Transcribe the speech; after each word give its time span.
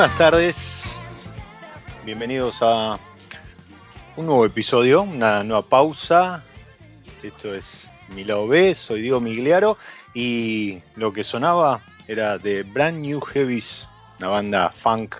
Buenas 0.00 0.16
tardes, 0.16 0.96
bienvenidos 2.06 2.56
a 2.62 2.98
un 4.16 4.24
nuevo 4.24 4.46
episodio, 4.46 5.02
una 5.02 5.44
nueva 5.44 5.60
pausa. 5.60 6.42
Esto 7.22 7.54
es 7.54 7.86
mi 8.14 8.24
lado 8.24 8.48
B, 8.48 8.74
soy 8.74 9.02
Diego 9.02 9.20
Migliaro 9.20 9.76
y 10.14 10.78
lo 10.96 11.12
que 11.12 11.22
sonaba 11.22 11.82
era 12.08 12.38
de 12.38 12.62
Brand 12.62 12.98
New 13.02 13.20
Heavies, 13.20 13.86
una 14.18 14.28
banda 14.28 14.72
funk 14.74 15.16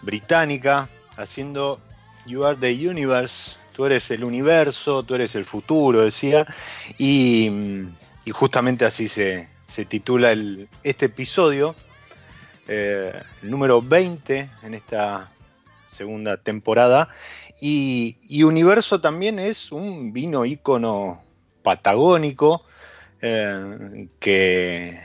británica, 0.00 0.88
haciendo 1.18 1.78
You 2.24 2.46
Are 2.46 2.56
the 2.56 2.88
Universe, 2.88 3.56
tú 3.76 3.84
eres 3.84 4.10
el 4.10 4.24
universo, 4.24 5.02
tú 5.02 5.16
eres 5.16 5.34
el 5.34 5.44
futuro, 5.44 6.00
decía, 6.00 6.46
y, 6.96 7.84
justamente 8.32 8.86
así 8.86 9.06
se, 9.06 9.50
se 9.66 9.84
titula 9.84 10.34
este 10.82 11.04
episodio 11.04 11.74
eh, 12.68 13.12
número 13.42 13.82
20 13.82 14.50
en 14.62 14.74
esta 14.74 15.30
segunda 15.86 16.36
temporada. 16.36 17.08
Y, 17.60 18.18
y 18.22 18.42
Universo 18.42 19.00
también 19.00 19.38
es 19.38 19.72
un 19.72 20.12
vino 20.12 20.44
ícono 20.44 21.22
patagónico 21.62 22.64
eh, 23.20 24.08
que, 24.18 24.98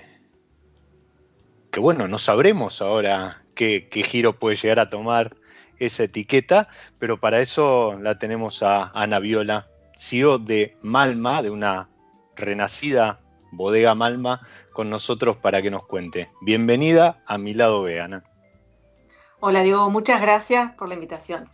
que, 1.69 1.79
bueno, 1.79 2.07
no 2.07 2.17
sabremos 2.17 2.81
ahora 2.81 3.43
qué, 3.53 3.87
qué 3.89 4.03
giro 4.03 4.39
puede 4.39 4.55
llegar 4.55 4.79
a 4.79 4.89
tomar 4.89 5.35
esa 5.77 6.03
etiqueta, 6.03 6.67
pero 6.97 7.19
para 7.19 7.39
eso 7.39 7.99
la 8.01 8.17
tenemos 8.17 8.63
a 8.63 8.91
Ana 8.95 9.19
Viola, 9.19 9.67
CEO 9.95 10.39
de 10.39 10.75
Malma, 10.81 11.43
de 11.43 11.51
una 11.51 11.89
renacida 12.35 13.19
bodega 13.51 13.95
Malma, 13.95 14.47
con 14.73 14.89
nosotros 14.89 15.37
para 15.37 15.61
que 15.61 15.71
nos 15.71 15.85
cuente. 15.85 16.29
Bienvenida 16.41 17.23
a 17.25 17.37
mi 17.37 17.53
lado 17.53 17.83
B, 17.83 17.99
Ana. 17.99 18.23
Hola 19.39 19.61
Diego, 19.61 19.89
muchas 19.89 20.21
gracias 20.21 20.73
por 20.73 20.87
la 20.87 20.95
invitación. 20.95 21.49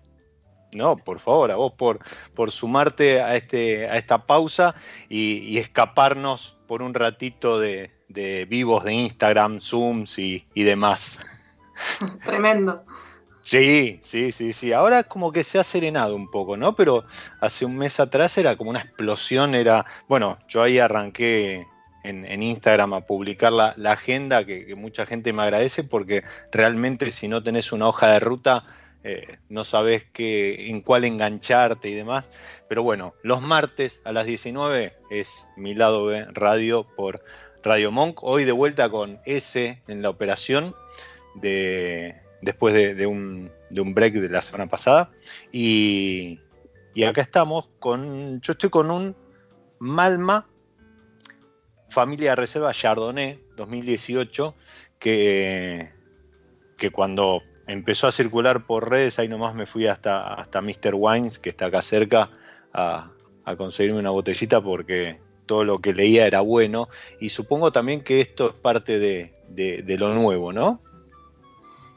No, 0.71 0.95
por 0.95 1.19
favor, 1.19 1.51
a 1.51 1.55
vos 1.55 1.73
por, 1.73 1.99
por 2.33 2.51
sumarte 2.51 3.21
a, 3.21 3.35
este, 3.35 3.87
a 3.87 3.97
esta 3.97 4.25
pausa 4.25 4.73
y, 5.09 5.39
y 5.39 5.57
escaparnos 5.57 6.57
por 6.67 6.81
un 6.81 6.93
ratito 6.93 7.59
de, 7.59 7.91
de 8.07 8.45
vivos 8.45 8.83
de 8.83 8.93
Instagram, 8.93 9.59
Zooms 9.59 10.17
y, 10.17 10.47
y 10.53 10.63
demás. 10.63 11.19
Tremendo. 12.25 12.83
Sí, 13.41 13.99
sí, 14.01 14.31
sí, 14.31 14.53
sí. 14.53 14.71
Ahora 14.71 15.03
como 15.03 15.33
que 15.33 15.43
se 15.43 15.59
ha 15.59 15.63
serenado 15.63 16.15
un 16.15 16.31
poco, 16.31 16.55
¿no? 16.55 16.75
Pero 16.75 17.03
hace 17.41 17.65
un 17.65 17.77
mes 17.77 17.99
atrás 17.99 18.37
era 18.37 18.55
como 18.55 18.69
una 18.69 18.79
explosión, 18.79 19.53
era, 19.53 19.85
bueno, 20.07 20.39
yo 20.47 20.63
ahí 20.63 20.79
arranqué 20.79 21.67
en, 22.03 22.43
Instagram 22.43 22.93
a 22.93 23.01
publicar 23.01 23.51
la, 23.51 23.73
agenda, 23.91 24.45
que, 24.45 24.73
mucha 24.75 25.05
gente 25.05 25.33
me 25.33 25.43
agradece, 25.43 25.83
porque 25.83 26.23
realmente 26.51 27.11
si 27.11 27.27
no 27.27 27.43
tenés 27.43 27.71
una 27.71 27.87
hoja 27.87 28.11
de 28.11 28.19
ruta, 28.19 28.65
eh, 29.03 29.37
no 29.49 29.63
sabes 29.63 30.05
qué, 30.13 30.69
en 30.69 30.81
cuál 30.81 31.05
engancharte 31.05 31.89
y 31.89 31.93
demás. 31.93 32.29
Pero 32.67 32.83
bueno, 32.83 33.13
los 33.23 33.41
martes 33.41 34.01
a 34.05 34.11
las 34.11 34.25
19 34.25 34.93
es 35.09 35.47
mi 35.57 35.75
lado 35.75 36.05
B 36.05 36.25
radio 36.31 36.87
por 36.95 37.23
Radio 37.63 37.91
Monk. 37.91 38.23
Hoy 38.23 38.43
de 38.43 38.51
vuelta 38.51 38.89
con 38.89 39.19
S 39.25 39.81
en 39.87 40.01
la 40.01 40.09
operación, 40.09 40.75
de, 41.35 42.15
después 42.41 42.73
de, 42.73 43.05
un, 43.05 43.51
break 43.71 44.15
de 44.15 44.29
la 44.29 44.41
semana 44.41 44.67
pasada. 44.67 45.11
Y, 45.51 46.39
y 46.93 47.03
acá 47.03 47.21
estamos 47.21 47.69
con, 47.79 48.41
yo 48.41 48.53
estoy 48.53 48.69
con 48.69 48.91
un 48.91 49.15
Malma 49.79 50.47
Familia 51.93 52.31
de 52.31 52.37
Reserva 52.37 52.73
Chardonnay 52.73 53.39
2018, 53.55 54.55
que, 54.97 55.91
que 56.75 56.89
cuando 56.89 57.43
empezó 57.67 58.07
a 58.07 58.11
circular 58.11 58.65
por 58.65 58.89
redes, 58.89 59.19
ahí 59.19 59.27
nomás 59.27 59.53
me 59.53 59.67
fui 59.67 59.85
hasta, 59.85 60.33
hasta 60.33 60.59
Mr. 60.59 60.95
Wines, 60.95 61.37
que 61.37 61.51
está 61.51 61.67
acá 61.67 61.83
cerca, 61.83 62.31
a, 62.73 63.11
conseguirme 63.57 63.99
una 63.99 64.09
botellita 64.09 64.59
porque 64.61 65.19
todo 65.45 65.63
lo 65.63 65.79
que 65.79 65.93
leía 65.93 66.25
era 66.25 66.41
bueno. 66.41 66.89
Y 67.19 67.29
supongo 67.29 67.71
también 67.71 68.01
que 68.01 68.21
esto 68.21 68.49
es 68.49 68.55
parte 68.55 68.97
de, 68.97 69.97
lo 69.97 70.15
nuevo, 70.15 70.51
¿no? 70.51 70.81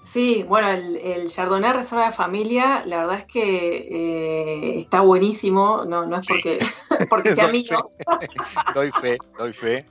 Sí, 0.07 0.45
bueno, 0.45 0.71
el, 0.71 1.29
Chardonnay 1.29 1.73
Reserva 1.73 2.07
de 2.07 2.13
Familia, 2.13 2.85
la 2.87 2.99
verdad 2.99 3.17
es 3.17 3.25
que 3.25 3.77
eh, 3.91 4.79
está 4.79 5.01
buenísimo, 5.01 5.85
no, 5.85 6.07
no 6.07 6.19
es 6.19 6.29
porque, 6.29 6.59
porque 7.11 7.35
sea 7.35 7.49
mío. 7.49 7.91
doy 8.75 8.93
fe, 8.93 9.19
doy 9.37 9.53
fe. 9.53 9.85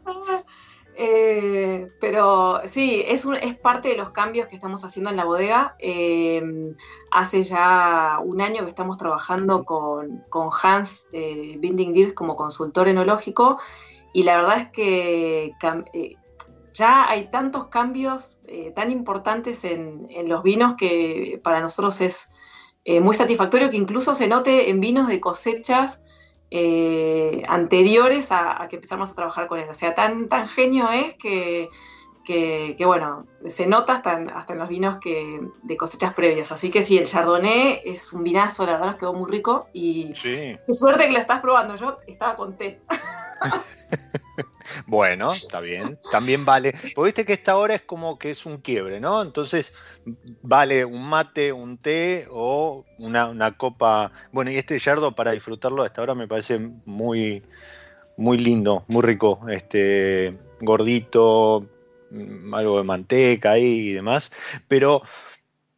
Eh, 0.97 1.89
pero 1.99 2.61
sí, 2.63 3.03
es, 3.05 3.25
es 3.41 3.57
parte 3.57 3.89
de 3.89 3.97
los 3.97 4.11
cambios 4.11 4.47
que 4.47 4.55
estamos 4.55 4.85
haciendo 4.85 5.09
en 5.09 5.17
la 5.17 5.25
bodega. 5.25 5.75
Eh, 5.79 6.41
hace 7.11 7.43
ya 7.43 8.19
un 8.23 8.39
año 8.39 8.63
que 8.63 8.69
estamos 8.69 8.95
trabajando 8.95 9.65
con, 9.65 10.23
Hans 10.63 11.07
Binding 11.11 12.11
como 12.11 12.37
consultor 12.37 12.87
enológico 12.87 13.59
y 14.13 14.23
la 14.23 14.37
verdad 14.37 14.59
es 14.59 14.69
que 14.69 15.51
ya 16.75 17.09
hay 17.09 17.31
tantos 17.31 17.67
cambios 17.67 18.39
eh, 18.43 18.71
tan 18.71 18.91
importantes 18.91 19.63
en, 19.63 20.07
los 20.27 20.43
vinos 20.43 20.75
que 20.77 21.39
para 21.43 21.61
nosotros 21.61 22.01
es 22.01 22.27
eh, 22.83 22.99
muy 22.99 23.15
satisfactorio 23.15 23.69
que 23.69 23.77
incluso 23.77 24.13
se 24.13 24.27
note 24.27 24.69
en 24.69 24.81
vinos 24.81 25.07
de 25.07 25.21
cosechas 25.21 26.01
eh, 26.51 27.43
anteriores 27.47 28.27
a, 28.31 28.67
que 28.69 28.75
empezamos 28.75 29.09
a 29.11 29.15
trabajar 29.15 29.47
con 29.47 29.59
él. 29.59 29.69
O 29.69 29.73
sea, 29.73 29.93
tan, 29.95 30.27
tan 30.27 30.47
genio 30.47 30.89
es 30.91 31.15
que, 31.15 31.69
bueno, 32.85 33.25
se 33.47 33.65
nota 33.67 33.95
hasta 33.95 34.13
en, 34.13 34.29
hasta 34.29 34.53
en 34.53 34.59
los 34.59 34.67
vinos 34.67 34.97
que, 34.99 35.41
de 35.63 35.77
cosechas 35.77 36.13
previas. 36.13 36.51
Así 36.51 36.71
que 36.71 36.83
sí, 36.83 36.97
el 36.97 37.05
Chardonnay 37.05 37.81
es 37.85 38.11
un 38.11 38.23
vinazo, 38.23 38.65
la 38.65 38.73
verdad 38.73 38.87
nos 38.87 38.95
quedó 38.97 39.13
muy 39.13 39.31
rico 39.31 39.67
y 39.71 40.11
qué 40.21 40.59
suerte 40.73 41.05
que 41.05 41.13
lo 41.13 41.19
estás 41.19 41.39
probando. 41.39 41.75
Yo 41.77 41.95
estaba 42.05 42.35
con 42.35 42.57
té. 42.57 42.81
Bueno, 44.87 45.33
está 45.33 45.61
bien, 45.61 45.99
también 46.11 46.45
vale. 46.45 46.73
Porque 46.95 47.07
viste 47.07 47.25
que 47.25 47.33
esta 47.33 47.57
hora 47.57 47.75
es 47.75 47.81
como 47.81 48.17
que 48.17 48.31
es 48.31 48.45
un 48.45 48.57
quiebre, 48.57 48.99
¿no? 48.99 49.21
Entonces 49.21 49.73
vale 50.41 50.85
un 50.85 51.07
mate, 51.07 51.51
un 51.53 51.77
té 51.77 52.27
o 52.29 52.85
una, 52.99 53.57
copa. 53.57 54.11
Bueno, 54.31 54.51
y 54.51 54.57
este 54.57 54.79
yardo 54.79 55.13
para 55.15 55.31
disfrutarlo 55.31 55.83
a 55.83 55.87
esta 55.87 56.01
hora 56.01 56.15
me 56.15 56.27
parece 56.27 56.59
muy, 56.85 57.43
muy 58.17 58.37
lindo, 58.37 58.85
muy 58.87 59.03
rico. 59.03 59.41
Este 59.49 60.37
gordito, 60.61 61.67
mm, 62.11 62.53
algo 62.53 62.77
de 62.77 62.83
manteca 62.83 63.51
ahí 63.51 63.89
y 63.89 63.93
demás. 63.93 64.31
Pero 64.67 65.01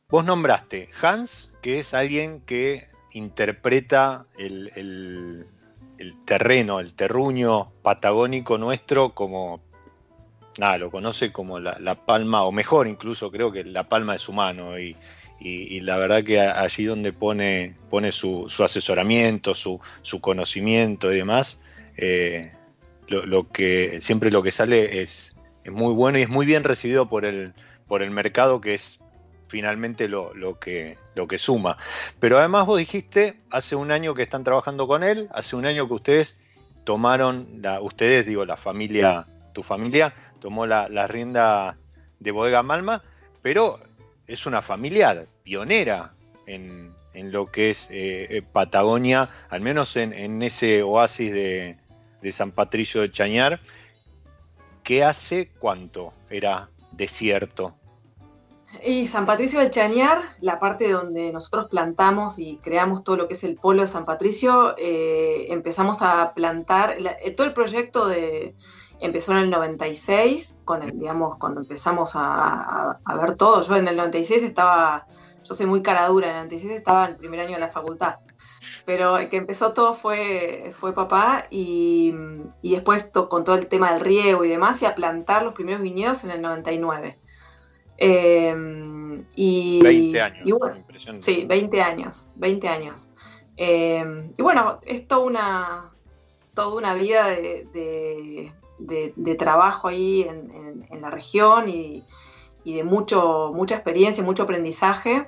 vos 0.10 0.26
nombraste 0.26 0.90
Hans, 1.02 1.52
que 1.62 1.80
es 1.80 1.94
alguien 1.94 2.42
que 2.42 2.88
interpreta 3.12 4.26
el 4.38 5.48
terreno, 6.26 6.80
el 6.80 6.94
terruño 6.94 7.72
patagónico 7.82 8.58
nuestro 8.58 9.14
como, 9.14 9.62
nada, 10.58 10.78
lo 10.78 10.92
conoce 10.92 11.32
como 11.32 11.60
la, 11.60 12.06
palma, 12.06 12.44
o 12.44 12.52
mejor 12.52 12.88
incluso 12.88 13.32
creo 13.32 13.52
que 13.52 13.64
la 13.64 13.88
palma 13.90 14.14
de 14.14 14.20
su 14.20 14.34
mano. 14.34 14.78
Y, 14.80 14.96
la 15.82 15.98
verdad 15.98 16.24
que 16.24 16.40
allí 16.40 16.86
donde 16.86 17.14
pone, 17.14 17.76
pone 17.90 18.12
su, 18.12 18.48
asesoramiento, 18.64 19.54
su, 19.56 19.80
conocimiento 20.22 21.12
y 21.12 21.18
demás, 21.18 21.60
eh, 21.96 22.52
lo, 23.08 23.50
que, 23.50 24.00
siempre 24.02 24.32
lo 24.32 24.44
que 24.44 24.52
sale 24.52 25.02
es, 25.02 25.36
es, 25.64 25.72
muy 25.72 25.94
bueno 25.94 26.18
y 26.18 26.24
es 26.24 26.30
muy 26.30 26.46
bien 26.46 26.64
recibido 26.64 27.08
por 27.08 27.24
el, 27.24 27.54
por 27.88 28.02
el 28.02 28.12
mercado 28.12 28.62
que 28.62 28.74
es 28.74 29.00
finalmente 29.48 30.08
lo, 30.08 30.32
que, 30.60 30.98
lo 31.16 31.28
que 31.28 31.38
suma. 31.38 31.78
Pero 32.20 32.38
además 32.38 32.66
vos 32.66 32.78
dijiste, 32.78 33.40
hace 33.50 33.76
un 33.76 33.92
año 33.92 34.14
que 34.14 34.24
están 34.24 34.44
trabajando 34.44 34.88
con 34.88 35.04
él, 35.04 35.30
hace 35.32 35.56
un 35.56 35.66
año 35.66 35.88
que 35.88 35.94
ustedes 35.94 36.38
tomaron, 36.84 37.60
la, 37.62 37.82
ustedes 37.82 38.26
digo, 38.26 38.46
la 38.46 38.58
familia, 38.58 39.28
tu 39.54 39.64
familia, 39.64 40.14
tomó 40.40 40.66
la, 40.66 41.08
rienda 41.08 41.78
de 42.20 42.32
Bodega 42.32 42.64
Malma, 42.64 43.04
pero 43.42 43.80
es 44.28 44.46
una 44.46 44.62
familia 44.62 45.26
pionera 45.44 46.14
en, 46.46 46.96
lo 47.14 47.52
que 47.52 47.72
es 47.72 47.90
eh, 47.90 48.28
eh, 48.30 48.42
Patagonia, 48.44 49.30
al 49.50 49.62
menos 49.62 49.96
en, 49.98 50.42
ese 50.44 50.84
oasis 50.84 51.34
de, 51.34 51.78
de 52.22 52.32
San 52.32 52.52
Patricio 52.52 53.02
de 53.02 53.12
Chañar, 53.12 53.60
que 54.84 55.04
hace 55.04 55.50
cuánto 55.60 56.14
era 56.30 56.70
desierto 56.92 57.76
y 58.84 59.08
San 59.08 59.26
Patricio 59.26 59.60
del 59.60 59.72
Chañar, 59.72 60.22
la 60.42 60.60
parte 60.60 60.92
donde 60.92 61.32
nosotros 61.32 61.68
plantamos 61.70 62.38
y 62.38 62.58
creamos 62.58 63.04
todo 63.04 63.16
lo 63.16 63.28
que 63.28 63.34
es 63.34 63.44
el 63.44 63.56
polo 63.56 63.82
de 63.82 63.88
San 63.88 64.06
Patricio, 64.06 64.76
eh, 64.78 65.48
empezamos 65.50 66.02
a 66.02 66.34
plantar, 66.34 66.96
eh, 67.00 67.32
todo 67.32 67.48
el 67.48 67.54
proyecto 67.54 68.08
de, 68.08 68.56
empezó 69.00 69.32
en 69.32 69.40
el 69.40 69.50
96, 69.50 70.58
con 70.66 70.84
el, 70.84 70.98
digamos, 70.98 71.38
cuando 71.38 71.62
empezamos 71.62 72.12
a, 72.16 73.00
ver 73.20 73.36
todo. 73.36 73.62
Yo 73.62 73.76
en 73.78 73.88
el 73.88 73.96
96 73.96 74.44
estaba, 74.44 75.08
yo 75.44 75.54
soy 75.54 75.66
muy 75.66 75.82
cara 75.82 76.08
dura, 76.08 76.28
en 76.28 76.36
el 76.36 76.38
96 76.44 76.74
estaba 76.74 77.06
en 77.06 77.12
el 77.14 77.18
primer 77.18 77.40
año 77.40 77.54
de 77.54 77.60
la 77.60 77.70
facultad. 77.70 78.18
Pero 78.86 79.18
el 79.18 79.30
que 79.30 79.38
empezó 79.38 79.74
todo 79.74 79.94
fue, 79.94 80.74
papá 80.94 81.46
y, 81.50 82.14
y 82.62 82.72
después 82.72 83.10
con 83.30 83.44
todo 83.44 83.56
el 83.56 83.68
tema 83.68 83.94
del 83.94 84.02
riego 84.02 84.44
y 84.44 84.50
demás, 84.50 84.82
y 84.82 84.86
a 84.86 84.96
plantar 84.96 85.44
los 85.44 85.54
primeros 85.54 85.82
viñedos 85.82 86.24
en 86.26 86.32
el 86.32 86.42
99. 86.42 87.20
Em, 87.98 89.26
y, 89.36 89.82
20 89.82 90.22
años. 90.22 90.62
sí, 91.20 91.46
20 91.46 91.82
años, 91.82 92.32
20 92.36 92.68
años. 92.68 93.10
Em, 93.58 94.34
y 94.38 94.42
bueno, 94.42 94.80
es 94.86 95.08
toda 95.08 95.22
una, 95.22 95.96
toda 96.54 96.76
una 96.76 96.94
vida 96.94 97.28
de, 97.28 98.54
trabajo 99.38 99.88
ahí 99.88 100.22
en, 100.22 101.02
la 101.02 101.10
región 101.10 101.68
y, 101.68 102.04
de 102.64 102.84
mucho, 102.84 103.52
mucha 103.54 103.76
experiencia, 103.76 104.24
mucho 104.24 104.44
aprendizaje. 104.44 105.28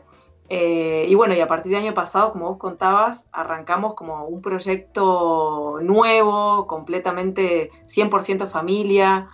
Eh, 0.51 1.05
y 1.07 1.13
bueno, 1.13 1.35
y 1.35 1.41
a 1.41 1.47
partir 1.47 1.71
del 1.71 1.83
año 1.83 1.93
pasado, 1.93 2.31
como 2.31 2.49
vos 2.49 2.57
contabas, 2.57 3.29
arrancamos 3.31 3.93
como 3.93 4.25
un 4.25 4.41
proyecto 4.41 5.77
nuevo, 5.81 6.65
completamente 6.65 7.69
100% 7.85 8.47
familia, 8.47 9.27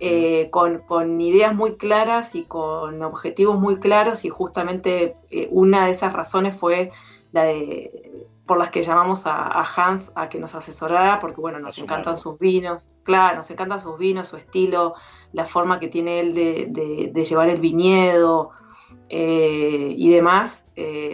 eh, 0.00 0.50
con, 0.50 1.20
ideas 1.20 1.54
muy 1.54 1.76
claras 1.76 2.34
y 2.34 2.44
con 2.44 3.02
objetivos 3.02 3.58
muy 3.58 3.78
claros 3.78 4.24
y 4.24 4.28
justamente 4.28 5.16
eh, 5.30 5.48
una 5.50 5.86
de 5.86 5.92
esas 5.92 6.12
razones 6.12 6.56
fue 6.56 6.90
la 7.32 7.44
de 7.44 8.26
por 8.46 8.58
las 8.58 8.70
que 8.70 8.80
llamamos 8.80 9.26
a, 9.26 9.62
Hans 9.76 10.10
a 10.14 10.30
que 10.30 10.38
nos 10.38 10.54
asesorara, 10.54 11.18
porque 11.18 11.38
bueno, 11.38 11.58
nos 11.58 11.76
encantan 11.76 12.16
sus 12.16 12.38
vinos, 12.38 12.88
claro, 13.02 13.36
nos 13.36 13.50
encantan 13.50 13.78
sus 13.78 13.98
vinos, 13.98 14.28
su 14.28 14.38
estilo, 14.38 14.94
la 15.32 15.44
forma 15.44 15.78
que 15.78 15.88
tiene 15.88 16.20
él 16.20 16.32
de, 16.32 17.24
llevar 17.28 17.50
el 17.50 17.60
viñedo 17.60 18.52
eh, 19.10 19.92
y 19.94 20.10
demás, 20.10 20.64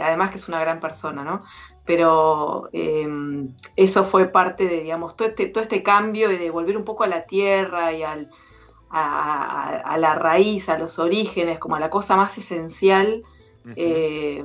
además 0.01 0.31
que 0.31 0.37
es 0.37 0.47
una 0.47 0.61
gran 0.61 0.79
persona, 0.79 1.25
¿no? 1.25 1.43
Pero 1.85 2.69
eso 2.73 4.05
fue 4.05 4.27
parte 4.27 4.69
de, 4.69 4.83
digamos, 4.83 5.17
todo 5.17 5.27
este, 5.27 5.47
todo 5.47 5.63
este 5.63 5.83
cambio 5.83 6.31
y 6.31 6.37
de 6.37 6.51
volver 6.51 6.77
un 6.77 6.85
poco 6.85 7.03
a 7.03 7.09
la 7.09 7.23
tierra 7.23 7.93
y 7.93 8.05
al, 8.05 8.31
a, 8.97 9.97
la 9.99 10.15
raíz, 10.15 10.69
a 10.69 10.79
los 10.79 10.99
orígenes, 10.99 11.59
como 11.59 11.77
a 11.77 11.81
la 11.81 11.91
cosa 11.91 12.17
más 12.17 12.39
esencial, 12.39 13.23
eh, 13.77 14.45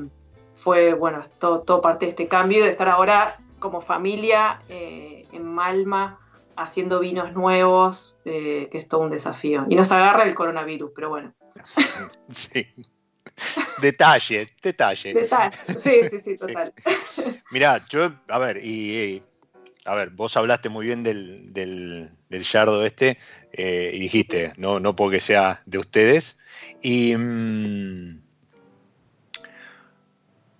fue, 0.55 0.93
bueno, 0.93 1.21
todo, 1.37 1.81
parte 1.81 2.05
de 2.05 2.09
este 2.09 2.27
cambio, 2.27 2.63
de 2.63 2.71
estar 2.71 2.89
ahora 2.89 3.37
como 3.59 3.81
familia 3.81 4.59
eh, 4.69 5.27
en 5.31 5.45
Malma 5.45 6.19
haciendo 6.55 6.99
vinos 6.99 7.33
nuevos, 7.33 8.15
eh, 8.25 8.67
que 8.71 8.77
es 8.79 8.87
todo 8.87 9.01
un 9.01 9.09
desafío. 9.09 9.65
Y 9.69 9.75
nos 9.75 9.91
agarra 9.91 10.23
el 10.23 10.35
coronavirus, 10.35 10.91
pero 10.95 11.09
bueno. 11.09 11.33
Sí. 12.29 12.67
Detalle, 13.81 14.49
detalle. 14.61 15.13
Detalle, 15.13 15.55
sí, 15.57 16.01
sí, 16.09 16.19
sí, 16.19 16.35
total. 16.35 16.73
Mirá, 17.51 17.79
yo, 17.87 18.11
a 18.27 18.39
ver, 18.39 18.59
y 18.63 19.21
a 19.85 19.95
ver, 19.95 20.09
vos 20.11 20.35
hablaste 20.37 20.69
muy 20.69 20.85
bien 20.85 21.03
del, 21.03 21.53
del, 21.53 22.09
yardo 22.43 22.85
este 22.85 23.17
eh, 23.53 23.91
y 23.93 23.99
dijiste, 23.99 24.53
no, 24.57 24.79
no 24.79 24.95
porque 24.95 25.19
sea 25.19 25.61
de 25.65 25.77
ustedes, 25.77 26.37
y 26.81 27.15
mm, 27.15 28.21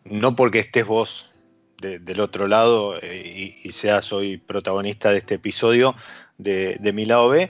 no 0.05 0.35
porque 0.35 0.59
estés 0.59 0.85
vos 0.85 1.31
del 1.79 2.19
otro 2.19 2.47
lado 2.47 2.99
eh, 3.01 3.55
y, 3.63 3.71
seas 3.71 4.11
hoy 4.11 4.35
protagonista 4.35 5.11
de 5.11 5.19
este 5.19 5.35
episodio 5.35 5.95
de, 6.37 6.77
mi 6.93 7.05
lado 7.05 7.29
B, 7.29 7.49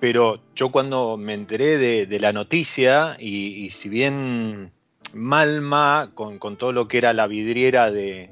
pero 0.00 0.40
yo 0.54 0.70
cuando 0.70 1.18
me 1.18 1.34
enteré 1.34 1.76
de, 2.06 2.20
la 2.20 2.32
noticia 2.32 3.16
y, 3.18 3.68
si 3.70 3.88
bien 3.88 4.72
Malma, 5.12 6.12
con, 6.14 6.38
todo 6.56 6.72
lo 6.72 6.88
que 6.88 6.98
era 6.98 7.12
la 7.12 7.26
vidriera 7.26 7.90
de, 7.90 8.30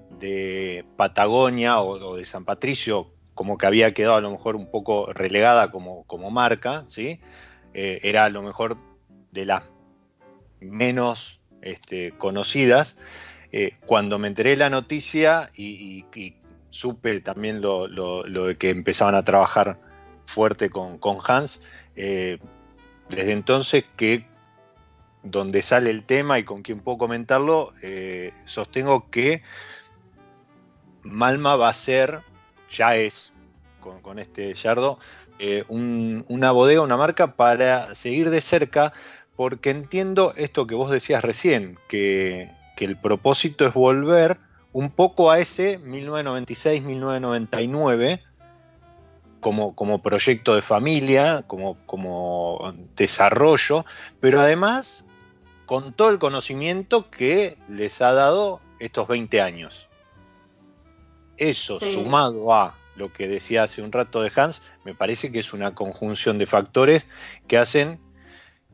Patagonia 0.97 1.81
o, 1.81 2.17
de 2.17 2.25
San 2.25 2.45
Patricio, 2.45 3.11
como 3.35 3.59
que 3.59 3.67
había 3.67 3.95
quedado 3.95 4.17
a 4.17 4.21
lo 4.21 4.31
mejor 4.31 4.57
un 4.57 4.71
poco 4.71 5.13
relegada 5.13 5.71
como, 5.71 6.05
como 6.05 6.31
marca, 6.31 6.85
¿sí? 6.87 7.21
Eh, 7.75 8.01
era 8.03 8.25
a 8.25 8.31
lo 8.31 8.43
mejor 8.43 8.77
de 9.31 9.47
las 9.47 9.65
menos 10.61 11.41
este, 11.63 12.13
conocidas. 12.13 12.97
Eh, 13.51 13.77
cuando 13.87 14.19
me 14.19 14.29
enteré 14.29 14.51
de 14.51 14.57
la 14.57 14.71
noticia 14.71 15.51
y, 15.55 16.05
supe 16.71 17.21
también 17.21 17.61
lo, 17.61 17.87
de 18.23 18.57
que 18.57 18.71
empezaban 18.71 19.15
a 19.15 19.25
trabajar 19.25 19.79
fuerte 20.25 20.71
con, 20.71 20.99
Hans, 21.27 21.61
eh, 21.97 22.39
desde 23.11 23.33
entonces 23.33 23.85
que 23.97 24.27
donde 25.23 25.61
sale 25.61 25.91
el 25.91 26.05
tema 26.05 26.39
y 26.39 26.45
con 26.45 26.63
quien 26.63 26.81
puedo 26.81 26.97
comentarlo, 26.97 27.75
sostengo 28.47 29.11
que 29.11 29.43
Malma 31.03 31.57
va 31.57 31.69
a 31.69 31.75
ser, 31.75 32.21
ya 32.71 32.97
es, 32.97 33.33
con, 33.81 34.19
este 34.19 34.55
yardo, 34.55 34.99
una 35.69 36.53
bodega, 36.53 36.83
una 36.83 36.97
marca 36.97 37.35
para 37.35 37.95
seguir 37.95 38.31
de 38.31 38.41
cerca, 38.41 38.93
porque 39.37 39.71
entiendo 39.71 40.33
esto 40.37 40.67
que 40.67 40.75
vos 40.75 40.91
decías 40.91 41.23
recién, 41.23 41.79
que 41.89 42.51
el 42.79 42.97
propósito 42.97 43.67
es 43.67 43.75
volver 43.75 44.39
un 44.73 44.91
poco 44.91 45.31
a 45.31 45.39
ese 45.39 45.79
1996-1999 45.81 48.21
como, 49.41 49.75
como, 49.75 50.03
proyecto 50.03 50.55
de 50.55 50.61
familia, 50.63 51.45
como, 51.47 51.77
como 51.87 52.75
desarrollo, 52.97 53.85
pero 54.21 54.41
además 54.41 55.05
con 55.67 55.93
todo 55.93 56.09
el 56.11 56.19
conocimiento 56.19 57.11
que 57.11 57.59
les 57.69 58.01
ha 58.03 58.13
dado 58.13 58.61
estos 58.79 59.09
20 59.09 59.41
años. 59.41 59.89
Eso 61.37 61.81
sumado 61.81 62.53
a 62.53 62.75
lo 62.97 63.13
que 63.13 63.29
decía 63.29 63.63
hace 63.63 63.83
un 63.83 63.93
rato 63.93 64.23
de 64.23 64.31
Hans, 64.35 64.63
me 64.85 64.95
parece 64.95 65.33
que 65.33 65.39
es 65.39 65.53
una 65.53 65.75
conjunción 65.75 66.39
de 66.39 66.47
factores 66.47 67.07
que 67.49 67.59
hacen 67.59 67.99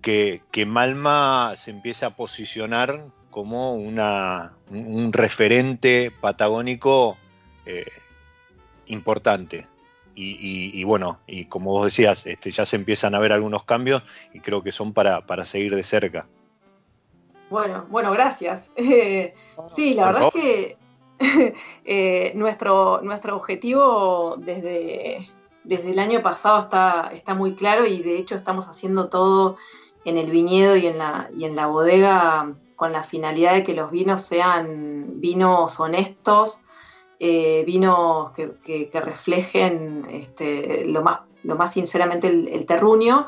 que, 0.03 0.43
que 0.50 0.67
Malma 0.67 1.55
se 1.57 1.71
empiece 1.71 2.05
a 2.05 2.11
posicionar 2.11 3.05
como 3.31 3.75
una, 3.75 4.55
un 4.71 5.12
referente 5.12 6.11
patagónico 6.21 7.17
eh, 7.67 7.87
importante. 8.87 9.67
Y, 10.21 10.83
bueno, 10.83 11.21
y 11.29 11.45
como 11.45 11.71
vos 11.71 11.85
decías, 11.85 12.27
este, 12.27 12.50
ya 12.50 12.67
se 12.67 12.75
empiezan 12.75 13.15
a 13.15 13.21
ver 13.21 13.33
algunos 13.33 13.62
cambios 13.62 14.03
y 14.35 14.41
creo 14.41 14.65
que 14.65 14.73
son 14.73 14.93
para, 14.93 15.45
seguir 15.45 15.77
de 15.77 15.85
cerca. 15.85 16.27
Bueno, 17.50 17.87
bueno, 17.88 18.11
gracias. 18.11 18.69
sí, 19.71 19.95
la 19.95 20.07
verdad 20.07 20.31
es 20.35 20.43
que 20.43 20.77
eh, 21.85 22.33
nuestro, 22.35 23.01
nuestro 23.03 23.37
objetivo 23.37 24.37
desde, 24.39 25.29
desde 25.65 25.91
el 25.91 25.99
año 25.99 26.23
pasado 26.23 26.61
está, 26.61 27.11
está 27.13 27.35
muy 27.35 27.55
claro 27.55 27.87
y 27.87 28.03
de 28.03 28.17
hecho 28.17 28.37
estamos 28.37 28.69
haciendo 28.69 29.09
todo 29.09 29.57
en 30.05 30.17
el 30.17 30.31
viñedo 30.31 30.77
y 30.77 30.87
en 30.87 30.99
la, 30.99 31.31
y 31.37 31.45
en 31.45 31.57
la 31.57 31.67
bodega 31.67 32.55
con 32.77 32.93
la 32.93 33.03
finalidad 33.03 33.55
de 33.55 33.65
que 33.65 33.75
los 33.75 33.91
vinos 33.91 34.21
sean 34.21 35.21
vinos 35.21 35.81
honestos, 35.81 36.61
eh, 37.19 37.65
vinos 37.67 38.31
que, 38.31 38.89
reflejen 39.03 40.07
este, 40.09 40.85
lo, 40.87 41.03
más, 41.03 41.21
lo 41.43 41.57
más 41.57 41.73
sinceramente 41.73 42.29
el, 42.29 42.65
terruño, 42.67 43.27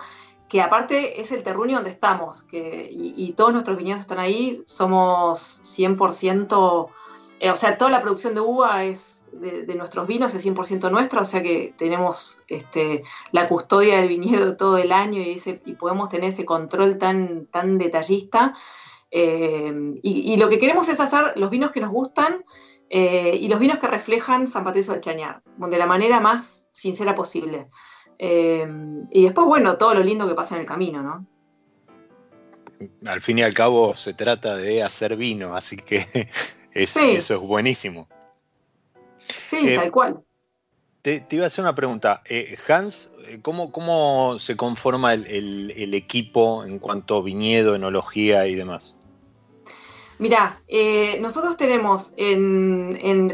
que 0.49 0.61
aparte 0.61 1.21
es 1.21 1.33
el 1.33 1.43
terruño 1.43 1.77
donde 1.77 1.91
estamos, 1.91 2.43
que, 2.43 2.89
y, 2.93 3.33
todos 3.33 3.53
nuestros 3.53 3.77
viñedos 3.77 4.03
están 4.03 4.21
ahí, 4.21 4.63
somos 4.67 5.61
100%, 5.65 6.89
eh, 6.89 6.93
o 7.49 7.57
sea, 7.57 7.79
toda 7.79 7.91
la 7.91 8.01
producción 8.01 8.35
de 8.35 8.41
uva 8.41 8.85
es 8.85 9.21
de, 9.33 9.75
nuestros 9.75 10.07
vinos 10.07 10.35
es 10.35 10.45
100% 10.45 10.91
nuestra, 10.91 11.21
o 11.21 11.25
sea 11.25 11.43
que 11.43 11.75
tenemos 11.77 12.39
este, 12.49 13.03
la 13.33 13.49
custodia 13.49 13.99
del 13.99 14.09
viñedo 14.09 14.57
todo 14.57 14.79
el 14.79 14.93
año 14.93 15.21
y, 15.21 15.41
podemos 15.75 16.09
tener 16.09 16.31
ese 16.31 16.45
control 16.45 16.99
tan, 16.99 17.47
tan 17.47 17.79
detallista. 17.79 18.53
Eh, 19.11 19.95
y, 20.03 20.37
lo 20.37 20.49
que 20.49 20.59
queremos 20.59 20.89
es 20.89 21.01
hacer 21.01 21.33
los 21.37 21.51
vinos 21.51 21.71
que 21.71 21.81
nos 21.81 21.91
gustan 21.91 22.45
eh, 22.89 23.37
y 23.41 23.49
los 23.49 23.59
vinos 23.59 23.79
que 23.79 23.87
reflejan 23.87 24.47
San 24.47 24.65
Patricio 24.65 24.93
del 24.93 25.03
Chañar, 25.03 25.43
de 25.45 25.79
la 25.79 25.87
manera 25.87 26.21
más 26.21 26.67
sincera 26.73 27.15
posible. 27.15 27.69
Eh, 28.19 28.67
y 29.11 29.25
después, 29.25 29.47
bueno, 29.47 29.79
todo 29.79 29.95
lo 29.95 30.03
lindo 30.03 30.29
que 30.29 30.35
pasa 30.35 30.55
en 30.55 30.63
el 30.63 30.67
camino, 30.67 31.03
¿no? 31.03 31.27
Al 33.05 33.21
fin 33.21 33.39
y 33.39 33.43
al 33.43 33.53
cabo 33.53 33.95
se 33.95 34.15
trata 34.15 34.57
de 34.57 34.83
hacer 34.83 35.17
vino, 35.17 35.55
así 35.55 35.77
que 35.77 36.29
eso 36.75 37.35
es 37.35 37.41
buenísimo. 37.41 38.09
Sí, 39.19 39.75
tal 39.75 39.91
cual. 39.91 40.21
Te, 41.03 41.27
iba 41.31 41.45
a 41.45 41.47
hacer 41.47 41.63
una 41.63 41.75
pregunta. 41.75 42.23
Hans, 42.69 43.11
¿cómo, 43.43 43.73
¿cómo, 43.73 44.39
se 44.39 44.57
conforma 44.57 45.15
el, 45.15 45.95
equipo 45.95 46.65
en 46.65 46.79
cuanto 46.79 47.17
a 47.17 47.23
viñedo, 47.23 47.75
enología 47.75 48.47
y 48.47 48.55
demás? 48.55 48.97
Mira, 50.19 50.61
eh, 50.69 51.19
nosotros 51.21 51.57
tenemos 51.57 52.15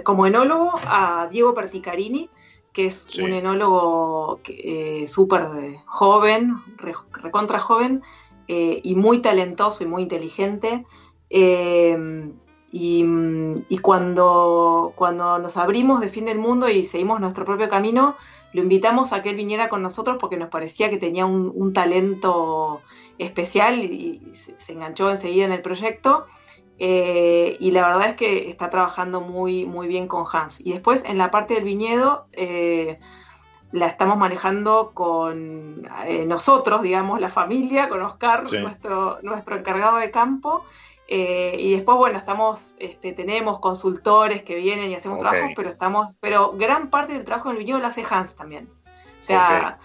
como 0.04 0.26
enólogo 0.26 0.74
a 0.86 1.28
Diego 1.30 1.52
Perticarini, 1.54 2.30
que 2.72 2.86
es 2.86 3.18
un 3.18 3.32
enólogo 3.32 4.40
eh, 4.46 5.06
súper 5.08 5.48
joven, 5.86 6.56
recontra 6.76 7.58
joven, 7.58 8.02
eh, 8.48 8.80
y 8.84 8.94
muy 8.94 9.20
talentoso 9.20 9.82
y 9.82 9.86
muy 9.86 10.02
inteligente. 10.02 10.84
Y, 12.72 13.78
cuando, 13.80 14.92
cuando 14.96 15.38
nos 15.38 15.56
abrimos 15.56 16.00
de 16.00 16.08
fin 16.08 16.24
del 16.26 16.38
mundo 16.38 16.68
y 16.68 16.84
seguimos 16.84 17.20
nuestro 17.20 17.44
propio 17.44 17.68
camino, 17.68 18.16
lo 18.52 18.62
invitamos 18.62 19.12
a 19.12 19.22
que 19.22 19.30
él 19.30 19.36
viniera 19.36 19.68
con 19.68 19.82
nosotros 19.82 20.16
porque 20.20 20.36
nos 20.36 20.48
parecía 20.48 20.90
que 20.90 20.98
tenía 20.98 21.26
un, 21.26 21.72
talento 21.72 22.82
especial 23.18 23.78
y, 23.78 24.32
se 24.34 24.72
enganchó 24.72 25.10
enseguida 25.10 25.44
en 25.44 25.52
el 25.52 25.62
proyecto. 25.62 26.26
Eh, 26.78 27.56
y 27.58 27.70
la 27.70 27.86
verdad 27.86 28.08
es 28.08 28.14
que 28.14 28.50
está 28.50 28.68
trabajando 28.68 29.20
muy, 29.20 29.64
muy 29.64 29.86
bien 29.86 30.08
con 30.08 30.24
Hans. 30.30 30.60
Y 30.60 30.72
después 30.72 31.02
en 31.06 31.18
la 31.18 31.30
parte 31.30 31.54
del 31.54 31.64
viñedo 31.64 32.26
eh, 32.32 32.98
la 33.72 33.86
estamos 33.86 34.16
manejando 34.16 34.92
con 34.92 35.88
eh, 36.06 36.24
nosotros, 36.26 36.82
digamos, 36.82 37.20
la 37.20 37.28
familia, 37.28 37.88
con 37.88 38.02
Oscar, 38.02 38.44
nuestro, 38.50 39.18
nuestro 39.22 39.56
encargado 39.56 39.98
de 39.98 40.10
campo. 40.10 40.64
Y 41.08 41.72
después, 41.72 41.98
bueno, 41.98 42.18
estamos, 42.18 42.74
este, 42.78 43.12
tenemos 43.12 43.60
consultores 43.60 44.42
que 44.42 44.56
vienen 44.56 44.90
y 44.90 44.94
hacemos 44.94 45.18
trabajos, 45.18 45.52
pero 45.54 45.70
estamos, 45.70 46.16
pero 46.20 46.52
gran 46.52 46.90
parte 46.90 47.12
del 47.12 47.24
trabajo 47.24 47.50
en 47.50 47.56
el 47.56 47.58
viñedo 47.60 47.78
lo 47.78 47.86
hace 47.86 48.04
Hans 48.08 48.34
también. 48.34 48.68
O 49.20 49.22
sea, 49.22 49.78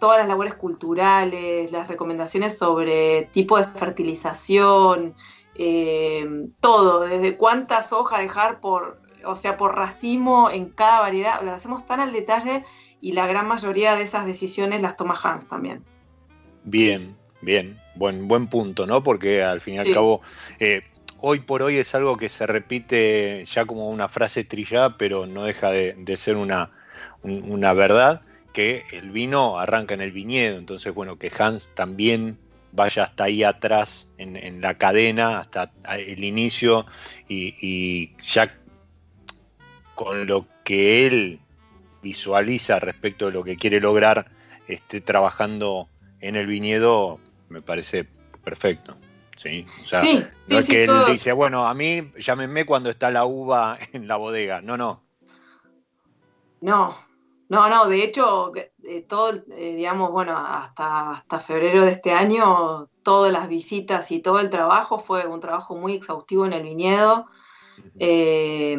todas 0.00 0.18
las 0.18 0.28
labores 0.28 0.54
culturales, 0.54 1.70
las 1.70 1.86
recomendaciones 1.88 2.58
sobre 2.58 3.28
tipo 3.32 3.56
de 3.58 3.64
fertilización, 3.64 5.14
eh, 5.54 6.48
todo, 6.60 7.00
desde 7.00 7.36
cuántas 7.36 7.92
hojas 7.92 8.20
dejar 8.20 8.60
por, 8.60 9.00
o 9.24 9.36
sea, 9.36 9.56
por 9.56 9.76
racimo 9.76 10.50
en 10.50 10.70
cada 10.70 11.00
variedad, 11.00 11.42
lo 11.42 11.52
hacemos 11.52 11.84
tan 11.84 12.00
al 12.00 12.12
detalle 12.12 12.64
y 13.00 13.12
la 13.12 13.26
gran 13.26 13.46
mayoría 13.46 13.94
de 13.96 14.02
esas 14.02 14.24
decisiones 14.24 14.80
las 14.80 14.96
toma 14.96 15.14
Hans 15.22 15.46
también. 15.48 15.84
Bien, 16.64 17.16
bien, 17.42 17.78
buen, 17.94 18.28
buen 18.28 18.46
punto, 18.46 18.86
¿no? 18.86 19.02
Porque 19.02 19.42
al 19.42 19.60
fin 19.60 19.74
y 19.74 19.78
al 19.78 19.92
cabo, 19.92 20.22
eh, 20.58 20.82
hoy 21.20 21.40
por 21.40 21.62
hoy 21.62 21.76
es 21.76 21.94
algo 21.94 22.16
que 22.16 22.28
se 22.28 22.46
repite 22.46 23.44
ya 23.46 23.64
como 23.64 23.88
una 23.88 24.08
frase 24.08 24.44
trillada, 24.44 24.96
pero 24.98 25.26
no 25.26 25.44
deja 25.44 25.70
de, 25.70 26.16
ser 26.16 26.36
una, 26.36 26.70
una 27.22 27.72
verdad, 27.72 28.22
que 28.52 28.84
el 28.92 29.10
vino 29.10 29.58
arranca 29.58 29.94
en 29.94 30.00
el 30.00 30.12
viñedo, 30.12 30.58
entonces 30.58 30.92
bueno, 30.92 31.18
que 31.18 31.32
Hans 31.36 31.70
también 31.74 32.38
vaya 32.72 33.04
hasta 33.04 33.24
ahí 33.24 33.44
atrás 33.44 34.08
en, 34.18 34.60
la 34.60 34.76
cadena, 34.78 35.38
hasta 35.38 35.70
el 35.96 36.24
inicio, 36.24 36.86
y, 37.28 38.14
ya 38.20 38.54
con 39.94 40.26
lo 40.26 40.46
que 40.64 41.06
él 41.06 41.40
visualiza 42.02 42.80
respecto 42.80 43.26
de 43.26 43.32
lo 43.32 43.44
que 43.44 43.56
quiere 43.56 43.80
lograr, 43.80 44.26
esté 44.66 45.00
trabajando 45.00 45.88
en 46.20 46.36
el 46.36 46.46
viñedo, 46.46 47.20
me 47.52 47.62
parece 47.62 48.08
perfecto. 48.42 48.96
¿sí? 49.36 49.64
O 49.82 49.86
sea, 49.86 50.02
no 50.02 50.58
es 50.58 50.68
que 50.68 50.84
él 50.84 50.90
dice, 51.08 51.32
bueno, 51.32 51.66
a 51.66 51.74
mí 51.74 52.12
llámenme 52.18 52.64
cuando 52.64 52.90
está 52.90 53.10
la 53.10 53.24
uva 53.24 53.78
en 53.92 54.08
la 54.08 54.16
bodega. 54.16 54.60
No, 54.60 54.76
no. 54.76 55.02
No, 56.60 56.96
no, 57.48 57.68
no, 57.68 57.86
de 57.88 58.04
hecho, 58.04 58.52
eh, 58.54 59.04
todo, 59.08 59.42
eh, 59.50 59.74
digamos, 59.76 60.12
bueno, 60.12 60.36
hasta, 60.38 61.10
hasta 61.10 61.40
febrero 61.40 61.84
de 61.84 61.90
este 61.90 62.12
año, 62.12 62.88
todas 63.02 63.32
las 63.32 63.48
visitas 63.48 64.12
y 64.12 64.20
todo 64.20 64.38
el 64.38 64.48
trabajo 64.48 64.98
fue 64.98 65.26
un 65.26 65.40
trabajo 65.40 65.74
muy 65.74 65.94
exhaustivo 65.94 66.46
en 66.46 66.52
el 66.52 66.62
viñedo 66.62 67.26
eh, 67.98 68.78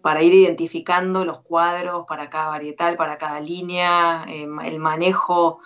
para 0.00 0.22
ir 0.22 0.32
identificando 0.32 1.24
los 1.24 1.40
cuadros 1.40 2.06
para 2.06 2.30
cada 2.30 2.50
varietal, 2.50 2.96
para 2.96 3.18
cada 3.18 3.40
línea, 3.40 4.24
el 4.28 4.78
manejo 4.78 5.58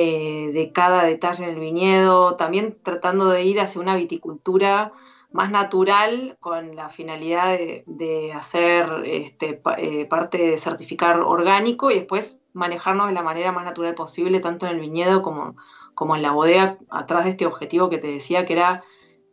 de 0.00 0.72
cada 0.74 1.04
detalle 1.04 1.44
en 1.44 1.50
el 1.50 1.60
viñedo, 1.60 2.34
también 2.34 2.76
tratando 2.82 3.28
de 3.28 3.44
ir 3.44 3.60
hacia 3.60 3.80
una 3.80 3.94
viticultura 3.94 4.92
más 5.34 5.50
natural 5.50 6.36
con 6.38 6.76
la 6.76 6.88
finalidad 6.88 7.58
de, 7.86 8.32
hacer 8.32 8.86
este, 9.04 9.60
eh, 9.78 10.06
parte 10.06 10.38
de 10.38 10.58
certificar 10.58 11.20
orgánico 11.20 11.90
y 11.90 11.94
después 11.94 12.40
manejarnos 12.52 13.08
de 13.08 13.14
la 13.14 13.22
manera 13.22 13.50
más 13.50 13.64
natural 13.64 13.94
posible, 13.94 14.38
tanto 14.38 14.66
en 14.66 14.72
el 14.72 14.80
viñedo 14.80 15.22
como, 15.22 15.56
como 15.94 16.14
en 16.14 16.22
la 16.22 16.30
bodega, 16.30 16.78
atrás 16.88 17.24
de 17.24 17.30
este 17.30 17.46
objetivo 17.46 17.88
que 17.88 17.98
te 17.98 18.06
decía, 18.06 18.44
que 18.44 18.52
era 18.52 18.84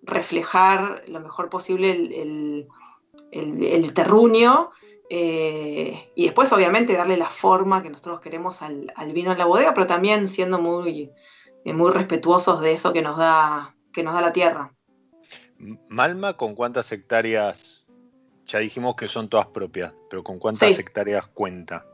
reflejar 0.02 1.04
lo 1.08 1.20
mejor 1.20 1.50
posible 1.50 1.92
el, 1.92 2.68
el, 3.32 3.94
terruño 3.94 4.72
eh, 5.14 6.10
y 6.16 6.24
después 6.24 6.54
obviamente 6.54 6.96
darle 6.96 7.18
la 7.18 7.30
forma 7.30 7.84
que 7.84 7.90
nosotros 7.90 8.22
queremos 8.22 8.62
al, 8.62 8.94
vino 9.14 9.34
en 9.34 9.38
la 9.38 9.44
bodega, 9.44 9.74
pero 9.74 9.86
también 9.86 10.26
siendo 10.26 10.58
muy, 10.58 11.12
eh, 11.66 11.74
muy 11.74 11.92
respetuosos 11.92 12.62
de 12.62 12.72
eso 12.72 12.94
que 12.94 13.02
nos 13.02 13.18
da, 13.18 13.76
que 13.92 14.04
nos 14.04 14.14
da 14.14 14.22
la 14.22 14.32
tierra. 14.32 14.74
Malma, 15.90 16.38
¿con 16.38 16.56
cuántas 16.56 16.94
hectáreas? 16.94 17.86
Ya 18.46 18.60
dijimos 18.60 18.96
que 18.96 19.10
son 19.10 19.28
todas 19.28 19.48
propias, 19.48 19.94
pero 20.10 20.24
¿con 20.24 20.40
cuántas 20.40 20.80
hectáreas 20.80 21.28
cuenta? 21.28 21.86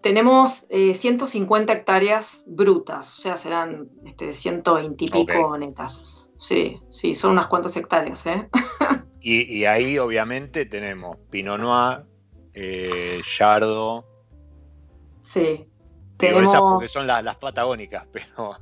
Tenemos 0.00 0.66
150 0.70 1.70
eh, 1.70 1.76
hectáreas 1.76 2.44
brutas, 2.46 3.18
o 3.18 3.20
sea, 3.20 3.36
serán 3.36 3.90
este, 4.06 4.32
120 4.32 5.04
y 5.04 5.10
pico 5.10 5.58
netas. 5.58 6.30
Sí, 6.38 6.80
sí, 6.88 7.14
son 7.14 7.32
unas 7.32 7.48
cuantas 7.48 7.76
hectáreas. 7.76 8.24
¿eh? 8.24 8.48
y, 9.20 9.66
ahí 9.66 9.98
obviamente 9.98 10.64
tenemos 10.64 11.18
Pinot 11.30 11.60
Noir, 11.60 12.13
eh, 12.54 13.20
Yardo. 13.38 14.04
Sí. 15.20 15.68
Tenemos... 16.16 16.44
Esas 16.44 16.60
porque 16.60 16.88
son 16.88 17.06
las 17.06 17.36
patagónicas, 17.36 18.06
pero... 18.12 18.56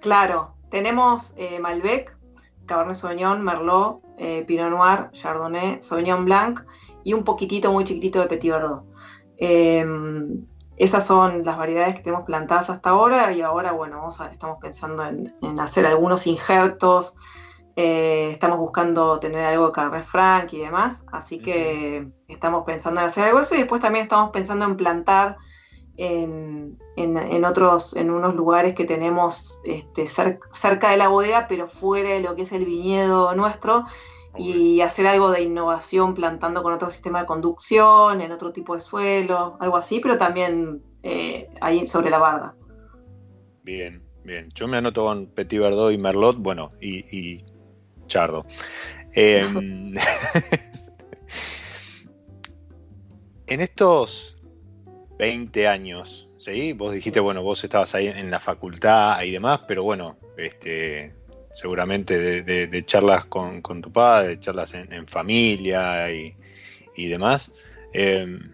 Claro, 0.00 0.54
tenemos 0.70 1.34
eh, 1.36 1.60
Malbec, 1.60 2.16
Cabernet 2.66 2.96
Sauvignon, 2.96 3.42
Merlot, 3.42 4.00
eh, 4.18 4.44
Pinot 4.46 4.70
Noir, 4.70 5.10
Chardonnay, 5.12 5.82
Sauvignon 5.82 6.24
Blanc 6.24 6.60
y 7.04 7.12
un 7.12 7.24
poquitito 7.24 7.72
muy 7.72 7.84
chiquitito 7.84 8.20
de 8.20 8.26
Petit 8.26 8.50
Verdot. 8.52 8.84
Em, 9.36 10.46
esas 10.76 11.06
son 11.06 11.42
las 11.44 11.56
variedades 11.56 11.94
que 11.94 12.02
tenemos 12.02 12.24
plantadas 12.24 12.70
hasta 12.70 12.90
ahora 12.90 13.32
y 13.32 13.40
ahora, 13.40 13.72
bueno, 13.72 14.08
estamos 14.30 14.58
pensando 14.60 15.04
en, 15.04 15.60
hacer 15.60 15.86
algunos 15.86 16.26
injertos, 16.26 17.14
eh, 17.76 18.30
estamos 18.30 18.58
buscando 18.58 19.18
tener 19.18 19.44
algo 19.44 19.66
de 19.66 19.72
Cabernet 19.72 20.04
Franc 20.04 20.52
y 20.52 20.58
demás, 20.58 21.04
así 21.12 21.38
que 21.38 22.06
estamos 22.28 22.64
pensando 22.64 23.00
en 23.00 23.06
hacer 23.06 23.24
algo 23.24 23.40
eso 23.40 23.54
y 23.54 23.58
después 23.58 23.80
también 23.80 24.04
estamos 24.04 24.30
pensando 24.30 24.64
en 24.64 24.76
plantar 24.76 25.36
en, 25.96 27.44
otros, 27.44 27.94
en 27.96 28.10
unos 28.10 28.34
lugares 28.34 28.74
que 28.74 28.84
tenemos 28.84 29.60
este, 29.64 30.06
cerca 30.06 30.90
de 30.90 30.96
la 30.96 31.08
bodega, 31.08 31.46
pero 31.48 31.66
fuera 31.66 32.10
de 32.10 32.20
lo 32.20 32.34
que 32.34 32.42
es 32.42 32.52
el 32.52 32.64
viñedo 32.64 33.34
nuestro, 33.34 33.84
y 34.38 34.80
hacer 34.80 35.06
algo 35.06 35.30
de 35.30 35.42
innovación 35.42 36.14
plantando 36.14 36.62
con 36.62 36.72
otro 36.72 36.88
sistema 36.88 37.20
de 37.20 37.26
conducción, 37.26 38.20
en 38.20 38.32
otro 38.32 38.52
tipo 38.52 38.74
de 38.74 38.80
suelo, 38.80 39.56
algo 39.60 39.76
así, 39.76 40.00
pero 40.00 40.16
también 40.16 40.82
eh, 41.02 41.48
ahí 41.60 41.86
sobre 41.86 42.10
la 42.10 42.18
barda. 42.18 42.54
Bien, 43.62 44.02
bien. 44.24 44.48
Yo 44.54 44.66
me 44.68 44.78
anoto 44.78 45.04
con 45.04 45.26
Petit 45.26 45.60
Verdot 45.60 45.92
y 45.92 45.98
Merlot, 45.98 46.38
bueno, 46.38 46.72
y, 46.80 47.44
Chardo. 48.12 48.44
Em, 49.14 49.94
en 53.46 53.60
estos 53.60 54.36
20 55.18 55.66
años, 55.66 56.28
¿sí? 56.36 56.74
Vos 56.74 56.92
dijiste, 56.92 57.20
bueno, 57.20 57.42
vos 57.42 57.64
estabas 57.64 57.94
ahí 57.94 58.08
en 58.08 58.30
la 58.30 58.38
facultad 58.38 59.22
y 59.22 59.30
demás, 59.30 59.60
pero 59.66 59.82
bueno, 59.82 60.18
este, 60.36 61.14
seguramente 61.52 62.42
de, 62.42 62.84
charlas 62.84 63.24
con, 63.24 63.62
tu 63.62 63.90
padre, 63.90 64.28
de 64.28 64.40
charlas 64.40 64.74
en, 64.74 65.06
familia 65.06 66.10
y, 66.12 67.08
demás. 67.08 67.50
Em, 67.94 68.52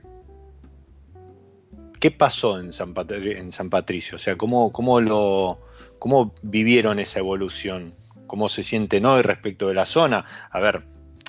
¿Qué 1.98 2.12
pasó 2.12 2.60
en 2.60 2.72
San, 2.72 2.94
en 3.08 3.50
San, 3.50 3.70
Patricio? 3.70 4.14
O 4.14 4.18
sea, 4.20 4.36
¿cómo, 4.36 4.70
cómo, 4.70 5.00
lo, 5.00 5.58
¿cómo 5.98 6.32
vivieron 6.42 7.00
esa 7.00 7.18
evolución? 7.18 7.92
¿Cómo 8.28 8.48
se 8.48 8.62
sienten 8.62 9.06
hoy 9.06 9.22
respecto 9.22 9.66
de 9.66 9.74
la 9.74 9.86
zona? 9.86 10.24
A 10.50 10.60
ver, 10.60 10.84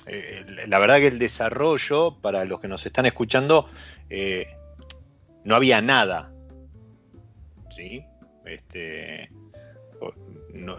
eh, 0.06 0.44
la 0.68 0.78
verdad 0.78 0.98
que 0.98 1.08
el 1.08 1.18
desarrollo, 1.18 2.16
para 2.20 2.44
los 2.44 2.60
que 2.60 2.68
nos 2.68 2.84
están 2.86 3.06
escuchando, 3.06 3.68
eh, 4.08 4.46
no 5.44 5.56
había 5.56 5.80
nada. 5.80 6.30
¿Sí? 7.70 8.04
Este, 8.44 9.30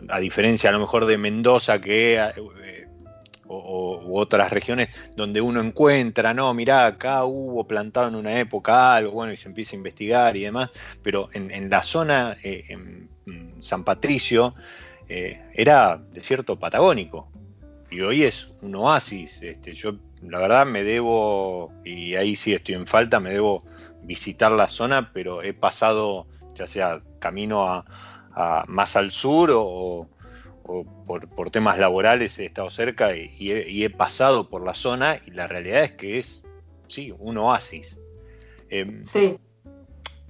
a 0.09 0.19
diferencia 0.19 0.69
a 0.69 0.73
lo 0.73 0.79
mejor 0.79 1.05
de 1.05 1.17
Mendoza 1.17 1.79
que 1.81 2.15
eh, 2.15 2.87
o, 3.47 4.01
u 4.05 4.17
otras 4.17 4.51
regiones 4.51 4.95
donde 5.15 5.41
uno 5.41 5.59
encuentra, 5.61 6.33
no, 6.33 6.53
mirá, 6.53 6.85
acá 6.85 7.25
hubo 7.25 7.65
plantado 7.65 8.09
en 8.09 8.15
una 8.15 8.39
época 8.39 8.95
algo, 8.95 9.11
bueno, 9.11 9.33
y 9.33 9.37
se 9.37 9.47
empieza 9.47 9.75
a 9.75 9.77
investigar 9.77 10.37
y 10.37 10.41
demás, 10.41 10.69
pero 11.01 11.29
en, 11.33 11.69
la 11.69 11.83
zona, 11.83 12.37
en 12.43 13.09
San 13.59 13.83
Patricio, 13.83 14.55
eh, 15.13 15.41
era 15.53 16.01
desierto 16.13 16.57
patagónico, 16.57 17.27
y 17.89 17.99
hoy 17.99 18.23
es 18.23 18.53
un 18.61 18.75
oasis. 18.75 19.43
Este, 19.43 19.73
yo, 19.73 19.95
la 20.21 20.39
verdad, 20.39 20.65
me 20.65 20.85
debo, 20.85 21.73
y 21.83 22.15
ahí 22.15 22.37
sí 22.37 22.53
estoy 22.53 22.75
en 22.75 22.87
falta, 22.87 23.19
me 23.19 23.33
debo 23.33 23.65
visitar 24.03 24.53
la 24.53 24.69
zona, 24.69 25.11
pero 25.11 25.43
he 25.43 25.53
pasado 25.53 26.27
ya 26.55 26.65
sea 26.65 27.01
camino 27.19 27.67
a, 27.67 27.83
más 28.67 28.95
al 28.95 29.11
sur 29.11 29.51
o, 29.53 30.07
por, 31.05 31.51
temas 31.51 31.77
laborales 31.77 32.39
he 32.39 32.45
estado 32.45 32.69
cerca 32.69 33.13
y, 33.13 33.83
he, 33.83 33.89
pasado 33.89 34.49
por 34.49 34.63
la 34.63 34.73
zona 34.73 35.19
y 35.25 35.31
la 35.31 35.47
realidad 35.47 35.83
es 35.83 35.91
que 35.91 36.19
es, 36.19 36.43
sí, 36.87 37.13
un 37.19 37.37
oasis. 37.37 37.97
Em, 38.69 39.03
sí. 39.03 39.37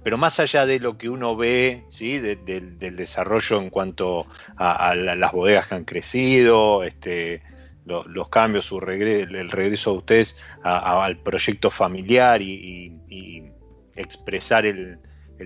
Pero 0.02 0.18
más 0.18 0.40
allá 0.40 0.66
de 0.66 0.80
lo 0.80 0.98
que 0.98 1.08
uno 1.08 1.36
ve, 1.36 1.84
¿sí? 1.88 2.18
del 2.18 2.96
desarrollo 2.96 3.58
en 3.58 3.70
cuanto 3.70 4.26
a, 4.56 4.94
las 4.94 5.32
bodegas 5.32 5.68
que 5.68 5.74
han 5.76 5.84
crecido, 5.84 6.82
este, 6.82 7.42
los 7.84 8.28
cambios, 8.28 8.64
su 8.64 8.78
el 8.78 9.50
regreso 9.50 9.92
de 9.92 9.96
ustedes 9.98 10.36
al 10.62 11.18
proyecto 11.18 11.70
familiar 11.70 12.42
y, 12.42 13.50
expresar 13.94 14.66
el, 14.66 14.98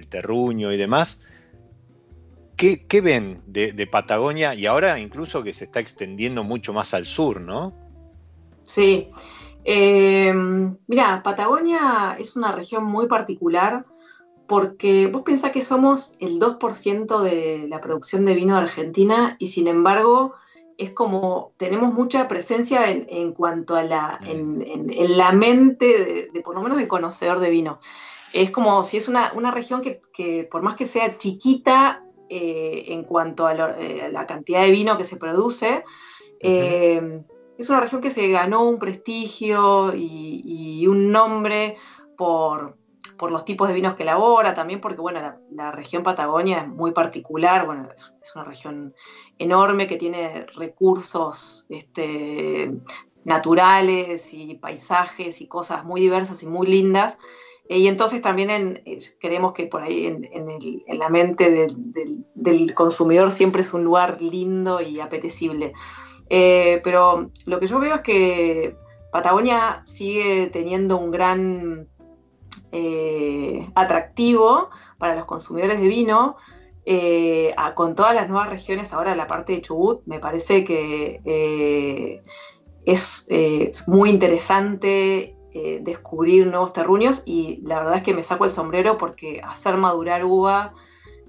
terruño 0.09 0.73
y 0.73 0.77
demás. 0.77 1.27
¿Qué, 2.57 3.01
ven 3.03 3.43
de, 3.47 3.87
Patagonia 3.87 4.55
y 4.55 4.67
ahora 4.67 4.99
incluso 4.99 5.43
que 5.43 5.53
se 5.53 5.65
está 5.65 5.81
extendiendo 5.81 6.45
mucho 6.45 6.73
más 6.73 6.95
al 6.95 7.07
sur, 7.07 7.41
no? 7.41 7.75
Sí. 8.63 9.11
Eh, 9.65 10.33
mira, 10.87 11.23
Patagonia 11.23 12.17
es 12.19 12.37
una 12.37 12.53
región 12.53 12.85
muy 12.85 13.07
particular 13.09 13.85
porque 14.47 15.07
vos 15.09 15.23
pensás 15.23 15.51
que 15.51 15.63
somos 15.63 16.15
el 16.21 16.39
2% 16.39 17.21
de 17.21 17.67
la 17.69 17.81
producción 17.81 18.25
de 18.25 18.35
vino 18.35 18.55
de 18.55 18.63
Argentina 18.63 19.37
y 19.39 19.49
sin 19.49 19.69
embargo 19.69 20.35
es 20.79 20.91
como 20.91 21.53
tenemos 21.57 21.95
mucha 21.95 22.29
presencia 22.29 22.89
en, 22.89 23.33
cuanto 23.33 23.77
a 23.77 23.83
la, 23.83 24.21
en, 24.23 25.17
la 25.17 25.33
mente 25.33 26.29
de, 26.33 26.41
por 26.43 26.55
lo 26.55 26.63
menos 26.63 26.79
de 26.79 26.89
conocedor 26.89 27.41
de 27.41 27.51
vino. 27.51 27.79
Es 28.33 28.51
como 28.51 28.85
si 28.85 28.99
es 28.99 29.09
una, 29.09 29.31
región 29.51 29.81
que, 29.81 30.49
por 30.51 30.63
más 30.63 30.75
que 30.75 30.85
sea 30.87 31.17
chiquita 31.17 32.05
eh, 32.29 32.85
en 32.89 33.05
cuanto 33.05 33.49
eh, 33.49 34.03
a, 34.03 34.09
la 34.11 34.27
cantidad 34.27 34.63
de 34.63 34.71
vino 34.71 34.99
que 34.99 35.05
se 35.05 35.17
produce, 35.17 35.83
eh, 36.41 37.23
es 37.57 37.71
una 37.71 37.81
región 37.81 38.03
que 38.03 38.11
se 38.11 38.29
ganó 38.29 38.69
un 38.69 38.79
prestigio 38.79 39.95
y, 39.95 40.87
un 40.87 41.11
nombre 41.11 41.77
por, 42.19 42.77
los 43.21 43.45
tipos 43.45 43.69
de 43.69 43.75
vinos 43.75 43.95
que 43.95 44.03
elabora, 44.03 44.55
también 44.55 44.81
porque 44.81 45.01
bueno, 45.01 45.21
la, 45.51 45.71
región 45.73 46.03
Patagonia 46.03 46.61
es 46.61 46.69
muy 46.69 46.93
particular, 46.93 47.67
bueno, 47.67 47.89
es, 47.95 48.13
una 48.35 48.45
región 48.45 48.95
enorme 49.39 49.87
que 49.87 49.97
tiene 49.97 50.47
recursos 50.55 51.67
este, 51.69 52.73
naturales 53.25 54.33
y 54.33 54.55
paisajes 54.55 55.41
y 55.41 55.49
cosas 55.49 55.85
muy 55.85 56.01
diversas 56.01 56.43
y 56.43 56.47
muy 56.47 56.67
lindas. 56.67 57.17
Eh, 57.69 57.79
y 57.79 57.89
entonces 57.89 58.23
también 58.23 58.83
creemos 59.21 59.53
que 59.53 59.67
por 59.67 59.83
ahí 59.83 60.07
en, 60.07 60.99
la 60.99 61.09
mente 61.09 61.69
del, 62.35 62.75
consumidor 62.75 63.31
siempre 63.31 63.63
es 63.63 63.75
un 63.75 63.85
lugar 63.85 64.21
lindo 64.21 64.81
y 64.81 65.01
apetecible. 65.01 65.73
Eh, 66.29 66.81
pero 66.85 67.31
lo 67.45 67.61
que 67.61 67.67
yo 67.67 67.79
veo 67.79 67.97
es 67.97 68.01
que 68.01 68.77
Patagonia 69.13 69.83
sigue 69.85 70.49
teniendo 70.49 70.99
un 70.99 71.11
gran, 71.11 71.89
eh, 72.79 73.71
atractivo 73.75 74.69
para 74.99 75.15
los 75.15 75.25
consumidores 75.25 75.81
de 75.81 75.89
vino. 75.89 76.37
Eh, 76.85 77.55
con 77.75 77.95
todas 77.95 78.15
las 78.15 78.29
nuevas 78.29 78.51
regiones 78.51 78.93
ahora 78.93 79.17
la 79.17 79.27
parte 79.27 79.55
de 79.55 79.63
Chubut, 79.63 80.03
me 80.05 80.21
parece 80.21 80.63
que 80.63 81.23
eh, 81.25 82.23
es, 82.85 83.27
muy 83.87 84.11
interesante 84.11 85.33
descubrir 85.81 86.47
nuevos 86.47 86.75
terruños 86.75 87.23
y 87.25 87.63
la 87.63 87.79
verdad 87.79 87.95
es 87.95 88.03
que 88.03 88.13
me 88.13 88.23
saco 88.23 88.45
el 88.45 88.51
sombrero 88.51 88.99
porque 88.99 89.41
hacer 89.43 89.79
madurar 89.79 90.23
uva 90.23 90.75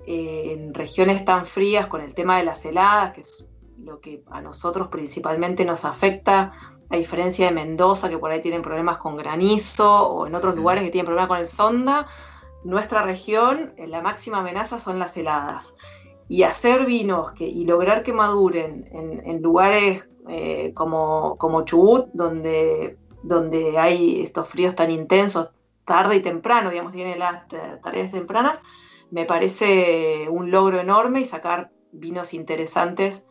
en 0.06 0.74
regiones 0.74 1.24
tan 1.24 1.46
frías 1.46 1.88
con 1.88 2.02
el 2.02 2.14
tema 2.14 2.38
de 2.38 2.44
las 2.44 2.66
heladas, 2.66 3.14
que 3.14 3.22
es 3.22 3.46
lo 3.78 4.02
que 4.02 4.24
a 4.30 4.42
nosotros 4.42 4.90
principalmente 4.90 5.64
nos 5.64 5.86
afecta, 5.86 6.52
a 6.90 6.98
diferencia 6.98 7.48
de 7.48 7.52
Mendoza, 7.52 8.10
que 8.10 8.18
por 8.18 8.32
ahí 8.32 8.42
tienen 8.42 8.62
problemas 8.62 8.98
con 8.98 9.18
granizo, 9.18 10.08
o 10.08 10.28
en 10.28 10.36
otros 10.36 10.56
lugares 10.56 10.84
que 10.84 10.90
tienen 10.90 11.06
problemas 11.06 11.28
con 11.28 11.38
el 11.40 11.48
sonda, 11.48 12.08
nuestra 12.64 13.04
región, 13.04 13.74
eh, 13.78 13.88
la 13.88 14.02
máxima 14.02 14.40
amenaza 14.40 14.80
son 14.80 15.00
las 15.00 15.16
heladas. 15.18 15.74
Y 16.30 16.44
hacer 16.44 16.86
vinos 16.86 17.32
que, 17.32 17.46
y 17.46 17.66
lograr 17.66 18.04
que 18.04 18.14
maduren 18.14 18.90
en, 18.92 19.42
lugares 19.42 20.08
eh, 20.28 20.74
como, 20.74 21.38
como, 21.38 21.64
Chubut, 21.64 22.10
donde, 22.14 22.98
donde 23.24 23.78
hay 23.78 24.22
estos 24.22 24.50
fríos 24.50 24.76
tan 24.76 24.92
intensos, 24.92 25.52
tarde 25.86 26.18
y 26.18 26.22
temprano, 26.22 26.70
digamos, 26.70 26.92
tienen 26.92 27.20
las 27.20 27.48
tareas 27.48 28.12
tempranas, 28.12 28.60
me 29.10 29.24
parece 29.24 30.28
un 30.30 30.52
logro 30.52 30.82
enorme 30.82 31.22
y 31.22 31.24
sacar 31.24 31.72
vinos 31.94 32.34
interesantes 32.34 33.24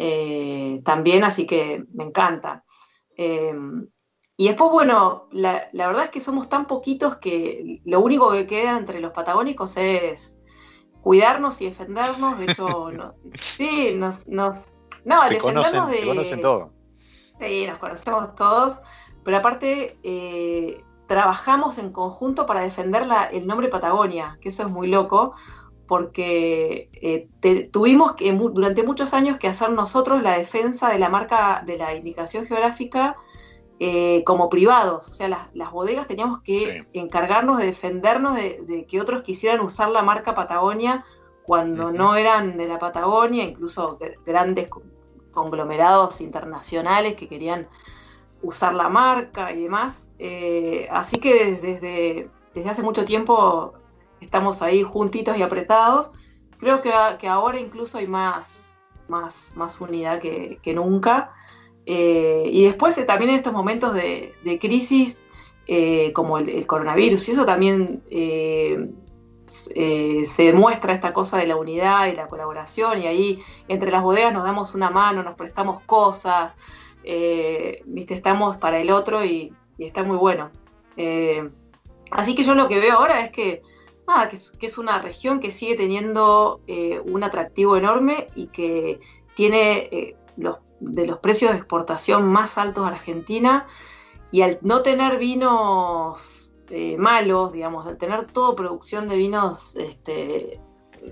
eh, 0.00 0.80
también, 0.84 1.24
así 1.24 1.44
que 1.44 1.84
me 1.92 2.04
encanta. 2.04 2.64
Em, 3.18 3.88
y 4.36 4.46
después, 4.46 4.70
bueno, 4.70 5.28
la, 5.32 5.68
verdad 5.72 6.04
es 6.04 6.10
que 6.10 6.20
somos 6.20 6.48
tan 6.48 6.68
poquitos 6.68 7.16
que 7.16 7.82
lo 7.84 8.00
único 8.00 8.30
que 8.30 8.46
queda 8.46 8.78
entre 8.78 9.00
los 9.00 9.10
patagónicos 9.10 9.76
es 9.76 10.38
cuidarnos 11.02 11.60
y 11.60 11.66
defendernos. 11.66 12.38
De 12.38 12.44
hecho, 12.44 12.90
sí, 13.34 13.96
nos, 13.98 14.28
nos 14.28 14.66
no, 15.04 15.26
se 15.26 15.38
conocen, 15.38 15.90
se 15.90 16.06
conocen 16.06 16.40
todos. 16.40 16.70
Sí, 17.40 17.66
nos 17.66 17.78
conocemos 17.78 18.34
todos, 18.36 18.78
pero 19.24 19.38
aparte 19.38 19.98
eh, 20.04 20.82
trabajamos 21.08 21.78
en 21.78 21.90
conjunto 21.90 22.46
para 22.46 22.60
defender 22.60 23.04
el 23.32 23.46
nombre 23.48 23.68
Patagonia, 23.68 24.38
que 24.40 24.50
eso 24.50 24.62
es 24.62 24.70
muy 24.70 24.86
loco, 24.86 25.34
porque 25.88 26.90
eh, 26.92 27.68
tuvimos 27.72 28.12
que, 28.12 28.30
durante 28.30 28.84
muchos 28.84 29.14
años 29.14 29.38
que 29.38 29.48
hacer 29.48 29.70
nosotros 29.70 30.22
la 30.22 30.36
defensa 30.36 30.90
de 30.90 30.98
la 30.98 31.08
marca, 31.08 31.62
de 31.66 31.78
la 31.78 31.96
indicación 31.96 32.44
geográfica 32.44 33.16
eh, 33.80 34.22
como 34.24 34.50
privados. 34.50 35.08
O 35.08 35.12
sea, 35.12 35.50
las, 35.54 35.72
bodegas 35.72 36.06
teníamos 36.06 36.42
que 36.42 36.86
encargarnos 36.92 37.58
de 37.58 37.66
defendernos 37.66 38.36
de, 38.36 38.86
que 38.86 39.00
otros 39.00 39.22
quisieran 39.22 39.60
usar 39.60 39.88
la 39.88 40.02
marca 40.02 40.34
Patagonia 40.34 41.04
cuando 41.42 41.90
no 41.90 42.14
eran 42.14 42.58
de 42.58 42.68
la 42.68 42.78
Patagonia, 42.78 43.44
incluso 43.44 43.98
grandes 44.26 44.68
conglomerados 45.30 46.20
internacionales 46.20 47.14
que 47.14 47.28
querían 47.28 47.66
usar 48.42 48.74
la 48.74 48.90
marca 48.90 49.52
y 49.52 49.62
demás. 49.62 50.10
Eh, 50.18 50.86
así 50.90 51.16
que 51.18 51.56
desde, 51.56 52.28
desde 52.52 52.70
hace 52.70 52.82
mucho 52.82 53.06
tiempo 53.06 53.72
estamos 54.20 54.62
ahí 54.62 54.82
juntitos 54.82 55.36
y 55.36 55.42
apretados. 55.42 56.10
Creo 56.58 56.82
que, 56.82 56.92
ahora 57.28 57.60
incluso 57.60 57.98
hay 57.98 58.06
más, 58.06 58.72
más, 59.08 59.52
más 59.54 59.80
unidad 59.80 60.20
que, 60.20 60.72
nunca. 60.74 61.30
Eh, 61.86 62.48
y 62.50 62.64
después 62.64 62.98
eh, 62.98 63.04
también 63.04 63.30
en 63.30 63.36
estos 63.36 63.52
momentos 63.52 63.94
de, 63.94 64.58
crisis, 64.60 65.18
eh, 65.66 66.12
como 66.12 66.38
el, 66.38 66.66
coronavirus, 66.66 67.28
y 67.28 67.32
eso 67.32 67.46
también 67.46 68.02
se 69.46 70.42
demuestra 70.42 70.92
esta 70.92 71.12
cosa 71.12 71.38
de 71.38 71.46
la 71.46 71.56
unidad 71.56 72.08
y 72.08 72.16
la 72.16 72.26
colaboración, 72.26 73.02
y 73.02 73.06
ahí 73.06 73.38
entre 73.68 73.92
las 73.92 74.02
bodegas 74.02 74.32
nos 74.32 74.44
damos 74.44 74.74
una 74.74 74.90
mano, 74.90 75.22
nos 75.22 75.36
prestamos 75.36 75.80
cosas, 75.82 76.56
¿viste? 77.04 78.14
estamos 78.14 78.56
para 78.56 78.80
el 78.80 78.90
otro 78.90 79.24
y, 79.24 79.54
y 79.78 79.86
está 79.86 80.02
muy 80.02 80.16
bueno. 80.16 80.50
así 82.10 82.34
que 82.34 82.42
yo 82.42 82.54
lo 82.56 82.66
que 82.66 82.80
veo 82.80 82.98
ahora 82.98 83.20
es 83.20 83.30
que 83.30 83.62
que 84.58 84.66
es, 84.66 84.78
una 84.78 85.00
región 85.00 85.38
que 85.38 85.50
sigue 85.50 85.76
teniendo 85.76 86.60
eh, 86.66 87.00
un 87.04 87.22
atractivo 87.24 87.76
enorme 87.76 88.28
y 88.34 88.46
que 88.46 89.00
tiene 89.34 89.88
eh, 89.92 90.16
de 90.80 91.06
los 91.06 91.18
precios 91.18 91.52
de 91.52 91.58
exportación 91.58 92.26
más 92.26 92.56
altos 92.56 92.86
de 92.86 92.92
Argentina. 92.92 93.66
Y 94.30 94.42
al 94.42 94.58
no 94.62 94.82
tener 94.82 95.18
vinos 95.18 96.52
eh, 96.70 96.96
malos, 96.96 97.52
digamos, 97.52 97.86
al 97.86 97.98
tener 97.98 98.26
toda 98.26 98.56
producción 98.56 99.08
de 99.08 99.16
vinos 99.16 99.76
este, 99.76 100.58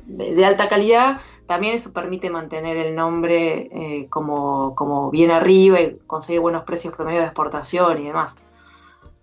de 0.06 0.44
alta 0.44 0.68
calidad, 0.68 1.20
también 1.46 1.74
eso 1.74 1.92
permite 1.92 2.30
mantener 2.30 2.76
el 2.78 2.94
nombre 2.94 4.06
como, 4.10 4.74
como 4.74 5.10
bien 5.10 5.30
arriba 5.30 5.80
y 5.80 5.96
conseguir 6.06 6.40
buenos 6.40 6.64
precios 6.64 6.94
promedio 6.94 7.20
de 7.20 7.26
exportación 7.26 7.98
y 7.98 8.04
demás. 8.04 8.36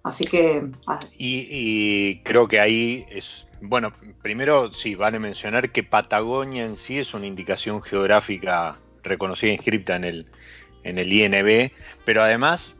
Así 0.03 0.25
que... 0.25 0.69
y 1.17 2.19
creo 2.23 2.47
que 2.47 2.59
ahí 2.59 3.05
es 3.09 3.47
bueno, 3.65 3.93
primero 4.21 4.73
sí, 4.73 4.95
vale 4.95 5.19
mencionar 5.19 5.71
que 5.71 5.84
Patagonia 5.84 6.65
en 6.65 6.76
sí 6.76 6.99
es 6.99 7.13
una 7.13 7.28
indicación 7.28 7.82
geográfica 7.82 8.78
reconocida 9.04 9.52
e 9.52 9.56
inscripta 9.56 9.95
en 9.95 10.04
el, 10.04 10.30
en 10.84 10.97
el 10.97 11.13
INB, 11.13 11.71
pero 12.04 12.23
además 12.23 12.76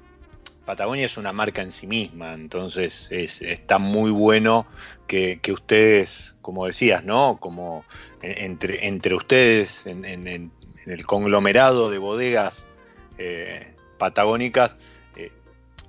Patagonia 0.66 1.06
es 1.06 1.18
una 1.18 1.32
marca 1.32 1.62
en 1.62 1.72
sí 1.72 1.88
misma, 1.88 2.34
entonces 2.34 3.10
está 3.12 3.78
muy 3.78 4.12
bueno 4.12 4.66
que, 5.08 5.40
ustedes, 5.52 6.36
como 6.42 6.66
decías, 6.66 7.04
¿no? 7.06 7.38
Como 7.40 7.86
entre, 8.22 8.88
entre 8.88 9.16
ustedes, 9.16 9.86
en, 9.86 10.52
el 10.86 11.06
conglomerado 11.06 11.90
de 11.90 11.98
bodegas 11.98 12.66
eh, 13.18 13.74
patagónicas, 13.98 14.76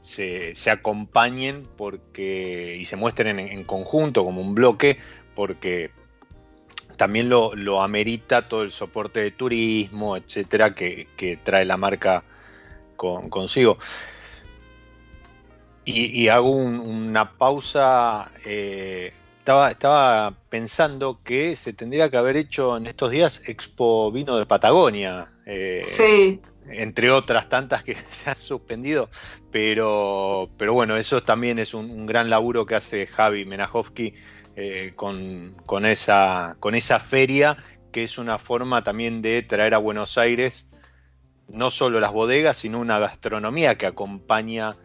se, 0.04 0.70
acompañen 0.70 1.66
porque, 1.76 2.76
y 2.78 2.84
se 2.84 2.96
muestren 2.96 3.40
en, 3.40 3.64
conjunto 3.64 4.24
como 4.24 4.42
un 4.42 4.54
bloque, 4.54 4.98
porque 5.34 5.90
también 6.96 7.30
lo, 7.30 7.82
amerita 7.82 8.46
todo 8.46 8.62
el 8.62 8.70
soporte 8.70 9.20
de 9.20 9.30
turismo, 9.30 10.16
etcétera, 10.16 10.74
que, 10.74 11.38
trae 11.42 11.64
la 11.64 11.78
marca 11.78 12.22
consigo. 12.96 13.78
Y, 15.86 16.28
hago 16.28 16.50
una 16.50 17.36
pausa. 17.36 18.30
Eh, 18.44 19.12
estaba, 19.38 19.70
estaba, 19.70 20.34
pensando 20.48 21.20
que 21.22 21.56
se 21.56 21.72
tendría 21.72 22.10
que 22.10 22.16
haber 22.16 22.36
hecho 22.36 22.76
en 22.76 22.86
estos 22.86 23.10
días 23.10 23.42
Expo 23.46 24.10
Vino 24.12 24.36
de 24.36 24.46
Patagonia. 24.46 25.30
Eh, 25.46 25.80
sí 25.82 26.40
entre 26.68 27.10
otras 27.10 27.48
tantas 27.48 27.82
que 27.82 27.94
se 28.10 28.30
han 28.30 28.36
suspendido, 28.36 29.10
pero, 29.54 30.50
pero 30.58 30.72
bueno, 30.72 30.96
eso 30.96 31.22
también 31.22 31.60
es 31.60 31.74
un, 31.74 32.06
gran 32.06 32.28
laburo 32.28 32.66
que 32.66 32.74
hace 32.74 33.06
Javi 33.06 33.44
Menajovsky 33.44 34.12
eh, 34.56 34.94
con, 34.96 35.54
esa, 35.84 36.56
con 36.58 36.74
esa 36.74 36.98
feria, 36.98 37.56
que 37.92 38.02
es 38.02 38.18
una 38.18 38.38
forma 38.38 38.82
también 38.82 39.22
de 39.22 39.42
traer 39.42 39.74
a 39.74 39.78
Buenos 39.78 40.18
Aires 40.18 40.66
no 41.46 41.70
solo 41.70 42.00
las 42.00 42.10
bodegas, 42.10 42.56
sino 42.56 42.80
una 42.80 42.98
gastronomía 42.98 43.78
que 43.78 43.86
acompaña 43.86 44.76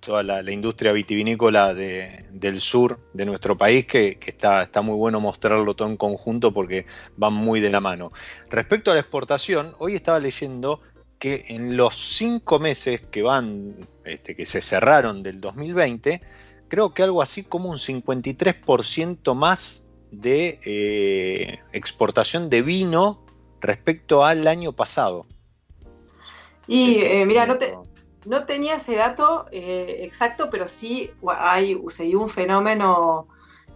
toda 0.00 0.22
la, 0.22 0.52
industria 0.52 0.92
vitivinícola 0.92 1.72
del 1.72 2.60
sur 2.60 3.00
de 3.14 3.24
nuestro 3.24 3.56
país, 3.56 3.86
que, 3.86 4.18
está, 4.26 4.64
está, 4.64 4.82
muy 4.82 4.96
bueno 4.96 5.20
mostrarlo 5.20 5.74
todo 5.74 5.88
en 5.88 5.96
conjunto 5.96 6.52
porque 6.52 6.84
van 7.16 7.32
muy 7.32 7.60
de 7.60 7.70
la 7.70 7.80
mano. 7.80 8.12
Respecto 8.50 8.90
a 8.90 8.94
la 8.94 9.00
exportación, 9.00 9.74
hoy 9.78 9.94
estaba 9.94 10.18
leyendo 10.20 10.82
que 11.22 11.44
en 11.50 11.76
los 11.76 12.16
cinco 12.16 12.58
meses 12.58 13.00
que 13.00 13.22
van, 13.22 13.76
este, 14.04 14.34
que 14.34 14.44
se 14.44 14.60
cerraron 14.60 15.22
del 15.22 15.40
2020, 15.40 16.20
creo 16.66 16.92
que 16.94 17.04
algo 17.04 17.22
así 17.22 17.44
como 17.44 17.70
un 17.70 17.78
53% 17.78 19.32
más 19.36 19.84
de 20.10 20.58
eh, 20.64 21.60
exportación 21.72 22.50
de 22.50 22.62
vino 22.62 23.24
respecto 23.60 24.24
al 24.24 24.48
año 24.48 24.72
pasado. 24.72 25.24
Y 26.66 26.96
eh, 27.02 27.24
mira, 27.24 27.46
no 27.46 27.56
te, 27.56 27.72
no 28.24 28.44
tenía 28.44 28.74
ese 28.74 28.96
dato 28.96 29.46
eh, 29.52 29.98
exacto, 30.00 30.50
pero 30.50 30.66
sí 30.66 31.12
hay, 31.38 31.80
se 31.86 32.02
dio 32.02 32.20
un 32.20 32.28
fenómeno 32.28 33.28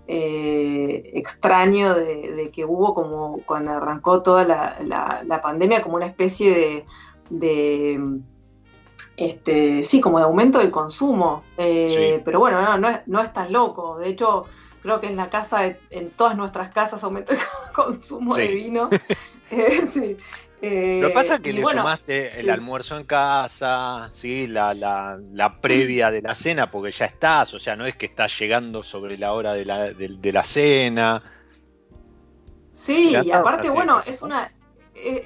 eh, 0.08 1.10
extraño 1.14 1.94
de, 1.94 2.50
que 2.52 2.64
hubo 2.64 2.92
como 2.92 3.40
cuando 3.46 3.72
arrancó 3.72 4.22
toda 4.22 4.44
la, 4.44 5.40
pandemia 5.40 5.80
como 5.80 5.94
una 5.94 6.06
especie 6.06 6.50
de, 6.50 6.84
este, 9.16 9.84
sí, 9.84 10.00
como 10.00 10.18
de 10.18 10.24
aumento 10.24 10.58
del 10.58 10.70
consumo. 10.70 11.42
Eh, 11.56 12.20
pero 12.24 12.38
bueno, 12.38 12.60
no, 12.78 13.00
no, 13.06 13.20
es, 13.20 13.32
tan 13.32 13.52
loco. 13.52 13.98
De 13.98 14.08
hecho, 14.08 14.44
creo 14.82 15.00
que 15.00 15.06
en 15.06 15.16
la 15.16 15.30
casa, 15.30 15.64
en 15.90 16.10
todas 16.10 16.36
nuestras 16.36 16.68
casas 16.70 17.02
aumentó 17.04 17.32
el 17.32 17.38
consumo 17.74 18.34
de 18.36 18.48
vino. 18.48 18.90
sí. 19.90 20.16
Lo 20.62 21.08
que 21.08 21.12
pasa 21.14 21.34
es 21.34 21.40
que 21.42 21.52
le 21.52 21.60
bueno, 21.62 21.82
sumaste 21.82 22.40
el 22.40 22.48
almuerzo 22.48 22.96
en 22.96 23.04
casa, 23.04 24.08
¿sí? 24.10 24.46
la, 24.46 24.72
la- 24.72 25.18
la 25.32 25.60
previa 25.60 26.10
de 26.10 26.22
la 26.22 26.34
cena, 26.34 26.70
porque 26.70 26.90
ya 26.90 27.04
estás, 27.04 27.52
o 27.52 27.58
sea, 27.58 27.76
no 27.76 27.84
es 27.84 27.94
que 27.94 28.06
estás 28.06 28.36
llegando 28.38 28.82
sobre 28.82 29.18
la 29.18 29.34
hora 29.34 29.52
de 29.52 29.66
la, 29.66 29.92
de- 29.92 30.16
de 30.18 30.32
la 30.32 30.42
cena. 30.42 31.22
Sí, 32.72 33.14
y 33.22 33.30
aparte, 33.30 33.70
bueno, 33.70 34.00
es. 34.04 34.22
una, 34.22 34.50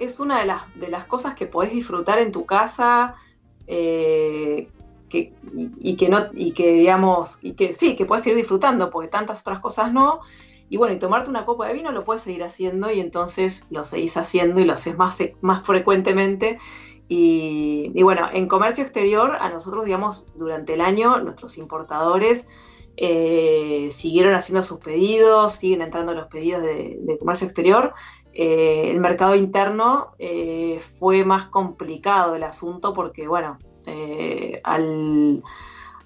es 0.01 0.21
una 0.21 0.41
de 0.41 0.47
las, 0.47 0.63
de 0.75 0.89
las 0.91 1.05
cosas 1.07 1.35
que 1.35 1.47
podés 1.47 1.73
disfrutar 1.73 2.19
en 2.19 2.33
tu 2.33 2.45
casa 2.47 3.15
eh, 3.67 4.69
que, 5.09 5.33
y, 5.81 5.97
que 5.97 6.09
no, 6.09 6.29
y 6.35 6.53
que 6.53 6.73
digamos, 6.73 7.39
y 7.43 7.53
que 7.53 7.73
sí, 7.73 7.97
que 7.97 8.07
puedes 8.07 8.27
ir 8.27 8.37
disfrutando, 8.37 8.91
porque 8.91 9.09
tantas 9.09 9.41
otras 9.41 9.61
cosas 9.61 9.93
no. 9.93 10.21
Y 10.69 10.77
bueno, 10.77 10.95
y 10.95 10.99
tomarte 10.99 11.31
una 11.31 11.45
copa 11.45 11.67
de 11.67 11.75
vino 11.75 11.91
lo 11.91 12.05
puedes 12.05 12.23
seguir 12.23 12.45
haciendo 12.45 12.93
y 12.93 13.01
entonces 13.01 13.65
lo 13.71 13.85
seguís 13.85 14.17
haciendo 14.17 14.61
y 14.61 14.65
lo 14.65 14.75
haces 14.75 14.97
más, 14.97 15.17
se- 15.17 15.35
más 15.41 15.67
frecuentemente. 15.67 16.59
Y, 17.09 17.91
bueno, 18.05 18.29
en 18.33 18.47
comercio 18.47 18.85
exterior, 18.85 19.37
a 19.41 19.51
nosotros, 19.51 19.85
digamos, 19.85 20.25
durante 20.37 20.75
el 20.75 20.81
año, 20.81 21.19
nuestros 21.19 21.59
importadores 21.59 22.47
eh, 22.97 23.89
siguieron 23.91 24.35
haciendo 24.35 24.63
sus 24.63 24.79
pedidos, 24.79 25.55
siguen 25.55 25.81
entrando 25.83 26.15
los 26.15 26.29
pedidos 26.29 26.63
de 26.63 27.17
comercio 27.19 27.49
exterior. 27.49 27.95
Eh, 28.33 28.91
el 28.91 29.01
mercado 29.01 29.35
interno 29.35 30.13
eh, 30.19 30.81
fue 30.99 31.25
más 31.25 31.47
complicado 31.47 32.37
el 32.37 32.45
asunto 32.45 32.93
porque, 32.93 33.27
bueno, 33.27 33.59
eh, 33.87 34.61
al, 34.63 35.43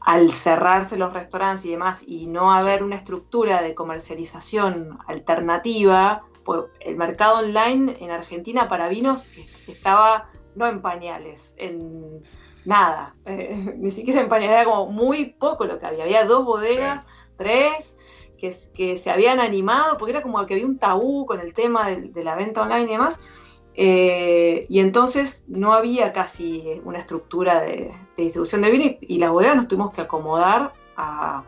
al 0.01 0.31
cerrarse 0.31 0.97
los 0.97 1.13
restaurantes 1.13 1.67
y 1.67 1.71
demás 1.71 2.03
y 2.07 2.27
no 2.27 2.53
haber 2.53 2.83
una 2.83 2.97
estructura 2.97 3.61
de 3.61 3.75
comercialización 3.75 4.99
alternativa, 5.07 6.23
pues 6.45 6.65
el 6.81 6.97
mercado 6.97 7.41
online 7.41 7.97
en 8.01 8.11
Argentina 8.11 8.69
para 8.69 8.89
vinos 8.89 9.29
estaba 9.67 10.31
no 10.55 10.67
en 10.67 10.81
pañales, 10.81 11.55
en 11.57 12.23
nada, 12.65 13.15
ni 13.27 13.91
siquiera 13.91 14.23
en 14.23 14.29
pañales, 14.29 14.53
era 14.53 14.65
como 14.65 14.87
muy 14.91 15.27
poco 15.27 15.67
lo 15.67 15.79
que 15.79 15.87
había. 15.87 16.05
Había 16.05 16.25
dos 16.25 16.45
bodegas, 16.45 17.05
tres, 17.37 17.97
que, 18.39 18.53
se 18.97 19.11
habían 19.11 19.41
animado, 19.41 19.99
porque 19.99 20.13
era 20.13 20.23
como 20.23 20.45
que 20.47 20.55
había 20.55 20.67
un 20.67 20.79
tabú 20.79 21.27
con 21.27 21.41
el 21.41 21.55
tema 21.55 21.89
de, 21.89 22.25
la 22.25 22.35
venta 22.35 22.63
online 22.63 22.85
y 22.85 22.93
demás. 22.93 23.19
Eh, 23.77 24.67
y 24.69 24.79
entonces 24.79 25.45
no 25.49 25.73
había 25.73 26.13
casi 26.13 26.81
una 26.85 26.99
estructura 26.99 27.61
de, 27.61 27.93
distribución 28.17 28.63
de 28.63 28.71
vino 28.71 28.85
y, 28.85 28.99
y, 29.01 29.19
las 29.19 29.33
bodegas 29.33 29.57
nos 29.57 29.69
tuvimos 29.69 29.91
que 29.91 30.03
acomodar 30.03 30.73
a, 30.97 31.45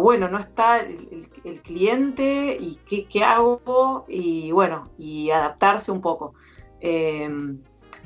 bueno, 0.00 0.28
no 0.28 0.38
está 0.38 0.80
el, 0.80 1.62
cliente 1.62 2.56
y 2.58 2.76
qué, 2.86 3.06
qué, 3.06 3.24
hago 3.24 4.04
y 4.06 4.52
bueno, 4.52 4.90
y 4.98 5.30
adaptarse 5.30 5.90
un 5.90 6.00
poco. 6.00 6.34
Eh, 6.80 7.28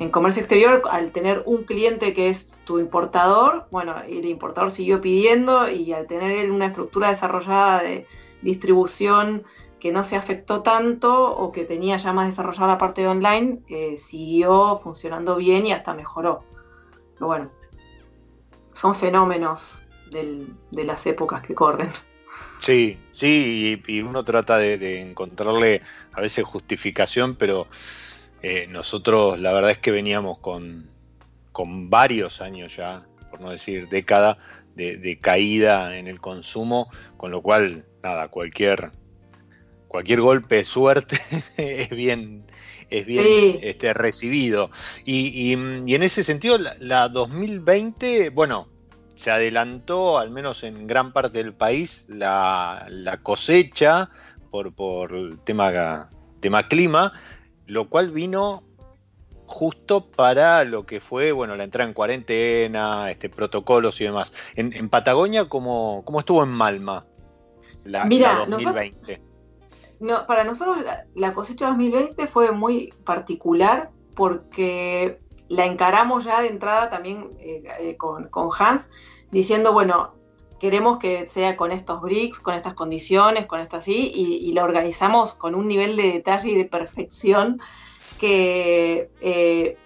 en 0.03 0.11
comercio 0.11 0.41
exterior, 0.41 0.83
al 0.91 1.13
tener 1.13 1.43
un 1.47 1.63
cliente 1.63 2.13
que 2.13 2.29
es 2.29 2.59
tu 2.65 2.79
importador, 2.79 3.67
bueno, 3.71 3.95
el 4.07 4.25
importador 4.25 4.71
siguió 4.71 5.01
pidiendo 5.01 5.69
y 5.69 5.93
al 5.93 6.07
tener 6.07 6.51
una 6.51 6.67
estructura 6.67 7.09
desarrollada 7.09 7.83
de 7.83 8.07
distribución 8.43 9.45
que 9.79 9.93
no 9.93 10.03
se 10.03 10.17
afectó 10.17 10.63
tanto 10.63 11.35
o 11.35 11.53
que 11.53 11.65
tenía 11.65 11.97
ya 11.97 12.13
más 12.13 12.27
desarrollada 12.27 12.69
la 12.69 12.79
parte 12.79 13.03
de 13.03 13.09
online, 13.09 13.61
eh, 13.69 13.97
siguió 13.97 14.79
funcionando 14.83 15.37
bien 15.37 15.67
y 15.67 15.73
hasta 15.73 15.95
mejoró. 15.95 16.45
Pero 17.15 17.27
bueno, 17.27 17.51
son 18.73 18.95
fenómenos 18.95 19.87
de 20.11 20.85
las 20.85 21.07
épocas 21.07 21.43
que 21.43 21.55
corren. 21.55 21.89
Sí, 22.59 22.99
sí, 23.11 23.83
y, 23.87 23.93
y 23.93 24.03
uno 24.03 24.25
trata 24.25 24.59
de, 24.59 24.79
de, 24.79 25.01
encontrarle 25.01 25.83
a 26.13 26.21
veces 26.21 26.45
justificación, 26.45 27.35
pero 27.35 27.67
eh, 28.43 28.67
nosotros 28.69 29.39
la 29.39 29.53
verdad 29.53 29.71
es 29.71 29.79
que 29.79 29.91
veníamos 29.91 30.39
con, 30.39 30.91
con 31.53 31.91
varios 31.91 32.41
años 32.41 32.77
ya, 32.77 33.07
por 33.31 33.41
no 33.41 33.51
decir 33.51 33.89
década, 33.89 34.39
de, 34.75 34.97
de, 34.97 35.19
caída 35.19 35.97
en 35.97 36.07
el 36.07 36.21
consumo, 36.21 36.91
con 37.17 37.31
lo 37.31 37.43
cual, 37.43 37.85
nada, 38.03 38.29
cualquier, 38.29 38.91
cualquier 39.89 40.21
golpe 40.21 40.57
de 40.57 40.65
suerte 40.65 41.21
es 41.57 41.91
bien, 41.91 42.45
es 42.91 43.07
bien 43.07 43.25
sí. 43.25 43.59
este, 43.63 43.95
recibido. 43.95 44.71
Y, 45.05 45.29
y, 45.29 45.53
y, 45.87 45.95
en 45.95 46.03
ese 46.03 46.25
sentido, 46.25 46.59
la, 46.59 46.75
la 46.79 47.09
2020, 47.09 48.31
bueno, 48.31 48.69
se 49.15 49.31
adelantó, 49.31 50.19
al 50.19 50.31
menos 50.31 50.63
en 50.63 50.87
gran 50.87 51.13
parte 51.13 51.39
del 51.39 51.55
país, 51.55 52.07
la, 52.09 52.87
la 52.89 53.19
cosecha 53.19 54.11
por, 54.51 54.75
por 54.75 55.15
el 55.15 55.39
tema, 55.41 56.09
tema 56.41 56.67
clima, 56.69 57.13
lo 57.67 57.89
cual 57.89 58.11
vino 58.11 58.63
justo 59.47 60.11
para 60.11 60.65
lo 60.65 60.87
que 60.87 61.01
fue, 61.01 61.33
bueno, 61.33 61.57
la 61.57 61.65
entrada 61.65 61.89
en 61.89 61.95
cuarentena, 61.95 63.11
este, 63.11 63.29
protocolos 63.29 64.01
y 64.01 64.05
demás. 64.05 64.33
En, 64.57 64.73
en 64.73 64.89
Patagonia, 64.89 65.49
¿cómo, 65.49 66.03
¿cómo, 66.05 66.21
estuvo 66.21 66.43
en 66.43 66.51
Malma 66.51 67.07
la, 67.85 68.05
Mira, 68.05 68.35
la 68.35 68.47
2020? 68.47 68.99
Nosotros, 68.99 69.19
no, 70.01 70.27
para 70.27 70.45
nosotros 70.45 70.83
la, 70.83 71.07
la, 71.15 71.33
cosecha 71.33 71.67
2020 71.69 72.27
fue 72.27 72.53
muy 72.53 72.93
particular 73.05 73.91
porque 74.15 75.21
la 75.49 75.67
encaramos 75.67 76.25
ya 76.25 76.41
de 76.41 76.49
entrada 76.49 76.89
también 76.89 77.31
eh, 77.39 77.63
eh, 77.79 77.97
con, 77.97 78.29
con 78.29 78.49
Hans, 78.59 78.89
diciendo, 79.31 79.73
bueno, 79.73 80.15
queremos 80.63 80.99
que 80.99 81.27
sea 81.27 81.57
con 81.57 81.73
estos 81.73 82.01
bricks, 82.01 82.39
con 82.39 82.55
estas 82.55 82.75
condiciones, 82.75 83.47
con 83.47 83.59
esto 83.59 83.79
así, 83.79 84.13
y, 84.15 84.49
y 84.49 84.53
la 84.53 84.63
organizamos 84.63 85.35
con 85.35 85.57
un 85.57 85.67
nivel 85.67 85.97
de 85.97 86.13
detalle 86.13 86.51
y 86.51 86.55
de 86.55 86.65
perfección 86.65 87.61
que 88.21 89.11
eh, 89.21 89.77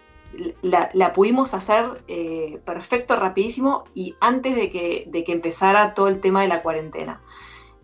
la, 0.60 1.12
pudimos 1.14 1.54
hacer 1.54 2.04
eh, 2.08 2.60
perfecto, 2.66 3.16
rapidísimo, 3.16 3.84
y 3.94 4.16
antes 4.20 4.54
de 4.54 4.68
que, 4.68 5.04
de 5.06 5.24
que, 5.24 5.32
empezara 5.32 5.94
todo 5.94 6.08
el 6.08 6.20
tema 6.20 6.42
de 6.42 6.48
la 6.48 6.60
cuarentena. 6.60 7.22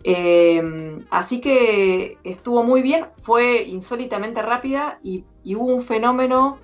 Eh, 0.04 0.62
así 1.08 1.40
que 1.40 2.18
estuvo 2.24 2.62
muy 2.62 2.82
bien, 2.82 3.06
fue 3.16 3.62
insólitamente 3.62 4.42
rápida 4.42 4.98
y, 5.02 5.24
y 5.42 5.54
hubo 5.54 5.72
un 5.72 5.80
fenómeno 5.80 6.58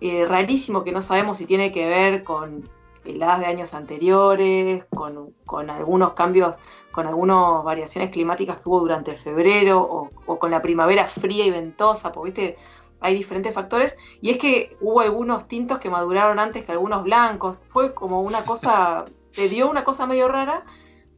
eh, 0.00 0.26
rarísimo 0.26 0.82
que 0.82 0.90
no 0.90 1.02
sabemos 1.02 1.38
si 1.38 1.46
tiene 1.46 1.70
que 1.70 1.86
ver 1.86 2.24
con 2.24 2.68
heladas 3.04 3.40
de 3.40 3.46
años 3.46 3.74
anteriores, 3.74 4.84
con, 4.86 5.34
con, 5.44 5.70
algunos 5.70 6.12
cambios, 6.12 6.56
con 6.90 7.06
algunas 7.06 7.64
variaciones 7.64 8.10
climáticas 8.10 8.58
que 8.58 8.68
hubo 8.68 8.80
durante 8.80 9.12
febrero 9.12 9.80
o, 9.80 10.10
o, 10.26 10.38
con 10.38 10.50
la 10.50 10.62
primavera 10.62 11.08
fría 11.08 11.44
y 11.46 11.50
ventosa, 11.50 12.12
porque 12.12 12.30
viste, 12.30 12.56
hay 13.00 13.14
diferentes 13.14 13.54
factores, 13.54 13.96
y 14.20 14.30
es 14.30 14.38
que 14.38 14.76
hubo 14.80 15.00
algunos 15.00 15.48
tintos 15.48 15.78
que 15.78 15.90
maduraron 15.90 16.38
antes 16.38 16.64
que 16.64 16.72
algunos 16.72 17.02
blancos, 17.02 17.60
fue 17.68 17.94
como 17.94 18.22
una 18.22 18.44
cosa, 18.44 19.04
se 19.32 19.48
dio 19.48 19.68
una 19.68 19.84
cosa 19.84 20.06
medio 20.06 20.28
rara, 20.28 20.64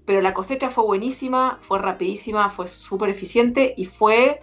pero 0.05 0.21
la 0.21 0.35
cosecha 0.35 0.71
fue 0.71 0.85
buenísima, 0.85 1.59
fue 1.61 1.79
rapidísima, 1.79 2.51
fue 2.51 2.69
súper 2.69 3.11
eficiente 3.11 3.75
y 3.77 3.87
fue, 3.87 4.41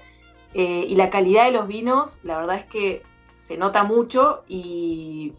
eh, 0.54 0.86
y 0.88 0.95
la 0.95 1.10
calidad 1.10 1.45
de 1.45 1.51
los 1.51 1.67
vinos, 1.67 2.19
la 2.23 2.38
verdad 2.38 2.58
es 2.58 2.65
que 2.65 3.04
se 3.38 3.58
nota 3.58 3.84
mucho 3.84 4.43
y, 4.47 5.34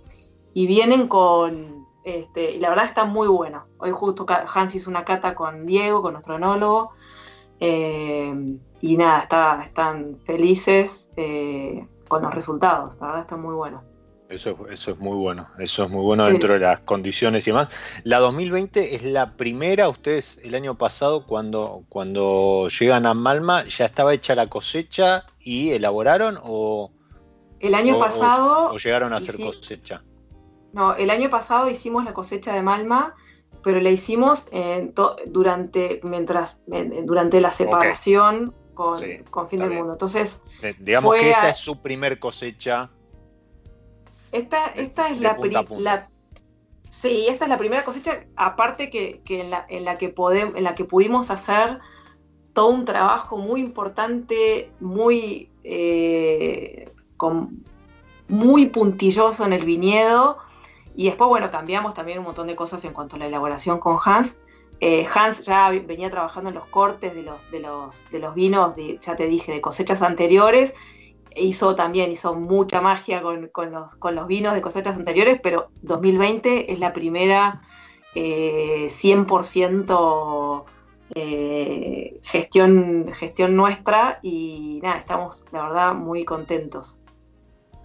y 0.55 0.67
vienen 0.67 1.09
con, 1.09 1.87
este, 2.05 2.53
y 2.53 2.59
la 2.59 2.69
verdad 2.69 2.85
están 2.85 3.13
muy 3.13 3.29
buenos. 3.29 3.65
Hoy 3.79 3.91
justo 3.93 4.27
Hans 4.29 4.75
hizo 4.75 4.91
una 4.91 5.05
cata 5.05 5.35
con 5.35 5.67
Diego, 5.67 6.03
con 6.03 6.15
nuestro 6.15 6.37
enólogo, 6.37 6.93
eh, 7.61 8.35
y 8.81 8.97
nada, 8.97 9.21
está, 9.21 9.63
están 9.63 10.19
felices 10.25 11.11
eh, 11.17 11.87
con 12.09 12.23
los 12.23 12.35
resultados, 12.35 12.97
la 13.01 13.07
verdad 13.07 13.21
están 13.23 13.41
muy 13.41 13.55
buenos. 13.55 13.85
Eso, 14.29 14.57
eso 14.71 14.93
es 14.93 14.99
muy 14.99 15.17
bueno, 15.17 15.47
eso 15.59 15.85
es 15.85 15.91
muy 15.91 16.03
bueno 16.03 16.25
sí. 16.25 16.31
dentro 16.31 16.55
de 16.55 16.61
las 16.61 16.81
condiciones 16.81 17.47
y 17.47 17.51
demás. 17.51 17.69
La 18.03 18.19
2020 18.19 18.95
es 18.95 19.05
la 19.05 19.37
primera, 19.37 19.91
ustedes 19.91 20.41
el 20.43 20.55
año 20.55 20.77
pasado 20.79 21.27
cuando, 21.27 21.85
cuando 21.91 22.69
llegan 22.69 23.05
a 23.05 23.13
Malma, 23.13 23.65
¿ya 23.65 23.85
estaba 23.85 24.15
hecha 24.15 24.35
la 24.35 24.49
cosecha 24.49 25.27
y 25.39 25.71
elaboraron 25.71 26.39
o...? 26.43 26.91
El 27.61 27.75
año 27.75 27.97
o, 27.97 28.01
pasado... 28.01 28.71
O, 28.71 28.75
o, 28.75 28.79
llegaron 28.79 29.13
a 29.13 29.19
hacer 29.19 29.37
sí. 29.37 29.45
cosecha? 29.45 30.03
No, 30.73 30.95
el 30.95 31.11
año 31.11 31.31
pasado 31.31 31.69
hicimos 31.69 32.05
la 32.05 32.13
cosecha 32.13 32.55
de 32.55 32.63
Malma, 32.63 33.15
pero 33.63 33.81
la 33.81 33.91
hicimos 33.91 34.49
eh, 34.53 34.93
durante, 35.27 36.01
mientras, 36.03 36.61
durante 37.05 37.41
la 37.41 37.51
separación 37.51 38.49
okay. 38.49 38.75
con, 38.75 38.99
sí, 38.99 39.19
con, 39.31 39.49
Fin 39.49 39.61
del 39.61 39.69
bien. 39.69 39.81
Mundo. 39.81 39.95
Entonces, 39.95 40.41
digamos 40.81 41.15
que 41.15 41.31
esta 41.31 41.47
a... 41.47 41.51
es 41.51 41.59
su 41.59 41.81
primer 41.81 42.19
cosecha. 42.19 42.91
Esta, 44.33 44.67
esta 44.69 45.11
es 45.11 45.21
la, 45.21 45.37
punta 45.37 45.65
la, 45.79 46.09
Sí, 46.93 47.27
esta 47.27 47.47
es 47.47 47.49
la 47.49 47.57
primera 47.57 47.85
cosecha, 47.85 48.27
aparte 48.37 48.91
que, 48.91 49.23
que 49.25 49.41
en, 49.41 49.51
la, 49.51 49.65
en, 49.71 49.87
la 49.87 49.97
que 49.97 50.11
podemos, 50.11 50.57
en 50.57 50.65
la 50.65 50.75
que 50.75 50.85
pudimos 50.85 51.31
hacer 51.31 51.81
todo 52.53 52.69
un 52.69 52.85
trabajo 52.85 53.39
muy 53.39 53.63
importante, 53.63 54.71
muy, 54.79 55.51
eh, 55.65 56.93
con, 57.17 57.65
muy 58.29 58.67
puntilloso 58.67 59.47
en 59.47 59.55
el 59.55 59.65
viñedo. 59.65 60.37
Y 60.95 61.07
después, 61.07 61.29
bueno, 61.29 61.51
cambiamos 61.51 61.95
también 61.95 62.19
un 62.19 62.25
montón 62.25 62.47
de 62.47 62.57
cosas 62.57 62.85
en 62.85 62.93
cuanto 62.93 63.17
a 63.17 63.19
la 63.19 63.27
elaboración 63.27 63.79
con 63.79 63.97
Hans. 64.05 64.39
Eh, 64.81 65.07
Hans 65.15 65.47
ya 65.47 65.71
venía 65.71 66.11
trabajando 66.11 66.51
en 66.51 66.57
los 66.57 66.67
cortes 66.67 67.15
de 67.15 67.23
los, 67.23 67.51
de 67.51 67.61
los, 67.61 68.05
de 68.11 68.19
los 68.19 68.35
vinos, 68.35 68.75
ya 69.01 69.17
te 69.17 69.27
dije, 69.27 69.53
de 69.53 69.61
cosechas 69.61 70.03
anteriores 70.03 70.75
hizo 71.37 71.75
también, 71.75 72.11
hizo 72.11 72.35
mucha 72.35 72.81
magia 72.81 73.21
con, 73.23 73.51
los, 73.71 74.27
vinos 74.27 74.55
de 74.55 74.61
cosechas 74.61 74.97
anteriores, 74.97 75.41
pero 75.43 75.71
2020 75.83 76.73
es 76.73 76.79
la 76.79 76.93
primera 76.93 77.63
100% 78.15 80.65
eh, 81.15 82.19
gestión, 82.23 83.11
gestión 83.13 83.55
nuestra 83.57 84.19
y 84.23 84.81
nada, 84.83 84.99
estamos 84.99 85.45
la 85.53 85.63
verdad 85.63 85.95
muy 85.95 86.25
contentos. 86.25 86.99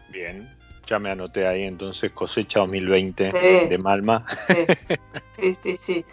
Bien, 0.09 0.49
ya 0.87 0.99
me 0.99 1.11
anoté 1.11 1.45
ahí 1.45 1.63
entonces 1.63 2.11
cosecha 2.11 2.61
2020 2.61 3.31
de 3.69 3.77
Malma. 3.77 4.25
Sí, 5.35 5.53
sí, 5.53 5.75
sí. 5.77 6.05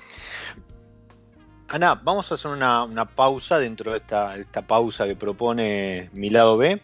Ana, 1.69 1.95
vamos 1.95 2.31
a 2.31 2.35
hacer 2.35 2.51
una, 2.51 3.09
pausa 3.17 3.59
dentro 3.59 3.93
de 3.93 3.99
esta, 3.99 4.67
pausa 4.67 5.07
que 5.07 5.17
propone 5.17 6.11
mi 6.13 6.31
lado 6.31 6.59
B 6.59 6.81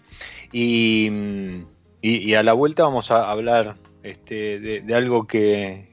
y, 0.52 2.34
a 2.34 2.42
la 2.42 2.52
vuelta 2.54 2.84
vamos 2.84 3.10
a 3.10 3.30
hablar 3.30 3.76
este, 4.02 4.58
de, 4.58 4.94
algo 4.94 5.26
que, 5.26 5.86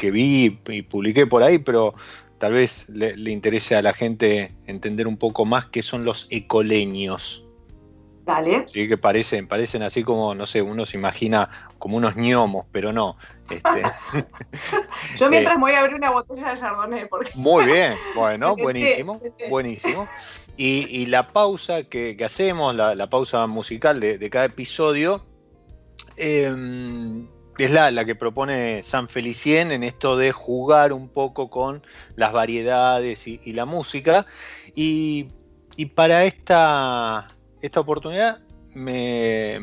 vi 0.00 0.58
y 0.68 0.82
publiqué 0.82 1.26
por 1.26 1.42
ahí, 1.42 1.58
pero 1.58 1.94
tal 2.38 2.54
vez 2.54 2.88
le, 2.88 3.30
interese 3.30 3.76
a 3.76 3.82
la 3.82 3.92
gente 3.92 4.54
entender 4.66 5.06
un 5.06 5.16
poco 5.16 5.44
más 5.44 5.66
qué 5.66 5.82
son 5.82 6.04
los 6.04 6.26
ecoleños. 6.30 7.43
Dale. 8.24 8.64
Sí, 8.68 8.88
que 8.88 8.96
parecen, 8.96 9.46
parecen 9.46 9.82
así 9.82 10.02
como, 10.02 10.34
no 10.34 10.46
sé, 10.46 10.62
uno 10.62 10.86
se 10.86 10.96
imagina 10.96 11.50
como 11.78 11.98
unos 11.98 12.14
gnomos, 12.14 12.64
pero 12.72 12.92
no. 12.92 13.18
Este. 13.50 13.82
Yo 15.18 15.28
mientras 15.28 15.56
eh, 15.56 15.60
voy 15.60 15.72
a 15.72 15.80
abrir 15.80 15.94
una 15.94 16.10
botella 16.10 16.50
de 16.50 16.56
Chardonnay. 16.58 17.08
Porque... 17.08 17.30
Muy 17.34 17.66
bien, 17.66 17.94
bueno, 18.14 18.56
buenísimo, 18.60 19.20
buenísimo. 19.50 20.08
Y, 20.56 21.06
la 21.06 21.26
pausa 21.26 21.82
que, 21.84 22.16
hacemos, 22.24 22.74
la, 22.74 23.10
pausa 23.10 23.46
musical 23.46 24.00
de, 24.00 24.30
cada 24.30 24.46
episodio, 24.46 25.26
em, 26.16 27.26
es 27.58 27.70
la, 27.70 27.90
la, 27.90 28.04
que 28.04 28.14
propone 28.14 28.82
San 28.82 29.08
Felicien 29.08 29.72
en 29.72 29.82
esto 29.82 30.16
de 30.16 30.32
jugar 30.32 30.92
un 30.92 31.08
poco 31.08 31.50
con 31.50 31.82
las 32.16 32.32
variedades 32.32 33.26
y, 33.26 33.52
la 33.52 33.64
música. 33.64 34.26
Y, 34.74 35.28
para 35.94 36.24
esta, 36.24 37.26
esta 37.64 37.80
oportunidad 37.80 38.40
me, 38.74 39.58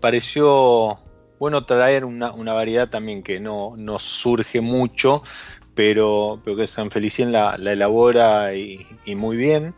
pareció 0.00 0.98
bueno 1.38 1.64
traer 1.66 2.04
una, 2.04 2.32
variedad 2.52 2.88
también 2.88 3.22
que 3.22 3.38
no, 3.38 3.76
surge 3.98 4.60
mucho, 4.60 5.22
pero, 5.76 6.40
pero 6.44 6.56
que 6.56 6.66
San 6.66 6.90
Felicien 6.90 7.30
la, 7.30 7.54
elabora 7.54 8.54
y, 8.54 8.84
muy 9.14 9.36
bien, 9.36 9.74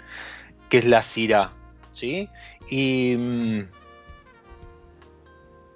que 0.71 0.79
es 0.79 0.87
la 0.87 1.03
Syrah. 1.03 1.53
¿sí? 1.93 2.31
Y 2.71 3.17
mm, 3.19 3.61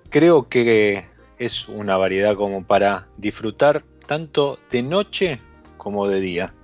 creo 0.09 0.49
que 0.49 1.05
es 1.39 1.69
una 1.69 1.99
variedad 1.99 2.35
como 2.35 2.65
para 2.65 3.09
disfrutar 3.19 3.85
tanto 4.07 4.59
de 4.71 4.83
noche 4.83 5.41
como 5.77 6.07
de 6.07 6.21
día. 6.21 6.55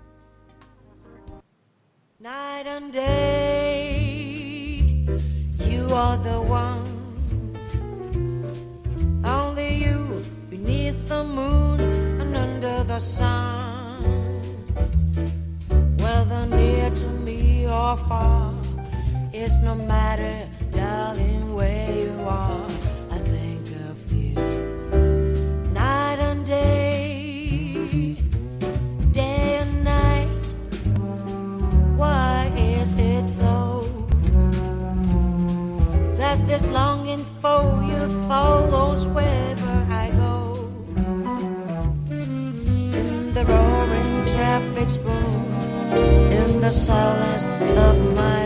You 5.86 5.94
are 5.94 6.16
the 6.18 6.40
one. 6.40 6.84
Only 9.24 9.84
you 9.84 10.22
beneath 10.50 11.08
the 11.08 11.22
moon 11.24 11.80
and 12.20 12.36
under 12.36 12.84
the 12.84 13.00
sun. 13.00 14.02
Whether 15.98 16.46
near 16.46 16.90
to 16.90 17.08
me 17.26 17.66
or 17.66 17.96
far, 18.08 18.52
it's 19.32 19.60
no 19.60 19.74
matter, 19.74 20.48
darling, 20.70 21.54
where 21.54 21.92
you 21.92 22.14
are. 22.26 22.65
Follows 38.28 39.06
wherever 39.08 39.86
I 39.90 40.10
go. 40.10 40.68
In 42.10 43.32
the 43.32 43.44
roaring 43.44 44.24
traffic's 44.26 44.96
boom, 44.96 45.44
in 46.40 46.60
the 46.60 46.70
silence 46.70 47.44
of 47.86 47.96
my 48.14 48.45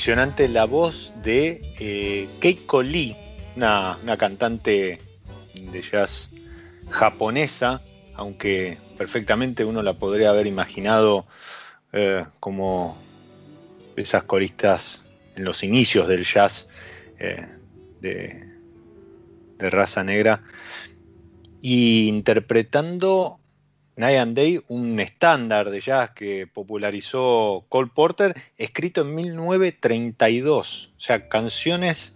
impresionante 0.00 0.48
la 0.48 0.64
voz 0.64 1.12
de 1.22 1.60
eh, 1.78 2.26
Keiko 2.40 2.82
Lee, 2.82 3.14
una, 3.54 3.98
cantante 4.16 4.98
de 5.54 5.82
jazz 5.82 6.30
japonesa, 6.88 7.82
aunque 8.14 8.78
perfectamente 8.96 9.62
uno 9.62 9.82
la 9.82 9.92
podría 9.92 10.30
haber 10.30 10.46
imaginado 10.46 11.26
eh, 11.92 12.24
como 12.40 12.96
esas 13.94 14.22
coristas 14.22 15.02
en 15.36 15.44
los 15.44 15.62
inicios 15.62 16.08
del 16.08 16.24
jazz 16.24 16.66
eh, 17.18 17.46
de, 18.00 18.48
de 19.58 19.68
raza 19.68 20.02
negra, 20.02 20.42
y 21.60 22.08
interpretando 22.08 23.39
Night 23.96 24.18
and 24.18 24.36
Day, 24.36 24.62
un 24.68 24.98
estándar 25.00 25.70
de 25.70 25.80
jazz 25.80 26.10
que 26.10 26.46
popularizó 26.46 27.66
Cole 27.68 27.90
Porter, 27.94 28.34
escrito 28.56 29.02
en 29.02 29.14
1932. 29.14 30.92
O 30.96 31.00
sea, 31.00 31.28
canciones 31.28 32.14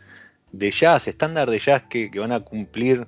de 0.53 0.71
jazz, 0.71 1.09
estándar 1.09 1.51
de 1.51 1.59
jazz 1.59 1.83
que, 1.91 2.11
que 2.11 2.19
van 2.21 2.33
a 2.33 2.41
cumplir, 2.41 3.07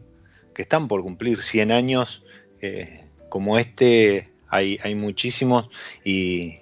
que 0.54 0.62
están 0.62 0.88
por 0.88 1.02
cumplir 1.02 1.42
100 1.42 1.72
años, 1.72 2.24
eh, 2.60 3.04
como 3.28 3.58
este, 3.58 4.32
hay, 4.48 4.78
hay 4.82 4.94
muchísimos 4.94 5.68
y, 6.04 6.58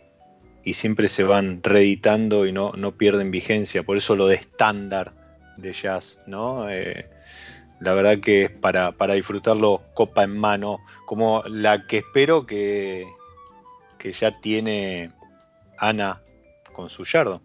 y, 0.65 0.73
siempre 0.75 1.09
se 1.09 1.23
van 1.23 1.63
reeditando 1.63 2.47
y 2.47 2.53
no, 2.53 2.73
no, 2.73 2.97
pierden 2.97 3.31
vigencia. 3.31 3.83
Por 3.83 3.97
eso 3.97 4.17
lo 4.17 4.27
de 4.27 4.37
estándar 4.37 5.15
de 5.57 5.73
jazz, 5.73 6.21
¿no? 6.27 6.69
Eh, 6.71 7.09
la 7.81 7.95
verdad 7.95 8.19
que 8.21 8.45
es 8.45 8.51
para, 8.51 8.93
para, 8.93 9.15
disfrutarlo 9.15 9.83
copa 9.95 10.23
en 10.23 10.39
mano, 10.39 10.79
como 11.07 11.43
la 11.47 11.87
que 11.87 11.99
espero 11.99 12.47
que, 12.47 13.07
que 13.99 14.13
ya 14.13 14.41
tiene 14.41 15.13
Ana 15.79 16.23
con 16.73 16.89
su 16.89 17.05
yardo. 17.05 17.43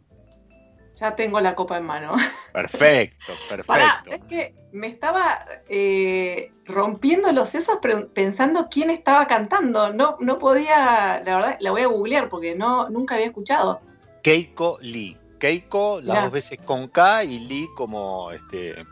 Ya 0.95 1.15
tengo 1.15 1.39
la 1.39 1.55
copa 1.55 1.77
en 1.77 1.85
mano. 1.85 2.15
Perfecto, 2.53 3.33
perfecto. 3.47 3.67
Pará, 3.67 4.03
es 4.05 4.21
que 4.23 4.53
me 4.73 4.87
estaba 4.87 5.45
eh, 5.69 6.51
rompiendo 6.65 7.31
los 7.31 7.49
sesos 7.49 7.77
pensando 8.13 8.67
quién 8.69 8.89
estaba 8.89 9.27
cantando. 9.27 9.93
No, 9.93 10.17
no 10.19 10.39
podía, 10.39 11.21
la 11.23 11.35
verdad, 11.35 11.57
la 11.59 11.71
voy 11.71 11.83
a 11.83 11.87
googlear 11.87 12.27
porque 12.27 12.55
no, 12.55 12.89
nunca 12.89 13.15
había 13.15 13.27
escuchado. 13.27 13.79
Keiko 14.23 14.77
Lee. 14.81 15.17
Keiko, 15.39 16.01
las 16.01 16.23
dos 16.23 16.31
veces 16.33 16.59
con 16.65 16.89
K 16.89 17.23
y 17.23 17.39
Lee 17.39 17.69
como 17.77 18.31
este 18.31 18.83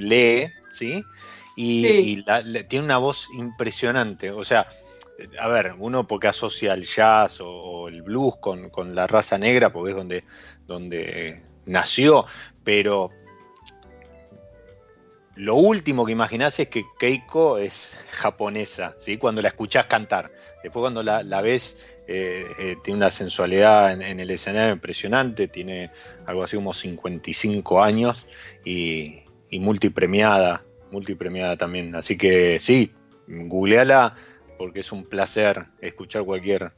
lee, 0.00 0.52
¿sí? 0.70 1.04
Y, 1.56 1.84
sí. 1.84 1.88
y 1.88 2.16
la, 2.24 2.42
la, 2.42 2.62
tiene 2.64 2.84
una 2.84 2.98
voz 2.98 3.28
impresionante. 3.34 4.30
O 4.30 4.44
sea, 4.44 4.66
a 5.38 5.48
ver, 5.48 5.74
uno 5.78 6.06
porque 6.06 6.28
asocia 6.28 6.72
el 6.74 6.84
jazz 6.84 7.40
o, 7.40 7.48
o 7.48 7.88
el 7.88 8.02
blues 8.02 8.36
con, 8.36 8.70
con, 8.70 8.94
la 8.94 9.06
raza 9.06 9.38
negra, 9.38 9.72
porque 9.72 9.90
es 9.90 9.96
donde, 9.96 10.24
donde 10.66 11.42
nació, 11.66 12.26
pero 12.64 13.10
lo 15.36 15.54
último 15.54 16.04
que 16.04 16.12
imaginás 16.12 16.58
es 16.60 16.68
que 16.68 16.84
Keiko 16.98 17.58
es 17.58 17.92
japonesa, 18.12 18.94
¿sí? 18.98 19.16
cuando 19.16 19.42
la 19.42 19.48
escuchás 19.48 19.86
cantar. 19.86 20.30
Después 20.62 20.82
cuando 20.82 21.02
la, 21.02 21.22
la 21.22 21.40
ves, 21.40 21.78
eh, 22.06 22.46
eh, 22.58 22.76
tiene 22.82 22.98
una 22.98 23.10
sensualidad 23.10 23.92
en, 23.92 24.02
en, 24.02 24.20
el 24.20 24.30
escenario 24.30 24.72
impresionante, 24.72 25.48
tiene 25.48 25.90
algo 26.26 26.44
así 26.44 26.56
como 26.56 26.74
55 26.74 27.82
años 27.82 28.26
y, 28.64 29.22
y 29.50 29.60
multipremiada, 29.60 30.64
multipremiada 30.90 31.56
también. 31.56 31.94
Así 31.94 32.16
que 32.16 32.58
sí, 32.60 32.92
googleala 33.26 34.16
porque 34.58 34.80
es 34.80 34.92
un 34.92 35.04
placer 35.04 35.66
escuchar 35.80 36.24
cualquier 36.24 36.72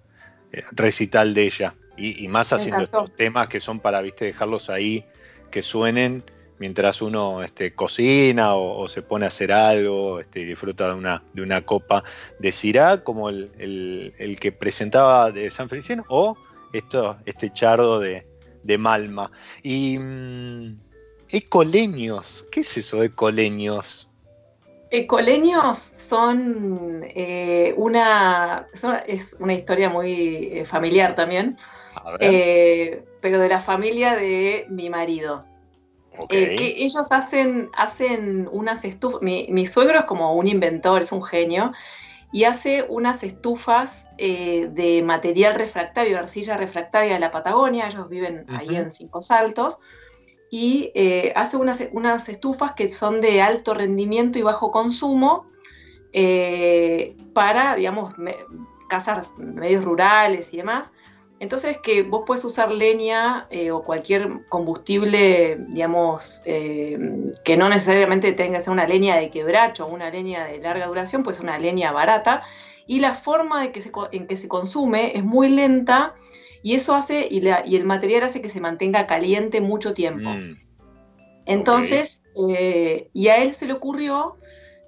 eh, 0.53 0.64
recital 0.73 1.35
de 1.35 1.43
ella. 1.45 1.75
Y, 1.97 2.25
y 2.25 2.29
más 2.29 2.53
haciendo 2.53 2.85
estos 2.85 3.14
temas 3.16 3.49
que 3.49 3.61
son 3.61 3.81
para, 3.81 4.01
viste, 4.01 4.25
dejarlos 4.25 4.70
ahí, 4.70 5.05
que 5.51 5.62
suenen 5.62 6.25
mientras 6.59 7.03
uno 7.03 7.43
este, 7.43 7.75
cocina 7.75 8.55
o, 8.55 8.81
o, 8.81 8.89
se 8.89 9.03
pone 9.03 9.25
a 9.25 9.29
hacer 9.29 9.51
algo, 9.51 10.20
este, 10.20 10.45
disfruta 10.45 10.87
de 10.87 10.95
una, 10.95 11.25
de 11.33 11.43
una 11.43 11.62
copa 11.62 12.05
de 12.39 12.53
Syrah, 12.53 13.03
como 13.03 13.29
el, 13.29 13.51
el, 13.59 14.14
el, 14.18 14.39
que 14.39 14.53
presentaba 14.53 15.33
de 15.33 15.51
San 15.51 15.68
Feliciano, 15.68 16.05
o 16.09 16.37
esto, 16.73 17.18
este 17.27 17.53
chardo 17.53 17.99
de, 17.99 18.25
de 18.62 18.79
Malma. 18.79 19.33
Y 19.64 19.99
mmm, 19.99 20.79
ecoleños, 21.33 22.47
¿qué 22.53 22.61
es 22.61 22.76
eso, 22.76 23.03
ecoleños? 23.03 24.09
Ecoleños 24.91 25.78
son, 25.78 27.03
eh, 27.03 27.72
una, 27.78 28.66
son, 28.74 28.97
es 29.07 29.35
una 29.41 29.55
historia 29.55 29.89
muy 29.89 30.51
eh, 30.53 30.64
familiar 30.66 31.14
también, 31.14 31.57
eh, 32.20 33.03
pero 33.22 33.39
de 33.39 33.49
la 33.49 33.61
familia 33.61 34.14
de 34.14 34.66
mi 34.68 34.91
marido. 34.91 35.47
Okay. 36.18 36.57
que 36.57 36.85
ellos 36.85 37.11
hacen, 37.11 37.70
hacen 37.74 38.47
unas 38.53 38.85
estufas, 38.85 39.22
mi, 39.22 39.47
mi, 39.49 39.64
suegro 39.64 40.01
es 40.01 40.05
como 40.05 40.35
un 40.35 40.47
inventor, 40.47 41.01
es 41.01 41.11
un 41.11 41.22
genio, 41.22 41.72
y 42.33 42.45
hace 42.45 42.85
unas 42.87 43.22
estufas 43.22 44.09
de 44.18 45.03
material 45.03 45.55
refractario, 45.55 46.18
arcilla 46.18 46.59
refractaria 46.59 47.14
de 47.14 47.18
la 47.18 47.30
Patagonia, 47.30 47.87
ellos 47.89 48.11
viven 48.11 48.45
uh 48.47 48.53
-huh. 48.53 48.59
ahí 48.59 48.76
en 48.76 48.91
Cinco 48.91 49.22
Saltos, 49.22 49.78
y 50.53 50.92
eh, 50.94 51.32
hace 51.34 51.57
unas, 51.57 51.82
unas, 51.92 52.28
estufas 52.28 52.72
que 52.72 52.90
son 52.90 53.22
de 53.22 53.40
alto 53.40 53.72
rendimiento 53.72 54.38
y 54.38 54.42
bajo 54.42 54.70
consumo 54.70 55.46
eh, 56.12 57.16
para, 57.32 57.74
digamos, 57.74 58.14
casas 58.86 59.30
medios 59.38 59.82
rurales 59.82 60.53
y 60.53 60.59
demás. 60.59 60.92
Entonces, 61.40 61.78
que 61.78 62.03
vos 62.03 62.24
puedes 62.26 62.44
usar 62.44 62.70
leña 62.70 63.46
eh, 63.48 63.70
o 63.70 63.82
cualquier 63.82 64.46
combustible, 64.50 65.57
digamos, 65.70 66.42
que 66.44 67.57
no 67.57 67.70
necesariamente 67.70 68.34
tenga 68.34 68.59
que 68.59 68.64
ser 68.64 68.74
una 68.74 68.86
leña 68.86 69.16
de 69.16 69.30
quebracho 69.30 69.86
o 69.86 69.88
una 69.88 70.11
leña 70.11 70.44
de 70.44 70.59
larga 70.59 70.86
duración, 70.86 71.22
pues 71.22 71.40
una 71.40 71.59
leña 71.59 71.92
barata. 71.92 72.42
Y 72.86 73.00
la 73.00 73.14
forma 73.14 73.62
de 73.62 73.72
que 73.72 73.90
en 74.12 74.26
que 74.26 74.36
se 74.36 74.48
consume 74.48 75.16
es 75.16 75.24
muy 75.24 75.48
lenta 75.48 76.14
y 76.63 76.75
eso 76.75 76.95
hace, 76.95 77.27
y, 77.31 77.41
la, 77.41 77.63
y, 77.67 77.77
el 77.77 77.85
material 77.85 78.25
hace 78.25 78.41
que 78.41 78.49
se 78.49 78.61
mantenga 78.61 79.07
caliente 79.07 79.61
mucho 79.61 79.95
tiempo. 79.95 80.31
Mm. 80.31 80.57
Entonces, 81.47 82.23
okay. 82.35 82.57
eh, 82.57 83.11
y 83.13 83.29
a 83.29 83.39
él 83.39 83.53
se 83.53 83.67
le 83.67 83.73
ocurrió 83.73 84.37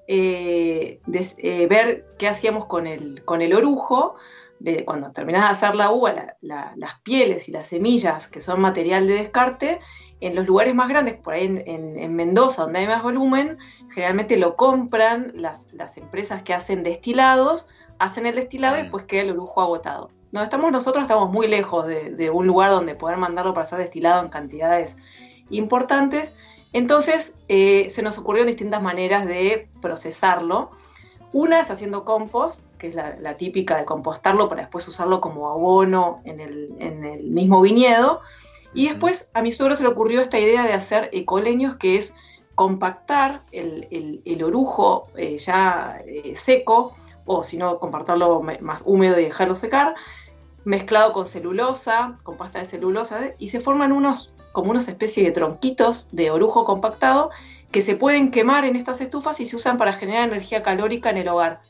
eh, 0.06 1.00
des, 1.06 1.34
eh, 1.38 1.66
ver 1.66 2.06
qué 2.18 2.28
hacíamos 2.28 2.66
con 2.66 2.86
el, 2.86 3.24
con 3.24 3.42
el 3.42 3.54
orujo, 3.54 4.16
de, 4.60 4.84
cuando 4.84 5.10
terminás 5.12 5.42
de 5.42 5.48
hacer 5.48 5.74
la 5.74 5.90
uva, 5.90 6.12
la, 6.12 6.36
la, 6.40 6.72
las 6.76 7.00
pieles 7.00 7.48
y 7.48 7.52
las 7.52 7.68
semillas, 7.68 8.28
que 8.28 8.40
son 8.40 8.60
material 8.60 9.06
de 9.06 9.14
descarte, 9.14 9.80
en 10.20 10.34
los 10.34 10.46
lugares 10.46 10.74
más 10.74 10.88
grandes, 10.88 11.16
por 11.16 11.34
ahí 11.34 11.44
en, 11.44 11.62
en, 11.66 11.98
en 11.98 12.14
Mendoza, 12.14 12.62
donde 12.62 12.78
hay 12.78 12.86
más 12.86 13.02
volumen, 13.02 13.58
generalmente 13.92 14.36
lo 14.36 14.56
compran 14.56 15.32
las, 15.34 15.72
las 15.72 15.96
empresas 15.96 16.42
que 16.42 16.54
hacen 16.54 16.82
destilados, 16.82 17.66
hacen 17.98 18.26
el 18.26 18.36
destilado 18.36 18.76
mm. 18.76 18.78
y 18.78 18.82
después 18.82 19.04
queda 19.04 19.22
el 19.22 19.30
orujo 19.32 19.60
agotado 19.60 20.10
donde 20.34 20.46
estamos 20.46 20.72
nosotros 20.72 21.02
estamos 21.02 21.30
muy 21.30 21.46
lejos 21.46 21.86
de, 21.86 22.10
de, 22.10 22.28
un 22.28 22.44
lugar 22.44 22.72
donde 22.72 22.96
poder 22.96 23.16
mandarlo 23.18 23.54
para 23.54 23.68
ser 23.68 23.78
destilado 23.78 24.20
en 24.20 24.30
cantidades 24.30 24.96
importantes. 25.48 26.34
Entonces 26.72 27.36
eh, 27.46 27.86
se 27.88 28.02
nos 28.02 28.18
ocurrieron 28.18 28.48
distintas 28.48 28.82
maneras 28.82 29.26
de 29.26 29.68
procesarlo. 29.80 30.72
Una 31.32 31.60
es 31.60 31.70
haciendo 31.70 32.04
compost, 32.04 32.62
que 32.78 32.88
es 32.88 32.96
la, 32.96 33.16
la 33.20 33.36
típica 33.36 33.76
de 33.76 33.84
compostarlo 33.84 34.48
para 34.48 34.62
después 34.62 34.88
usarlo 34.88 35.20
como 35.20 35.50
abono 35.50 36.20
en 36.24 36.40
el, 36.40 36.74
en 36.80 37.04
el, 37.04 37.30
mismo 37.30 37.60
viñedo. 37.60 38.20
Y 38.74 38.88
después 38.88 39.30
a 39.34 39.42
mi 39.42 39.52
suegro 39.52 39.76
se 39.76 39.84
le 39.84 39.90
ocurrió 39.90 40.20
esta 40.20 40.40
idea 40.40 40.64
de 40.64 40.72
hacer 40.72 41.10
ecoleños, 41.12 41.76
que 41.76 41.96
es 41.96 42.12
compactar 42.56 43.42
el, 43.52 43.86
el, 43.92 44.20
el 44.24 44.42
orujo 44.42 45.06
eh, 45.14 45.38
ya 45.38 46.02
eh, 46.04 46.34
seco, 46.36 46.96
o 47.24 47.44
si 47.44 47.56
no, 47.56 47.78
compartirlo 47.78 48.42
más 48.60 48.82
húmedo 48.84 49.18
y 49.20 49.24
dejarlo 49.24 49.56
secar, 49.56 49.94
mezclado 50.64 51.12
con 51.12 51.26
celulosa, 51.26 52.16
con 52.22 52.36
pasta 52.36 52.58
de 52.58 52.64
celulosa, 52.64 53.20
y 53.38 53.48
se 53.48 53.60
forman 53.60 53.92
unos 53.92 54.32
como 54.52 54.70
unas 54.70 54.86
especies 54.86 55.26
de 55.26 55.32
tronquitos 55.32 56.08
de 56.12 56.30
orujo 56.30 56.64
compactado 56.64 57.30
que 57.72 57.82
se 57.82 57.96
pueden 57.96 58.30
quemar 58.30 58.64
en 58.64 58.76
estas 58.76 59.00
estufas 59.00 59.40
y 59.40 59.46
se 59.46 59.56
usan 59.56 59.78
para 59.78 59.94
generar 59.94 60.28
energía 60.28 60.62
calórica 60.62 61.10
en 61.10 61.16
el 61.16 61.28
hogar. 61.28 61.60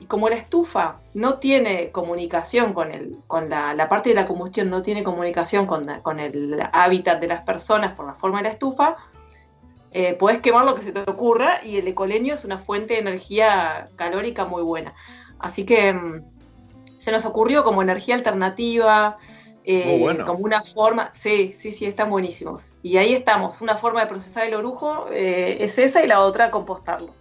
Y 0.00 0.06
como 0.06 0.28
la 0.28 0.34
estufa 0.34 0.98
no 1.14 1.34
tiene 1.34 1.92
comunicación 1.92 2.72
con, 2.72 2.90
el, 2.90 3.18
con 3.28 3.48
la, 3.48 3.88
parte 3.88 4.08
de 4.08 4.16
la 4.16 4.26
combustión, 4.26 4.70
no 4.70 4.82
tiene 4.82 5.04
comunicación 5.04 5.66
con, 5.66 5.84
con, 6.02 6.18
el 6.18 6.60
hábitat 6.72 7.20
de 7.20 7.28
las 7.28 7.44
personas 7.44 7.94
por 7.94 8.06
la 8.06 8.14
forma 8.14 8.38
de 8.38 8.44
la 8.44 8.50
estufa, 8.50 8.96
eh, 9.92 10.14
podés 10.14 10.38
quemar 10.38 10.64
lo 10.64 10.74
que 10.74 10.82
se 10.82 10.92
te 10.92 11.08
ocurra 11.08 11.64
y 11.64 11.76
el 11.76 11.86
ecoleño 11.86 12.34
es 12.34 12.44
una 12.44 12.58
fuente 12.58 12.94
de 12.94 13.00
energía 13.00 13.88
calórica 13.94 14.44
muy 14.44 14.62
buena. 14.62 14.94
Así 15.38 15.64
que 15.64 15.92
mmm, 15.92 16.22
se 17.00 17.10
nos 17.10 17.24
ocurrió 17.24 17.64
como 17.64 17.80
energía 17.80 18.14
alternativa, 18.14 19.16
eh, 19.64 19.96
bueno. 19.98 20.26
como 20.26 20.40
una 20.40 20.62
forma, 20.62 21.10
sí, 21.14 21.54
sí, 21.56 21.72
sí, 21.72 21.86
están 21.86 22.10
buenísimos. 22.10 22.76
Y 22.82 22.98
ahí 22.98 23.14
estamos, 23.14 23.62
una 23.62 23.78
forma 23.78 24.02
de 24.02 24.06
procesar 24.06 24.44
el 24.44 24.52
orujo 24.52 25.06
eh, 25.10 25.56
es 25.60 25.78
esa 25.78 26.04
y 26.04 26.06
la 26.06 26.20
otra 26.20 26.50
compostarlo. 26.50 27.14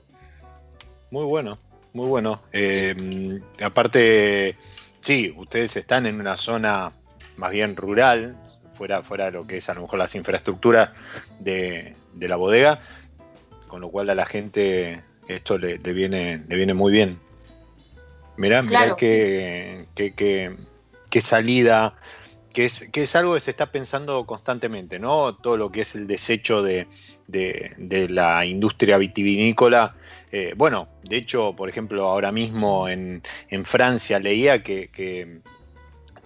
Muy 1.11 1.23
bueno, 1.23 1.57
muy 1.93 2.07
bueno. 2.07 2.41
Eh, 2.51 3.39
aparte, 3.63 4.57
sí, 4.99 5.33
ustedes 5.37 5.77
están 5.77 6.05
en 6.07 6.19
una 6.19 6.35
zona 6.35 6.91
más 7.37 7.51
bien 7.51 7.77
rural, 7.77 8.35
fuera, 8.73 9.01
fuera 9.01 9.25
de 9.27 9.31
lo 9.31 9.47
que 9.47 9.57
es 9.57 9.69
a 9.69 9.75
lo 9.75 9.83
mejor 9.83 9.99
las 9.99 10.13
infraestructuras 10.13 10.89
de, 11.39 11.95
de 12.15 12.27
la 12.27 12.35
bodega, 12.35 12.81
con 13.69 13.79
lo 13.79 13.87
cual 13.87 14.09
a 14.09 14.15
la 14.15 14.25
gente 14.25 15.05
esto 15.29 15.57
le, 15.57 15.77
le, 15.77 15.93
viene, 15.93 16.43
le 16.49 16.55
viene 16.57 16.73
muy 16.73 16.91
bien. 16.91 17.28
Mirá, 18.39 18.61
mirá 18.61 18.79
claro, 18.79 18.95
qué, 18.95 19.85
qué, 19.95 20.13
qué, 20.13 20.55
qué, 21.09 21.19
salida 21.19 21.95
que 22.53 22.63
es, 22.63 22.87
que 22.89 23.03
es 23.03 23.13
algo 23.17 23.33
que 23.33 23.41
se 23.41 23.51
está 23.51 23.69
pensando 23.69 24.25
constantemente, 24.25 24.97
¿no? 24.97 25.35
Todo 25.35 25.57
lo 25.57 25.73
que 25.73 25.81
es 25.81 25.93
el 25.95 26.07
desecho 26.07 26.63
de, 26.63 26.87
la 27.27 28.45
industria 28.45 28.97
vitivinícola. 28.97 29.93
Eh, 30.31 30.53
bueno, 30.55 30.87
de 31.03 31.17
hecho, 31.17 31.53
por 31.53 31.67
ejemplo, 31.67 32.05
ahora 32.05 32.31
mismo 32.31 32.87
en, 32.87 33.21
Francia 33.65 34.19
leía 34.19 34.63
que, 34.63 35.41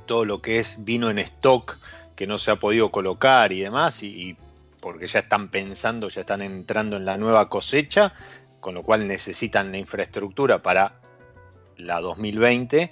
todo 0.06 0.24
lo 0.24 0.40
que 0.40 0.60
es 0.60 0.86
vino 0.86 1.10
en 1.10 1.18
stock 1.18 1.80
que 2.16 2.28
no 2.28 2.38
se 2.38 2.52
ha 2.52 2.58
podido 2.58 2.92
colocar 2.92 3.52
y 3.52 3.62
demás, 3.62 4.04
y, 4.04 4.38
porque 4.80 5.08
ya 5.08 5.22
están 5.22 5.50
pensando, 5.50 6.10
ya 6.10 6.22
están 6.22 6.44
entrando 6.44 6.96
en 6.96 7.06
la 7.06 7.18
nueva 7.18 7.50
cosecha, 7.50 8.14
con 8.60 8.76
lo 8.76 8.84
cual 8.84 9.08
necesitan 9.08 9.72
la 9.72 9.80
infraestructura 9.80 10.62
para 10.62 11.03
la 11.78 12.00
2020 12.02 12.92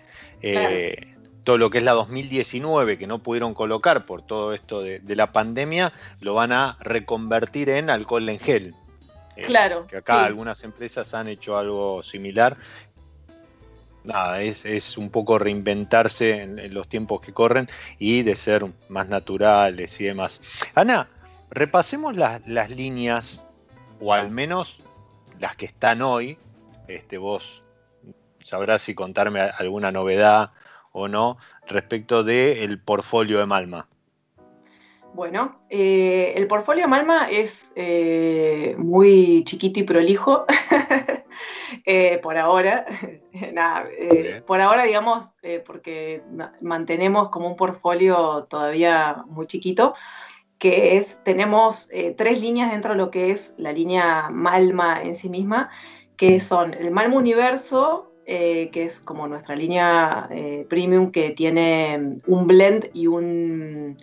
todo 1.43 1.57
lo 1.57 1.69
que 1.69 1.79
es 1.79 1.83
la 1.83 1.93
2019 1.93 2.97
que 2.97 3.07
no 3.07 3.19
pudieron 3.19 3.53
colocar 3.53 4.05
por 4.05 4.21
todo 4.21 4.53
esto 4.53 4.81
de, 4.81 5.01
la 5.15 5.31
pandemia, 5.31 5.91
lo 6.19 6.33
van 6.33 6.51
a 6.51 6.77
reconvertir 6.81 7.69
en 7.69 7.89
alcohol 7.89 8.29
en 8.29 8.39
gel. 8.39 8.75
Eh, 9.35 9.43
claro. 9.43 9.87
Que 9.87 9.97
acá 9.97 10.25
algunas 10.25 10.63
empresas 10.63 11.13
han 11.13 11.27
hecho 11.27 11.57
algo 11.57 12.03
similar. 12.03 12.57
Nada, 14.03 14.41
es, 14.41 14.97
un 14.97 15.09
poco 15.09 15.37
reinventarse 15.37 16.41
en, 16.41 16.73
los 16.73 16.87
tiempos 16.87 17.21
que 17.21 17.33
corren 17.33 17.69
y 17.99 18.23
de 18.23 18.35
ser 18.35 18.65
más 18.89 19.09
naturales 19.09 19.99
y 20.01 20.05
demás. 20.05 20.41
Ana, 20.73 21.07
repasemos 21.51 22.15
las, 22.15 22.69
líneas, 22.71 23.43
o 23.99 24.13
al 24.13 24.31
menos 24.31 24.81
las 25.39 25.55
que 25.55 25.65
están 25.65 26.01
hoy. 26.01 26.37
Este, 26.87 27.17
vos 27.17 27.63
sabrás 28.43 28.81
si 28.81 28.95
contarme 28.95 29.39
alguna 29.39 29.91
novedad 29.91 30.51
o 30.91 31.07
no 31.07 31.37
respecto 31.67 32.23
del 32.23 32.79
portfolio 32.79 33.39
de 33.39 33.45
Malma? 33.45 33.87
Bueno, 35.13 35.55
eh, 35.69 36.33
el 36.37 36.47
portfolio 36.47 36.83
de 36.83 36.87
Malma 36.87 37.29
es 37.29 37.73
eh, 37.75 38.75
muy 38.77 39.43
chiquito 39.43 39.81
y 39.81 39.83
prolijo 39.83 40.45
eh, 41.85 42.17
por 42.23 42.37
ahora. 42.37 42.85
por 44.47 44.61
ahora, 44.61 44.83
digamos, 44.83 45.33
porque 45.65 46.23
mantenemos 46.61 47.29
como 47.29 47.49
un 47.49 47.57
portfolio 47.57 48.45
todavía 48.49 49.23
muy 49.27 49.47
chiquito, 49.47 49.95
que 50.57 50.97
es, 50.97 51.21
tenemos 51.23 51.89
tres 52.15 52.39
líneas 52.39 52.71
dentro 52.71 52.93
de 52.93 52.97
lo 52.97 53.11
que 53.11 53.31
es 53.31 53.55
la 53.57 53.73
línea 53.73 54.29
Malma 54.29 55.03
en 55.03 55.17
sí 55.17 55.27
misma, 55.27 55.69
que 56.15 56.39
son 56.39 56.73
el 56.73 56.91
Malma 56.91 57.17
Universo, 57.17 58.10
eh, 58.25 58.69
que 58.71 58.83
es 58.83 59.01
como 59.01 59.27
nuestra 59.27 59.55
línea 59.55 60.27
eh, 60.29 60.67
premium 60.69 61.11
que 61.11 61.31
tiene 61.31 62.17
un 62.27 62.45
blend 62.45 62.89
y 62.93 63.07
un, 63.07 63.97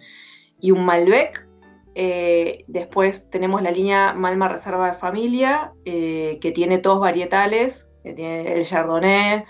y 0.61 0.73
un 0.73 0.85
Malbec. 0.85 1.47
Eh, 1.95 2.65
después 2.67 3.31
tenemos 3.31 3.63
la 3.63 3.71
línea 3.71 4.13
Malma 4.15 4.49
Reserva 4.49 4.89
de 4.89 4.95
Familia, 4.95 5.73
que 5.85 6.53
tiene 6.55 6.79
todos 6.79 7.01
varietales, 7.01 7.89
que 8.03 8.13
tiene 8.13 8.53
el 8.53 8.65
Chardonnay, 8.65 9.45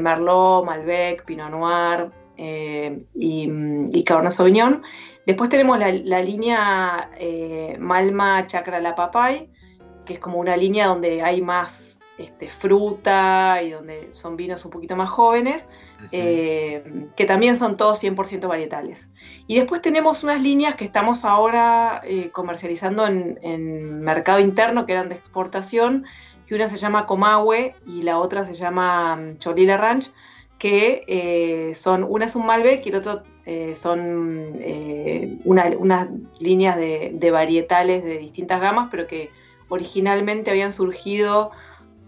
Merlot, 0.00 0.64
Malbec, 0.64 1.24
Pinot 1.24 1.50
Noir 1.50 2.10
y, 2.36 3.48
y, 3.92 4.04
Cabernet 4.04 4.32
Sauvignon. 4.32 4.82
Después 5.26 5.50
tenemos 5.50 5.78
la, 5.78 5.92
la 5.92 6.20
línea 6.20 7.10
Malma 7.78 8.46
Chacra 8.46 8.80
La 8.80 8.94
Papay, 8.94 9.50
que 10.04 10.14
es 10.14 10.18
como 10.18 10.38
una 10.38 10.56
línea 10.56 10.86
donde 10.86 11.22
hay 11.22 11.42
más 11.42 11.93
este, 12.16 12.48
fruta 12.48 13.60
y 13.62 13.70
donde 13.70 14.10
son 14.12 14.36
vinos 14.36 14.64
un 14.64 14.70
poquito 14.70 14.94
más 14.94 15.10
jóvenes, 15.10 15.66
eh, 16.12 17.08
que 17.16 17.24
también 17.24 17.56
son 17.56 17.76
todos 17.76 18.02
100% 18.02 18.46
varietales. 18.46 19.10
Y 19.48 19.56
después 19.56 19.82
tenemos 19.82 20.22
unas 20.22 20.40
líneas 20.40 20.76
que 20.76 20.84
estamos 20.84 21.24
ahora 21.24 22.02
eh, 22.04 22.30
comercializando 22.30 23.06
en, 23.06 24.00
mercado 24.00 24.38
interno, 24.38 24.86
que 24.86 24.92
eran 24.92 25.08
de 25.08 25.16
exportación, 25.16 26.04
que 26.46 26.54
una 26.54 26.68
se 26.68 26.76
llama 26.76 27.06
Comahue 27.06 27.74
y 27.86 28.02
la 28.02 28.18
otra 28.18 28.44
se 28.44 28.54
llama 28.54 29.16
mm, 29.16 29.38
Cholila 29.38 29.76
Ranch, 29.76 30.12
que 30.58 31.02
eh, 31.08 31.74
son, 31.74 32.04
una 32.04 32.26
es 32.26 32.36
un 32.36 32.46
Malbec 32.46 32.86
y 32.86 32.90
el 32.90 32.94
otro 32.96 33.22
son 33.74 34.58
unas 35.44 36.08
líneas 36.40 36.76
de, 36.76 37.10
de 37.12 37.30
varietales 37.30 38.02
de 38.04 38.16
distintas 38.18 38.60
gamas, 38.60 38.88
pero 38.90 39.06
que 39.06 39.30
originalmente 39.68 40.50
habían 40.50 40.72
surgido 40.72 41.50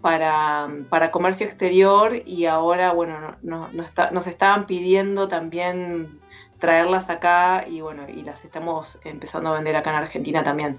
para, 0.01 1.11
comercio 1.11 1.47
exterior 1.47 2.23
y 2.25 2.47
ahora, 2.47 2.93
bueno, 2.93 3.37
nos 3.43 4.27
estaban 4.27 4.67
pidiendo 4.67 5.29
también 5.29 6.21
traerlas 6.59 7.11
acá 7.11 7.65
y 7.69 7.81
bueno, 7.81 8.07
y 8.09 8.23
las 8.23 8.45
estamos 8.45 8.99
empezando 9.05 9.51
a 9.51 9.55
vender 9.55 9.77
acá 9.77 9.91
en 9.91 9.97
Argentina 9.97 10.43
también. 10.43 10.79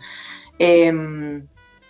Em, 0.60 1.48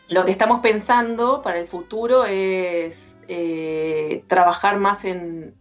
lo 0.09 0.25
que 0.25 0.32
estamos 0.32 0.61
pensando 0.61 1.41
para 1.41 1.59
el 1.59 1.67
futuro 1.67 2.25
es 2.25 3.17
eh, 3.28 4.23
trabajar 4.28 4.78
más 4.78 5.03
en, 5.05 5.53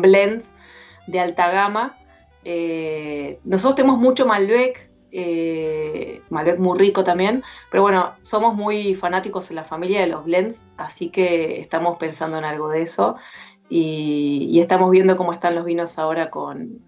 blends 0.00 0.52
de 1.06 1.20
alta 1.20 1.50
gama. 1.50 1.98
Eh, 2.44 3.38
nosotros 3.44 3.76
tenemos 3.76 3.98
mucho 3.98 4.26
Malbec, 4.26 4.90
eh, 5.12 6.22
Malbec 6.30 6.58
muy 6.58 6.78
rico 6.78 7.04
también, 7.04 7.44
pero 7.70 7.82
bueno, 7.82 8.14
somos 8.22 8.54
muy 8.54 8.94
fanáticos 8.94 9.50
en 9.50 9.56
la 9.56 9.64
familia 9.64 10.00
de 10.00 10.06
los 10.06 10.24
blends, 10.24 10.64
así 10.78 11.10
que 11.10 11.60
estamos 11.60 11.98
pensando 11.98 12.38
en 12.38 12.44
algo 12.44 12.70
de 12.70 12.82
eso 12.82 13.16
y, 13.68 14.58
estamos 14.60 14.90
viendo 14.90 15.16
cómo 15.16 15.32
están 15.32 15.54
los 15.54 15.64
vinos 15.64 15.98
ahora 15.98 16.30
con, 16.30 16.80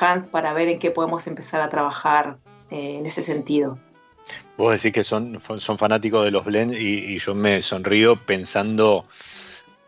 Hans 0.00 0.28
para 0.28 0.52
ver 0.52 0.68
en 0.68 0.78
qué 0.78 0.90
podemos 0.92 1.26
empezar 1.26 1.60
a 1.60 1.68
trabajar 1.68 2.38
eh, 2.70 2.98
en 2.98 3.06
ese 3.06 3.22
sentido. 3.22 3.78
Vos 4.56 4.72
decís 4.72 4.92
que 4.92 5.02
son, 5.02 5.40
son 5.58 5.78
fanáticos 5.78 6.24
de 6.24 6.30
los 6.30 6.44
blends 6.44 6.76
y, 6.76 7.18
yo 7.18 7.34
me 7.34 7.60
sonrío 7.60 8.16
pensando 8.16 9.04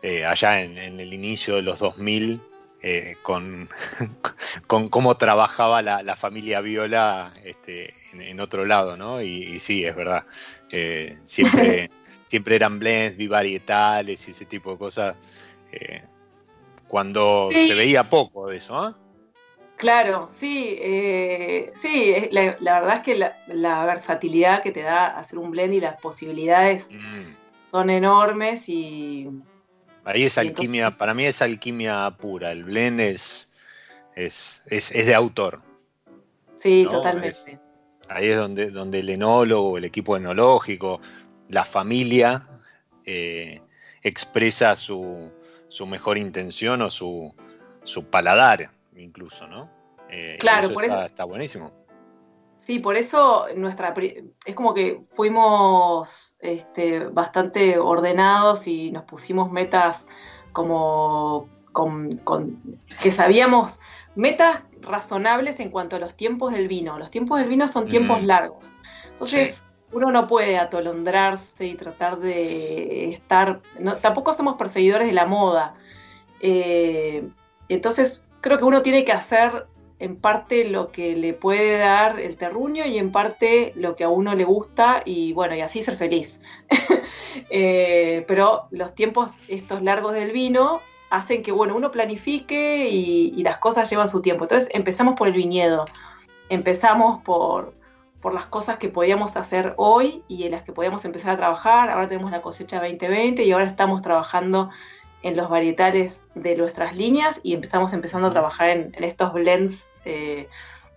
eh, 0.01 0.25
allá 0.25 0.61
en, 0.61 0.77
en, 0.77 0.99
el 0.99 1.13
inicio 1.13 1.55
de 1.55 1.61
los 1.61 1.79
2000 1.79 2.41
eh, 2.81 3.17
con, 3.23 3.69
con, 4.67 4.89
cómo 4.89 5.17
trabajaba 5.17 5.81
la, 5.81 6.15
familia 6.15 6.61
Viola 6.61 7.33
este, 7.43 7.93
en, 8.13 8.39
otro 8.39 8.65
lado, 8.65 8.95
¿no? 8.95 9.21
Y, 9.21 9.59
sí, 9.59 9.83
es 9.83 9.95
verdad. 9.95 10.25
Eh, 10.71 11.17
siempre, 11.23 11.89
siempre 12.27 12.55
eran 12.55 12.77
blends, 12.77 13.17
bivarietales 13.17 14.27
y 14.27 14.31
ese 14.31 14.45
tipo 14.45 14.73
de 14.73 14.77
cosas. 14.77 15.15
Eh, 15.71 16.03
cuando 16.87 17.49
se 17.51 17.73
veía 17.73 18.09
poco 18.09 18.47
de 18.47 18.57
eso, 18.57 18.77
¿ah? 18.77 18.97
Claro, 19.75 20.27
sí, 20.31 20.79
sí, 21.75 22.15
la, 22.31 22.79
verdad 22.79 22.95
es 22.95 23.01
que 23.01 23.31
la, 23.47 23.85
versatilidad 23.85 24.63
que 24.63 24.71
te 24.71 24.81
da 24.81 25.05
hacer 25.05 25.37
un 25.37 25.51
blend 25.51 25.73
y 25.73 25.79
las 25.81 25.99
posibilidades 26.01 26.89
mm. 26.89 27.69
son 27.69 27.91
enormes 27.91 28.69
y, 28.69 29.29
Ahí 30.07 30.23
es 30.23 30.37
alquimia, 30.37 30.97
para 30.97 31.13
mí 31.13 31.25
es 31.25 31.41
alquimia 31.41 32.15
pura. 32.17 32.53
El 32.53 32.63
blend 32.63 33.01
es, 33.01 33.49
es, 34.15 34.63
de 34.69 35.13
autor. 35.13 35.61
Sí, 36.55 36.87
totalmente. 36.89 37.59
ahí 38.07 38.29
es 38.29 38.37
donde, 38.37 38.71
donde 38.71 39.01
el 39.01 39.09
enólogo, 39.09 39.77
el 39.77 39.83
equipo 39.83 40.15
enológico, 40.15 41.01
la 41.49 41.65
familia 41.65 42.47
eh, 43.03 43.59
expresa 44.01 44.77
su, 44.77 45.29
mejor 45.85 46.17
intención 46.17 46.81
o 46.83 46.89
su, 46.89 47.33
paladar, 48.09 48.71
incluso, 48.95 49.45
¿no? 49.45 49.69
Eh, 50.09 50.37
claro, 50.39 50.71
por 50.73 50.85
eso. 50.85 51.03
Está 51.03 51.25
buenísimo. 51.25 51.73
Sí, 52.57 52.79
por 52.79 52.97
eso 52.97 53.45
nuestra 53.55 53.93
es 54.45 54.55
como 54.55 54.73
que 54.73 55.03
fuimos 55.11 56.37
este, 56.39 57.05
bastante 57.05 57.77
ordenados 57.77 58.67
y 58.67 58.91
nos 58.91 59.03
pusimos 59.03 59.51
metas 59.51 60.07
como 60.51 61.47
con, 61.71 62.19
que 63.01 63.11
sabíamos, 63.11 63.79
metas 64.15 64.63
razonables 64.81 65.59
en 65.59 65.69
cuanto 65.69 65.95
a 65.95 65.99
los 65.99 66.15
tiempos 66.15 66.51
del 66.51 66.67
vino. 66.67 66.97
Los 66.97 67.11
tiempos 67.11 67.39
del 67.39 67.49
vino 67.49 67.67
son 67.67 67.87
tiempos 67.87 68.23
largos. 68.23 68.71
Entonces, 69.11 69.63
uno 69.91 70.11
no 70.11 70.27
puede 70.27 70.57
atolondrarse 70.57 71.67
y 71.67 71.75
tratar 71.75 72.19
de 72.19 73.09
estar, 73.09 73.61
tampoco 74.01 74.33
somos 74.33 74.55
perseguidores 74.55 75.07
de 75.07 75.13
la 75.13 75.25
moda. 75.25 75.75
Eh, 76.39 77.29
entonces, 77.69 78.25
creo 78.41 78.57
que 78.57 78.65
uno 78.65 78.81
tiene 78.81 79.05
que 79.05 79.11
hacer 79.11 79.67
en 79.99 80.15
parte 80.15 80.65
lo 80.65 80.91
que 80.91 81.15
le 81.15 81.33
puede 81.33 81.79
dar 81.79 82.19
el 82.19 82.37
terruño 82.37 82.85
y 82.85 82.97
en 82.97 83.11
parte 83.11 83.73
lo 83.75 83.95
que 83.95 84.03
a 84.03 84.09
uno 84.09 84.35
le 84.35 84.43
gusta 84.43 85.01
y 85.03 85.33
bueno, 85.33 85.55
y 85.55 85.61
así 85.61 85.81
ser 85.81 85.97
feliz. 85.97 86.41
Eh, 87.49 88.25
pero 88.27 88.67
los 88.71 88.95
tiempos 88.95 89.31
estos 89.47 89.83
largos 89.83 90.13
del 90.13 90.31
vino 90.31 90.81
hacen 91.09 91.43
que 91.43 91.51
bueno, 91.51 91.75
uno 91.75 91.91
planifique 91.91 92.89
y, 92.89 93.43
las 93.43 93.59
cosas 93.59 93.89
llevan 93.89 94.09
su 94.09 94.21
tiempo. 94.21 94.45
Entonces 94.45 94.69
empezamos 94.73 95.15
por 95.15 95.27
el 95.27 95.33
viñedo, 95.33 95.85
empezamos 96.49 97.21
por, 97.23 97.73
por 98.21 98.33
las 98.33 98.47
cosas 98.47 98.77
que 98.77 98.89
podíamos 98.89 99.37
hacer 99.37 99.75
hoy 99.77 100.23
y 100.27 100.43
en 100.43 100.51
las 100.51 100.63
que 100.63 100.73
podíamos 100.73 101.05
empezar 101.05 101.31
a 101.31 101.37
trabajar. 101.37 101.89
Ahora 101.89 102.09
tenemos 102.09 102.31
la 102.31 102.41
cosecha 102.41 102.79
2020 102.79 103.43
y 103.43 103.51
ahora 103.51 103.65
estamos 103.65 104.01
trabajando 104.01 104.69
en 105.23 105.35
los 105.35 105.49
varietales 105.49 106.23
de 106.35 106.55
nuestras 106.55 106.95
líneas 106.95 107.39
y 107.43 107.53
empezamos 107.53 107.93
empezando 107.93 108.27
a 108.27 108.31
trabajar 108.31 108.69
en, 108.69 108.93
estos 109.03 109.33
blends 109.33 109.89
eh, 110.05 110.47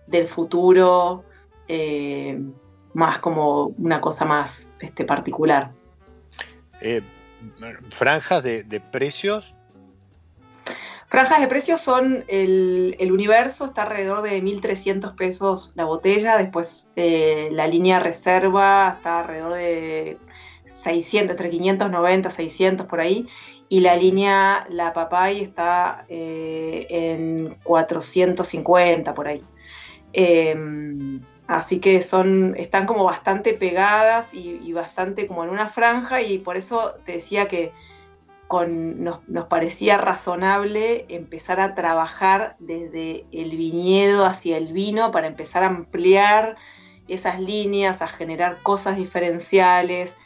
del 0.07 0.27
futuro, 0.27 1.23
eh, 1.67 2.39
más 2.93 3.19
como 3.19 3.67
una 3.77 4.01
cosa 4.01 4.25
más 4.25 4.71
este, 4.79 5.05
particular. 5.05 5.71
Eh, 6.81 7.01
¿Franjas 7.89 8.43
de, 8.43 8.83
precios? 8.91 9.55
Franjas 11.07 11.41
de 11.41 11.47
precios 11.47 11.81
son 11.81 12.23
el, 12.27 13.09
universo, 13.11 13.65
está 13.65 13.83
alrededor 13.83 14.21
de 14.21 14.41
1.300 14.41 15.15
pesos 15.15 15.71
la 15.75 15.83
botella, 15.83 16.37
después 16.37 16.89
la 16.95 17.67
línea 17.67 17.99
reserva 17.99 18.93
está 18.97 19.19
alrededor 19.19 19.55
de 19.55 20.17
600, 20.67 21.31
entre 21.31 21.49
590, 21.49 22.29
600 22.29 22.87
por 22.87 23.01
ahí, 23.01 23.27
y 23.71 23.79
la 23.79 23.95
línea 23.95 24.67
La 24.69 24.91
Papay 24.91 25.39
está 25.39 26.03
eh, 26.09 26.87
en 26.89 27.55
450 27.63 29.13
por 29.13 29.29
ahí. 29.29 29.41
Em, 30.11 31.21
así 31.47 31.79
que 31.79 32.01
son, 32.01 32.53
están 32.57 32.85
como 32.85 33.05
bastante 33.05 33.53
pegadas 33.53 34.33
y, 34.33 34.73
bastante 34.73 35.25
como 35.25 35.45
en 35.45 35.51
una 35.51 35.69
franja 35.69 36.21
y 36.21 36.37
por 36.39 36.57
eso 36.57 36.95
te 37.05 37.13
decía 37.13 37.47
que 37.47 37.71
con, 38.47 39.05
nos, 39.05 39.25
nos, 39.29 39.45
parecía 39.45 39.97
razonable 39.97 41.05
empezar 41.07 41.61
a 41.61 41.73
trabajar 41.73 42.57
desde 42.59 43.23
el 43.31 43.51
viñedo 43.55 44.25
hacia 44.25 44.57
el 44.57 44.73
vino 44.73 45.11
para 45.11 45.27
empezar 45.27 45.63
a 45.63 45.67
ampliar 45.67 46.57
esas 47.07 47.39
líneas, 47.39 48.01
a 48.01 48.07
generar 48.07 48.61
cosas 48.63 48.97
diferenciales 48.97 50.17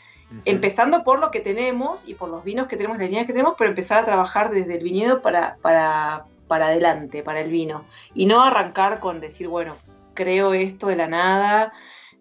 Empezando 0.43 1.03
por 1.03 1.19
lo 1.19 1.31
que 1.31 1.39
tenemos 1.39 2.07
y 2.07 2.15
por 2.15 2.29
los 2.29 2.43
vinos 2.43 2.67
que 2.67 2.75
tenemos, 2.75 2.97
la 2.97 3.05
línea 3.05 3.25
que 3.25 3.31
tenemos, 3.31 3.55
pero 3.57 3.69
empezar 3.69 3.99
a 3.99 4.05
trabajar 4.05 4.51
desde 4.51 4.77
el 4.77 4.83
viñedo 4.83 5.21
para, 5.21 5.57
para, 5.61 6.25
para 6.47 6.67
adelante, 6.67 7.23
para 7.23 7.41
el 7.41 7.49
vino. 7.49 7.85
Y 8.13 8.25
no 8.25 8.43
arrancar 8.43 8.99
con 8.99 9.21
decir, 9.21 9.47
bueno, 9.47 9.75
creo 10.13 10.53
esto 10.53 10.87
de 10.87 10.95
la 10.95 11.07
nada. 11.07 11.73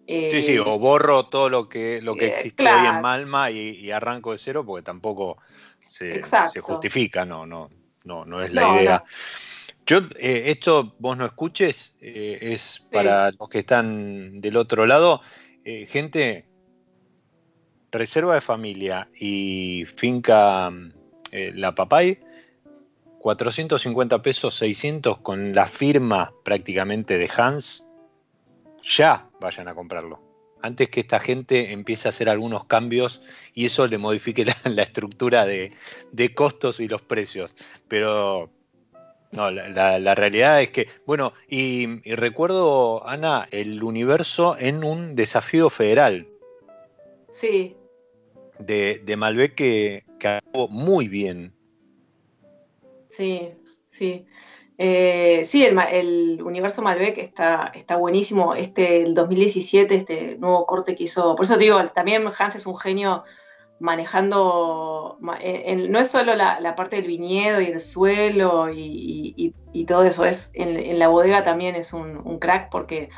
sí, 0.07 0.41
sí, 0.41 0.57
o 0.59 0.77
borro 0.77 1.25
todo 1.27 1.49
lo 1.49 1.67
que, 1.67 2.01
lo 2.01 2.15
que 2.15 2.25
eh, 2.27 2.33
existe 2.35 2.63
hoy 2.63 2.87
en 2.87 3.01
Malma 3.01 3.49
y, 3.49 3.89
arranco 3.91 4.31
de 4.31 4.37
cero 4.37 4.63
porque 4.65 4.83
tampoco 4.83 5.37
se, 5.87 6.21
justifica, 6.61 7.25
no, 7.25 7.45
no, 7.45 7.69
no, 8.03 8.25
no 8.25 8.43
es 8.43 8.53
la 8.53 8.81
idea. 8.81 9.03
Yo, 9.87 9.99
eh, 10.17 10.45
esto 10.47 10.95
vos 10.97 11.15
no 11.15 11.25
escuches, 11.25 11.95
eh, 12.01 12.39
es 12.41 12.83
para 12.91 13.31
los 13.31 13.49
que 13.49 13.59
están 13.59 14.41
del 14.41 14.57
otro 14.57 14.85
lado, 14.85 15.21
gente 15.87 16.45
reserva 17.97 18.35
de 18.35 18.41
familia 18.41 19.09
y 19.19 19.85
finca 19.95 20.71
eh, 21.31 21.51
La 21.55 21.75
Papay, 21.75 22.19
450 23.19 24.21
pesos, 24.21 24.55
600 24.55 25.17
con 25.17 25.55
la 25.55 25.65
firma 25.65 26.31
prácticamente 26.43 27.17
de 27.17 27.29
Hans, 27.35 27.83
ya 28.83 29.27
vayan 29.39 29.67
a 29.67 29.73
comprarlo. 29.73 30.21
Antes 30.61 30.89
que 30.89 30.99
esta 30.99 31.19
gente 31.19 31.71
empiece 31.71 32.07
a 32.07 32.09
hacer 32.09 32.29
algunos 32.29 32.65
cambios 32.65 33.21
y 33.53 33.65
eso 33.65 33.87
le 33.87 33.97
modifique 33.97 34.45
la, 34.45 34.83
estructura 34.83 35.45
de, 35.45 35.71
costos 36.35 36.79
y 36.79 36.87
los 36.87 37.01
precios. 37.01 37.55
Pero 37.87 38.51
no, 39.31 39.51
la, 39.51 40.15
realidad 40.15 40.61
es 40.61 40.69
que, 40.69 40.87
bueno, 41.05 41.33
y, 41.49 42.01
recuerdo, 42.15 43.07
Ana, 43.07 43.47
el 43.51 43.83
universo 43.83 44.55
en 44.59 44.83
un 44.83 45.15
desafío 45.15 45.69
federal. 45.69 46.27
Sí, 47.29 47.75
de, 48.59 49.15
Malbec 49.17 49.55
que, 49.55 50.03
que 50.19 50.39
muy 50.69 51.07
bien. 51.07 51.53
Sí, 53.09 53.49
sí. 53.89 54.25
Eh, 54.77 55.43
sí, 55.45 55.65
el, 55.65 56.41
universo 56.43 56.81
Malbec 56.81 57.17
está, 57.17 57.71
está 57.73 57.95
buenísimo. 57.95 58.55
Este, 58.55 59.03
el 59.03 59.15
2017, 59.15 59.95
este 59.95 60.37
nuevo 60.37 60.65
corte 60.65 60.95
que 60.95 61.05
hizo. 61.05 61.35
Por 61.35 61.45
eso 61.45 61.57
digo, 61.57 61.85
también 61.89 62.25
Hans 62.37 62.55
es 62.55 62.65
un 62.65 62.77
genio 62.77 63.23
manejando. 63.79 65.17
no 65.21 65.99
es 65.99 66.07
solo 66.09 66.35
la, 66.35 66.75
parte 66.75 66.97
del 66.97 67.07
viñedo 67.07 67.61
y 67.61 67.67
el 67.67 67.79
suelo 67.79 68.69
y, 68.73 69.53
todo 69.87 70.03
eso, 70.03 70.25
es 70.25 70.51
en, 70.53 70.99
la 70.99 71.07
bodega 71.09 71.43
también 71.43 71.75
es 71.75 71.93
un 71.93 72.39
crack 72.39 72.69
porque 72.69 73.09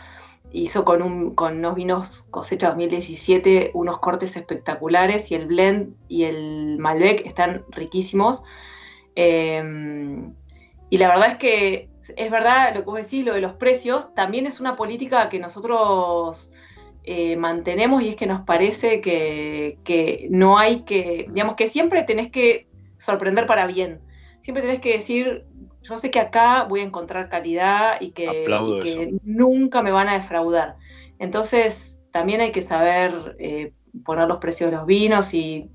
hizo 0.51 0.85
con, 0.85 1.01
un, 1.01 1.35
con 1.35 1.57
unos 1.57 1.75
vinos 1.75 2.27
cosecha 2.29 2.69
2017 2.69 3.71
unos 3.73 3.99
cortes 3.99 4.35
espectaculares 4.35 5.31
y 5.31 5.35
el 5.35 5.47
blend 5.47 5.95
y 6.07 6.23
el 6.23 6.77
Malbec 6.79 7.25
están 7.25 7.65
riquísimos. 7.69 8.43
Em, 9.15 10.33
y 10.89 10.97
la 10.97 11.07
verdad 11.07 11.31
es 11.31 11.37
que 11.37 11.89
es 12.15 12.31
verdad 12.31 12.73
lo 12.75 12.81
que 12.81 12.89
vos 12.89 13.01
decís, 13.01 13.25
lo 13.25 13.33
de 13.33 13.41
los 13.41 13.53
precios, 13.53 14.13
también 14.13 14.45
es 14.45 14.59
una 14.59 14.75
política 14.75 15.29
que 15.29 15.39
nosotros 15.39 16.51
eh, 17.03 17.35
mantenemos 17.35 18.03
y 18.03 18.09
es 18.09 18.15
que 18.15 18.27
nos 18.27 18.41
parece 18.41 19.01
que, 19.01 19.79
que 19.83 20.27
no 20.29 20.57
hay 20.57 20.81
que, 20.81 21.27
digamos 21.29 21.55
que 21.55 21.67
siempre 21.67 22.03
tenés 22.03 22.29
que 22.29 22.67
sorprender 22.97 23.45
para 23.45 23.65
bien. 23.67 24.01
Siempre 24.41 24.61
tenés 24.61 24.79
que 24.79 24.93
decir, 24.93 25.45
yo 25.87 25.97
sé 25.97 26.11
que 26.11 26.19
acá 26.19 26.63
voy 26.63 26.81
a 26.81 26.83
encontrar 26.83 27.29
calidad 27.29 28.01
y 28.01 28.11
que, 28.11 28.45
nunca 29.23 29.81
me 29.81 29.91
van 29.91 30.09
a 30.09 30.13
defraudar. 30.13 30.75
Entonces, 31.19 31.99
también 32.11 32.41
hay 32.41 32.51
que 32.51 32.61
saber 32.61 33.35
eh, 33.39 33.73
poner 34.03 34.27
los 34.27 34.37
precios 34.37 34.69
de 34.69 34.77
los 34.77 34.85
vinos 34.85 35.33
y 35.33 35.69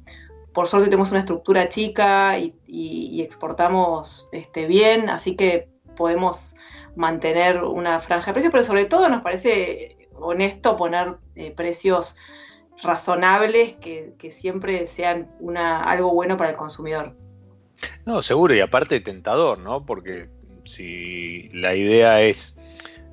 por 0.52 0.66
suerte 0.66 0.88
tenemos 0.88 1.10
una 1.10 1.20
estructura 1.20 1.68
chica 1.68 2.38
y, 2.38 3.22
exportamos 3.22 4.28
este, 4.32 4.66
bien, 4.66 5.08
así 5.08 5.36
que 5.36 5.68
podemos 5.96 6.56
mantener 6.96 7.62
una 7.62 8.00
franja 8.00 8.26
de 8.26 8.32
precios, 8.34 8.52
pero 8.52 8.64
sobre 8.64 8.84
todo 8.84 9.08
nos 9.08 9.22
parece 9.22 10.08
honesto 10.14 10.76
poner 10.76 11.16
eh, 11.36 11.52
precios 11.52 12.16
razonables 12.82 13.74
que, 13.74 14.14
que, 14.18 14.30
siempre 14.30 14.84
sean 14.86 15.30
una, 15.38 15.82
algo 15.82 16.12
bueno 16.12 16.36
para 16.36 16.50
el 16.50 16.56
consumidor. 16.56 17.16
No, 18.05 18.22
seguro, 18.22 18.55
y 18.55 18.61
aparte 18.61 19.01
tentador, 19.01 19.59
¿no? 19.59 19.87
Porque 19.87 20.28
si 20.64 21.49
la 21.51 21.74
idea 21.74 22.20
es 22.22 22.57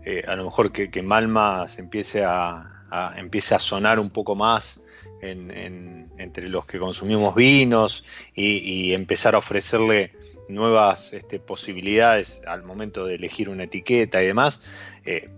eh, 0.06 0.24
a 0.28 0.36
lo 0.36 0.46
mejor 0.46 0.72
que, 0.72 1.04
Malma 1.04 1.68
se 1.70 1.82
empiece 1.82 2.24
a, 2.24 3.14
empiece 3.18 3.56
a 3.56 3.60
sonar 3.60 4.00
un 4.00 4.10
poco 4.10 4.36
más 4.36 4.82
entre 5.22 6.48
los 6.48 6.66
que 6.66 6.80
consumimos 6.80 7.36
vinos 7.36 8.06
y, 8.34 8.94
empezar 8.94 9.36
a 9.36 9.40
ofrecerle 9.40 10.14
nuevas 10.48 11.14
este, 11.14 11.40
posibilidades 11.40 12.42
al 12.48 12.64
momento 12.64 13.06
de 13.06 13.16
elegir 13.16 13.50
una 13.50 13.66
etiqueta 13.66 14.24
y 14.24 14.28
demás. 14.28 14.62
Eh, 15.06 15.30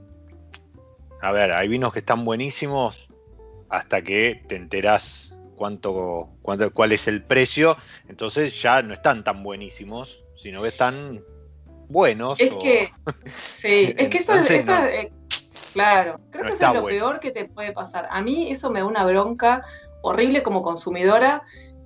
a 1.22 1.32
ver, 1.32 1.52
hay 1.52 1.68
vinos 1.68 1.94
que 1.94 2.00
están 2.00 2.24
buenísimos 2.26 3.10
hasta 3.70 4.02
que 4.02 4.42
te 4.48 4.56
enterás 4.56 5.34
cuánto, 5.62 6.28
cuánto, 6.42 6.74
cuál 6.74 6.92
es 6.92 7.08
el 7.08 7.22
precio, 7.22 7.78
entonces 8.10 8.60
ya 8.60 8.82
no 8.82 8.96
están 8.96 9.24
tan 9.24 9.44
buenísimos, 9.44 10.24
sino 10.36 10.64
que 10.64 10.70
están 10.70 11.24
buenos. 11.88 12.40
Es 12.40 12.50
que, 12.54 12.90
sí, 13.52 13.94
es 13.96 14.10
que 14.10 14.18
eso, 14.18 14.34
es, 14.34 14.50
eh, 14.50 15.12
claro, 15.74 16.20
creo 16.32 16.46
que 16.46 16.54
eso 16.54 16.68
es 16.68 16.74
lo 16.74 16.86
peor 16.86 17.20
que 17.20 17.30
te 17.30 17.46
puede 17.46 17.74
pasar. 17.74 18.08
A 18.10 18.24
mí 18.24 18.52
eso 18.52 18.72
me 18.72 18.80
da 18.80 18.88
una 18.88 19.06
bronca 19.06 19.64
horrible 20.02 20.42
como 20.42 20.64
consumidora. 20.64 21.44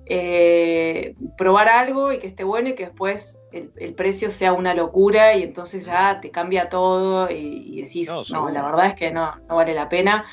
Eh, 0.08 1.14
probar 1.36 1.68
algo 1.68 2.12
y 2.12 2.18
que 2.18 2.28
esté 2.28 2.44
bueno 2.44 2.68
y 2.68 2.74
que 2.76 2.84
después 2.84 3.42
el, 3.50 3.94
precio 3.94 4.30
sea 4.30 4.52
una 4.52 4.72
locura 4.72 5.34
y 5.34 5.42
entonces 5.42 5.84
ya 5.84 6.20
te 6.20 6.30
cambia 6.30 6.68
todo 6.68 7.28
y, 7.28 7.82
decís, 7.82 8.08
no, 8.30 8.48
la 8.48 8.62
verdad 8.62 8.86
es 8.86 8.94
que 8.94 9.10
no, 9.10 9.36
no 9.48 9.56
vale 9.56 9.74
la 9.74 9.90
pena. 9.90 10.24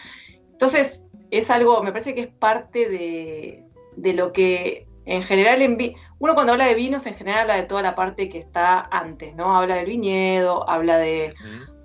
Entonces, 0.51 1.02
es 1.33 1.49
algo, 1.49 1.81
me 1.81 1.91
parece 1.91 2.13
que 2.13 2.21
es 2.21 2.27
parte 2.27 2.87
de, 2.87 4.13
lo 4.13 4.31
que 4.31 4.87
en 5.05 5.23
general, 5.23 5.63
en 5.63 5.77
uno 6.19 6.35
cuando 6.35 6.53
habla 6.53 6.67
de 6.67 6.75
vinos, 6.75 7.07
en 7.07 7.15
general 7.15 7.41
habla 7.41 7.55
de 7.55 7.63
toda 7.63 7.81
la 7.81 7.95
parte 7.95 8.29
que 8.29 8.37
está 8.37 8.81
antes, 8.81 9.35
¿no? 9.35 9.57
Habla 9.57 9.75
del 9.75 9.87
viñedo, 9.87 10.69
habla 10.69 10.97
de, 10.97 11.33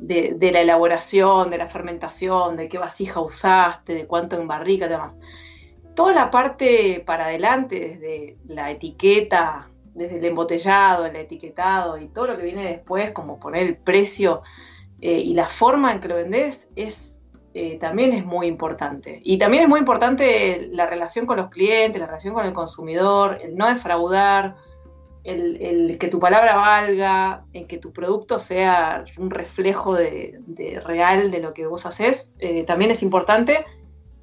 la 0.00 0.60
elaboración, 0.60 1.48
de 1.48 1.56
la 1.56 1.66
fermentación, 1.66 2.56
de 2.56 2.68
qué 2.68 2.76
vasija 2.76 3.20
usaste, 3.20 3.94
de 3.94 4.06
cuánto 4.06 4.36
en 4.38 4.46
barrica 4.46 4.84
y 4.84 4.90
demás. 4.90 5.16
Toda 5.96 6.12
la 6.12 6.30
parte 6.30 7.02
para 7.04 7.24
adelante, 7.26 7.80
desde 7.80 8.36
la 8.46 8.70
etiqueta, 8.70 9.70
desde 9.94 10.18
el 10.18 10.26
embotellado, 10.26 11.06
el 11.06 11.16
etiquetado 11.16 11.96
y 11.96 12.08
todo 12.08 12.26
lo 12.26 12.36
que 12.36 12.44
viene 12.44 12.64
después, 12.64 13.12
como 13.12 13.40
poner 13.40 13.62
el 13.62 13.76
precio 13.78 14.42
eh, 15.00 15.18
y 15.18 15.32
la 15.32 15.46
forma 15.46 15.90
en 15.90 16.00
que 16.00 16.08
lo 16.08 16.16
vendés, 16.16 16.68
es 16.76 17.07
eh, 17.60 17.76
también 17.80 18.12
es 18.12 18.24
muy 18.24 18.46
importante. 18.46 19.20
Y 19.24 19.36
también 19.36 19.64
es 19.64 19.68
muy 19.68 19.80
importante 19.80 20.68
la 20.70 20.86
relación 20.86 21.26
con 21.26 21.38
los 21.38 21.50
clientes, 21.50 21.98
la 21.98 22.06
relación 22.06 22.32
con 22.32 22.46
el 22.46 22.52
consumidor, 22.52 23.40
el 23.42 23.56
no 23.56 23.66
defraudar, 23.66 24.54
el, 25.24 25.98
que 25.98 26.06
tu 26.06 26.20
palabra 26.20 26.54
valga, 26.54 27.42
el 27.52 27.66
que 27.66 27.78
tu 27.78 27.92
producto 27.92 28.38
sea 28.38 29.04
un 29.16 29.30
reflejo 29.30 29.96
de, 29.96 30.38
real 30.84 31.32
de 31.32 31.40
lo 31.40 31.52
que 31.52 31.66
vos 31.66 31.84
haces, 31.84 32.30
eh, 32.38 32.62
también 32.62 32.92
es 32.92 33.02
importante. 33.02 33.64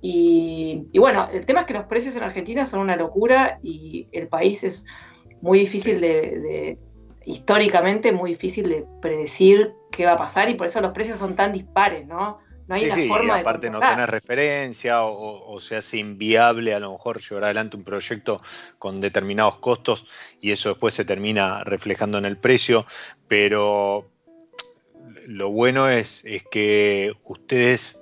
Y, 0.01 0.87
y, 0.93 0.99
bueno, 0.99 1.27
el 1.29 1.45
tema 1.45 1.61
es 1.61 1.65
que 1.65 1.73
los 1.73 1.87
precios 1.87 2.15
en 2.15 2.23
Argentina 2.23 2.65
son 2.65 2.79
una 2.79 2.95
locura 2.95 3.59
y 3.61 4.07
el 4.13 4.29
país 4.29 4.63
es 4.63 4.85
muy 5.41 5.59
difícil 5.59 5.99
de, 5.99 6.77
históricamente, 7.25 8.13
muy 8.13 8.29
difícil 8.29 8.69
de 8.69 8.85
predecir 9.01 9.73
qué 9.91 10.05
va 10.05 10.13
a 10.13 10.17
pasar 10.17 10.49
y 10.49 10.53
por 10.53 10.67
eso 10.67 10.79
los 10.79 10.93
precios 10.93 11.19
son 11.19 11.35
tan 11.35 11.51
dispares, 11.51 12.07
¿no? 12.07 12.44
No 12.67 12.75
hay 12.75 12.89
sí, 12.89 13.07
forma 13.07 13.37
y 13.37 13.41
aparte 13.41 13.69
no 13.69 13.79
tener 13.79 14.09
referencia 14.09 15.03
o, 15.03 15.53
o, 15.53 15.59
se 15.59 15.75
hace 15.75 15.97
inviable 15.97 16.73
a 16.73 16.79
lo 16.79 16.93
mejor 16.93 17.21
llevar 17.21 17.43
adelante 17.43 17.77
un 17.77 17.83
proyecto 17.83 18.41
con 18.79 18.99
determinados 19.01 19.57
costos 19.57 20.07
y 20.41 20.51
eso 20.51 20.69
después 20.69 20.93
se 20.93 21.05
termina 21.05 21.63
reflejando 21.63 22.17
en 22.17 22.25
el 22.25 22.37
precio, 22.37 22.87
pero 23.27 24.09
lo 25.27 25.49
bueno 25.51 25.89
es, 25.89 26.23
es 26.25 26.43
que 26.43 27.13
ustedes 27.23 27.99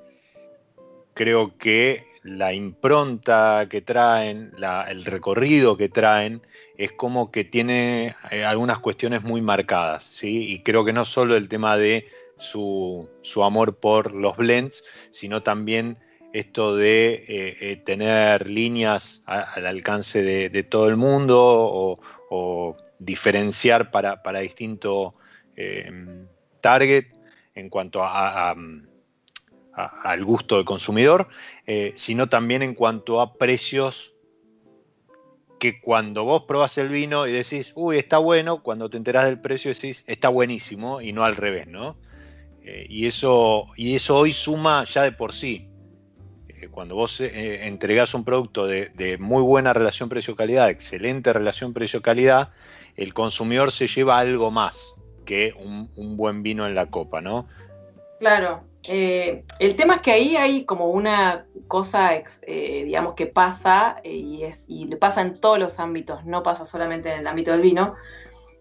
creo 1.14 1.57
que 1.57 2.07
la 2.24 2.53
impronta 2.53 3.68
que 3.70 3.82
traen, 3.82 4.51
la, 4.57 4.84
el 4.89 5.03
recorrido 5.03 5.78
que 5.78 5.89
traen, 5.89 6.41
es 6.78 6.91
como 6.93 7.32
que 7.32 7.43
tiene 7.43 8.16
eh, 8.32 8.45
algunas 8.45 8.80
cuestiones 8.80 9.24
muy 9.24 9.41
marcadas, 9.41 10.05
¿sí? 10.05 10.51
Y 10.51 10.64
creo 10.64 10.86
que 10.86 10.93
no 10.93 11.05
solo 11.05 11.36
el 11.36 11.49
tema 11.49 11.78
de 11.78 12.07
su, 12.38 13.09
amor 13.43 13.77
por 13.77 14.13
los 14.13 14.38
blends, 14.38 14.84
sino 15.11 15.43
también 15.43 15.97
esto 16.34 16.75
de 16.75 17.25
eh, 17.27 17.57
eh, 17.61 17.75
tener 17.77 18.49
líneas 18.49 19.21
al 19.25 19.67
alcance 19.67 20.23
de, 20.23 20.63
todo 20.63 20.88
el 20.88 20.97
mundo 20.97 21.99
o, 22.29 22.77
diferenciar 22.99 23.91
para, 23.91 24.39
distinto 24.39 25.15
eh, 25.55 25.91
target 26.61 27.05
en 27.53 27.69
cuanto 27.69 28.01
al 28.03 28.55
gusto 30.23 30.55
del 30.55 30.65
consumidor, 30.65 31.27
sino 31.95 32.29
también 32.29 32.63
en 32.63 32.73
cuanto 32.73 33.21
a 33.21 33.36
precios 33.36 34.13
que 35.59 35.79
cuando 35.79 36.25
vos 36.25 36.43
probás 36.45 36.77
el 36.77 36.89
vino 36.89 37.25
y 37.25 37.31
decís, 37.31 37.71
uy, 37.75 37.97
está 37.97 38.17
bueno, 38.17 38.61
cuando 38.61 38.89
te 38.89 38.97
enterás 38.97 39.25
del 39.25 39.39
precio 39.39 39.73
decís, 39.73 40.03
está 40.07 40.27
buenísimo, 40.27 40.99
y 40.99 41.13
no 41.13 41.23
al 41.23 41.38
revés, 41.38 41.67
¿no? 41.67 41.95
Eh, 42.66 42.86
y, 42.89 43.07
eso, 43.07 43.68
y 43.76 43.95
eso 43.95 44.18
hoy 44.18 44.32
suma 44.32 44.86
ya 44.86 45.03
de 45.03 45.11
por 45.11 45.34
sí. 45.34 45.68
Eh, 46.47 46.70
cuando 46.72 46.95
vos 46.95 47.20
eh, 47.20 47.68
entregás 47.68 48.14
un 48.14 48.24
producto 48.24 48.66
de, 48.68 49.18
muy 49.20 49.43
buena 49.43 49.74
relación 49.74 50.07
precio-calidad, 50.09 50.70
excelente 50.70 51.34
relación 51.34 51.74
precio-calidad, 51.74 52.49
el 52.95 53.14
consumidor 53.14 53.72
se 53.72 53.88
lleva 53.88 54.18
algo 54.18 54.49
más 54.49 54.95
que 55.26 55.53
un, 55.57 56.18
buen 56.18 56.43
vino 56.43 56.66
en 56.68 56.76
la 56.76 56.88
copa, 56.88 57.22
¿no? 57.22 57.47
Claro. 58.20 58.64
el 58.88 59.76
tema 59.76 59.95
es 59.95 60.01
que 60.01 60.11
ahí 60.11 60.36
hay 60.38 60.64
como 60.64 60.89
una 60.89 61.45
cosa, 61.68 62.11
digamos, 62.45 63.16
que 63.16 63.26
pasa 63.26 63.97
y, 64.03 64.43
es, 64.43 64.66
y 64.68 64.86
pasa 64.95 65.22
en 65.22 65.39
todos 65.39 65.59
los 65.59 65.80
ámbitos, 65.80 66.24
no 66.26 66.43
pasa 66.43 66.64
solamente 66.64 67.11
en 67.11 67.22
el 67.22 67.28
ámbito 67.28 67.51
del 67.51 67.61
vino, 67.61 67.95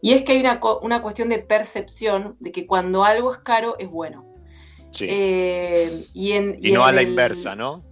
y 0.02 0.14
es 0.14 0.24
que 0.24 0.32
hay 0.32 0.40
una, 0.40 0.60
una 0.82 1.00
cuestión 1.00 1.28
de 1.28 1.38
percepción 1.38 2.36
de 2.40 2.50
que 2.50 2.66
cuando 2.66 3.04
algo 3.04 3.32
es 3.32 3.38
caro 3.38 3.78
es 3.78 3.88
bueno. 3.88 4.26
Sí. 4.90 5.06
Eh, 5.08 6.04
y, 6.12 6.32
no 6.72 6.84
a 6.84 6.90
la 6.90 7.02
inversa, 7.02 7.54
¿no? 7.54 7.84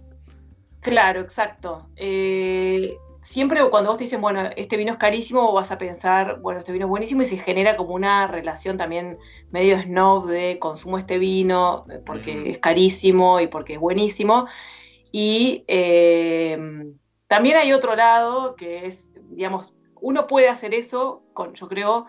Claro, 0.81 1.21
exacto. 1.21 1.87
Eh, 1.95 2.97
siempre 3.21 3.61
cuando 3.69 3.91
vos 3.91 3.97
te 3.97 4.03
dicen, 4.03 4.19
bueno, 4.19 4.49
este 4.57 4.75
vino 4.75 4.91
es 4.91 4.97
carísimo, 4.97 5.53
vas 5.53 5.71
a 5.71 5.77
pensar, 5.77 6.41
bueno, 6.41 6.59
este 6.59 6.73
vino 6.73 6.85
es 6.85 6.89
buenísimo 6.89 7.21
y 7.21 7.25
se 7.25 7.37
genera 7.37 7.77
como 7.77 7.93
una 7.95 8.27
relación 8.27 8.77
también 8.77 9.17
medio 9.49 9.81
snob 9.81 10.27
de 10.27 10.59
consumo 10.59 10.97
este 10.97 11.17
vino 11.17 11.85
eh, 11.89 12.01
porque 12.05 12.51
es 12.51 12.59
carísimo 12.59 13.39
y 13.39 13.47
porque 13.47 13.75
es 13.75 13.79
buenísimo. 13.79 14.47
Y 15.13 15.63
también 17.27 17.55
hay 17.55 17.71
otro 17.71 17.95
lado 17.95 18.57
que 18.57 18.85
es, 18.85 19.09
digamos, 19.29 19.75
uno 20.01 20.27
puede 20.27 20.49
hacer 20.49 20.73
eso 20.73 21.23
con, 21.33 21.53
yo 21.53 21.67
creo, 21.67 22.07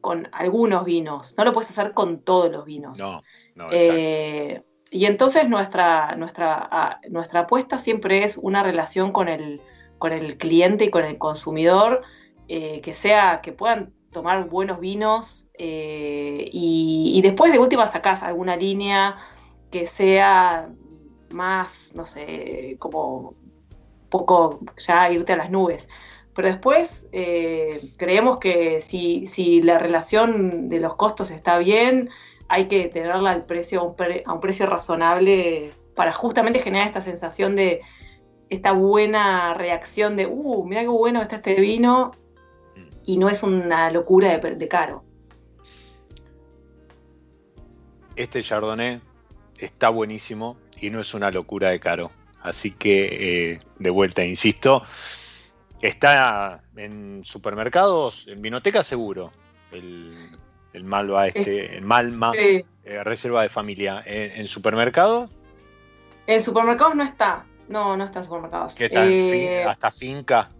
con 0.00 0.28
algunos 0.32 0.84
vinos. 0.84 1.34
No 1.36 1.44
lo 1.44 1.52
puedes 1.52 1.70
hacer 1.70 1.92
con 1.92 2.20
todos 2.20 2.50
los 2.50 2.64
vinos. 2.64 2.98
No, 2.98 3.22
no. 3.54 3.68
Eh, 3.72 4.62
y 4.90 5.04
entonces 5.04 5.48
nuestra, 5.48 6.16
nuestra, 6.16 7.00
nuestra 7.10 7.40
apuesta 7.40 7.78
siempre 7.78 8.24
es 8.24 8.38
una 8.38 8.62
relación 8.62 9.12
con 9.12 9.28
el, 9.28 9.60
con 9.98 10.12
el 10.12 10.38
cliente 10.38 10.86
y 10.86 10.90
con 10.90 11.04
el 11.04 11.18
consumidor, 11.18 12.02
eh, 12.48 12.80
que 12.80 12.94
sea, 12.94 13.40
que 13.42 13.52
puedan 13.52 13.92
tomar 14.12 14.48
buenos 14.48 14.80
vinos 14.80 15.46
eh, 15.58 16.48
y, 16.50 17.12
y, 17.14 17.20
después 17.20 17.52
de 17.52 17.58
última 17.58 17.86
sacás 17.86 18.22
alguna 18.22 18.56
línea 18.56 19.18
que 19.70 19.86
sea 19.86 20.70
más, 21.30 21.92
no 21.94 22.06
sé, 22.06 22.76
como 22.78 23.34
poco 24.08 24.60
ya 24.78 25.10
irte 25.10 25.34
a 25.34 25.36
las 25.36 25.50
nubes. 25.50 25.88
Pero 26.38 26.50
después 26.50 27.08
eh, 27.10 27.80
creemos 27.96 28.38
que 28.38 28.80
si, 28.80 29.60
la 29.60 29.76
relación 29.76 30.68
de 30.68 30.78
los 30.78 30.94
costos 30.94 31.32
está 31.32 31.58
bien, 31.58 32.10
hay 32.46 32.68
que 32.68 32.86
tenerla 32.86 33.32
al 33.32 33.44
precio, 33.44 33.80
a 33.80 34.32
un, 34.32 34.40
precio 34.40 34.66
razonable 34.66 35.72
para 35.96 36.12
justamente 36.12 36.60
generar 36.60 36.86
esta 36.86 37.02
sensación 37.02 37.56
de 37.56 37.80
esta 38.50 38.70
buena 38.70 39.52
reacción 39.54 40.14
de, 40.14 40.28
uh, 40.28 40.64
mira 40.64 40.82
qué 40.82 40.86
bueno 40.86 41.22
está 41.22 41.34
este 41.34 41.56
vino, 41.56 42.12
y 43.04 43.18
no 43.18 43.28
es 43.28 43.42
una 43.42 43.90
locura 43.90 44.38
de, 44.38 44.68
caro. 44.68 45.02
Este 48.14 48.44
Chardonnay 48.44 49.00
está 49.58 49.88
buenísimo 49.88 50.56
y 50.80 50.90
no 50.90 51.00
es 51.00 51.14
una 51.14 51.32
locura 51.32 51.70
de 51.70 51.80
caro. 51.80 52.12
Así 52.40 52.70
que, 52.70 53.54
eh, 53.54 53.60
de 53.80 53.90
vuelta, 53.90 54.24
insisto, 54.24 54.84
Está 55.80 56.62
en 56.76 57.24
supermercados, 57.24 58.26
en 58.28 58.42
vinoteca 58.42 58.82
seguro. 58.82 59.32
El, 59.70 60.12
el 60.72 60.84
Malva 60.84 61.28
este, 61.28 61.76
el 61.76 61.84
Malma, 61.84 62.32
eh, 62.36 62.64
reserva 63.04 63.42
de 63.42 63.48
familia. 63.48 64.02
¿En, 64.04 64.46
supermercados? 64.46 65.30
En 66.26 66.40
supermercados 66.40 66.96
no 66.96 67.04
está. 67.04 67.44
No, 67.68 67.96
no 67.96 68.04
está 68.04 68.20
en 68.20 68.24
supermercados. 68.24 68.74
¿Qué 68.74 68.88
tal? 68.88 69.08
Eh, 69.08 69.64
¿Hasta 69.64 69.90
finca? 69.90 70.50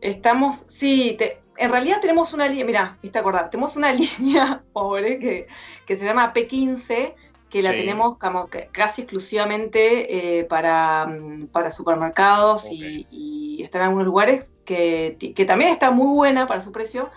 Estamos, 0.00 0.64
sí, 0.68 1.16
en 1.56 1.70
realidad 1.70 2.00
tenemos 2.00 2.32
una 2.32 2.48
línea, 2.48 2.64
mira, 2.64 2.98
viste 3.02 3.18
acordar, 3.18 3.50
tenemos 3.50 3.76
una 3.76 3.92
línea 4.18 4.62
pobre 4.72 5.18
que, 5.18 5.46
que 5.86 5.96
se 5.96 6.04
llama 6.04 6.32
P15, 6.34 7.14
que 7.52 7.60
la 7.60 7.72
tenemos 7.72 8.16
como 8.16 8.48
casi 8.72 9.02
exclusivamente 9.02 10.38
eh, 10.38 10.44
para, 10.44 11.04
mm, 11.04 11.48
para, 11.48 11.70
supermercados 11.70 12.72
y, 12.72 13.06
y, 13.10 13.62
está 13.62 13.76
en 13.76 13.84
algunos 13.84 14.06
lugares, 14.06 14.52
que, 14.64 15.18
también 15.46 15.70
está 15.70 15.90
muy 15.90 16.14
buena 16.14 16.46
para 16.46 16.62
su 16.62 16.72
precio, 16.72 17.10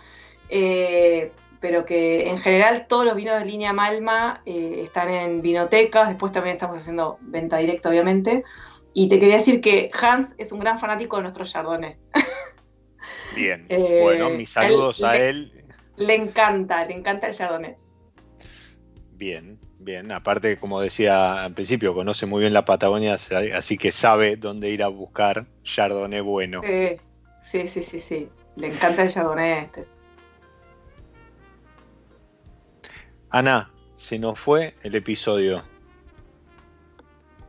eh, 0.49 1.31
pero 1.61 1.85
que 1.85 2.27
en 2.27 2.39
general 2.39 2.85
todos 2.87 3.05
los 3.05 3.15
vinos 3.15 3.39
de 3.39 3.45
línea 3.45 3.71
Malma 3.71 4.41
eh, 4.45 4.81
están 4.83 5.09
en 5.09 5.41
vinotecas, 5.41 6.09
después 6.09 6.33
también 6.33 6.57
estamos 6.57 6.79
haciendo 6.79 7.17
venta 7.21 7.55
directa, 7.57 7.87
obviamente. 7.87 8.43
Y 8.93 9.07
te 9.07 9.19
quería 9.19 9.37
decir 9.37 9.61
que 9.61 9.89
Hans 10.01 10.35
es 10.37 10.51
un 10.51 10.59
gran 10.59 10.79
fanático 10.79 11.15
de 11.15 11.21
nuestro 11.21 11.45
Chardonnay. 11.45 11.95
Bien, 13.37 13.67
bueno, 14.01 14.31
mis 14.31 14.49
saludos 14.49 15.01
a 15.01 15.15
él. 15.15 15.63
Le 15.95 16.15
encanta, 16.15 16.83
le 16.83 16.93
encanta 16.93 17.27
el 17.27 17.33
Chardonnay. 17.33 17.77
Bien, 19.13 19.54
Bien, 19.85 20.11
aparte, 20.11 20.57
como 20.57 20.81
decía 20.81 21.43
al 21.43 21.53
principio, 21.53 21.93
conoce 21.93 22.25
muy 22.25 22.41
bien 22.41 22.53
la 22.53 22.65
Patagonia, 22.65 23.17
así 23.53 23.77
que 23.77 23.91
sabe 23.91 24.35
dónde 24.35 24.71
ir 24.71 24.81
a 24.81 24.87
buscar 24.87 25.45
Chardonnay 25.63 26.21
bueno. 26.21 26.63
Sí, 27.39 27.67
sí, 27.67 27.83
sí, 27.83 27.99
sí. 27.99 28.29
Le 28.55 28.69
encanta 28.69 29.03
el 29.03 29.11
Chardonnay 29.11 29.65
este. 29.65 29.85
Ana, 33.29 33.71
se 33.93 34.17
nos 34.17 34.39
fue 34.39 34.73
el 34.81 34.95
episodio. 34.95 35.63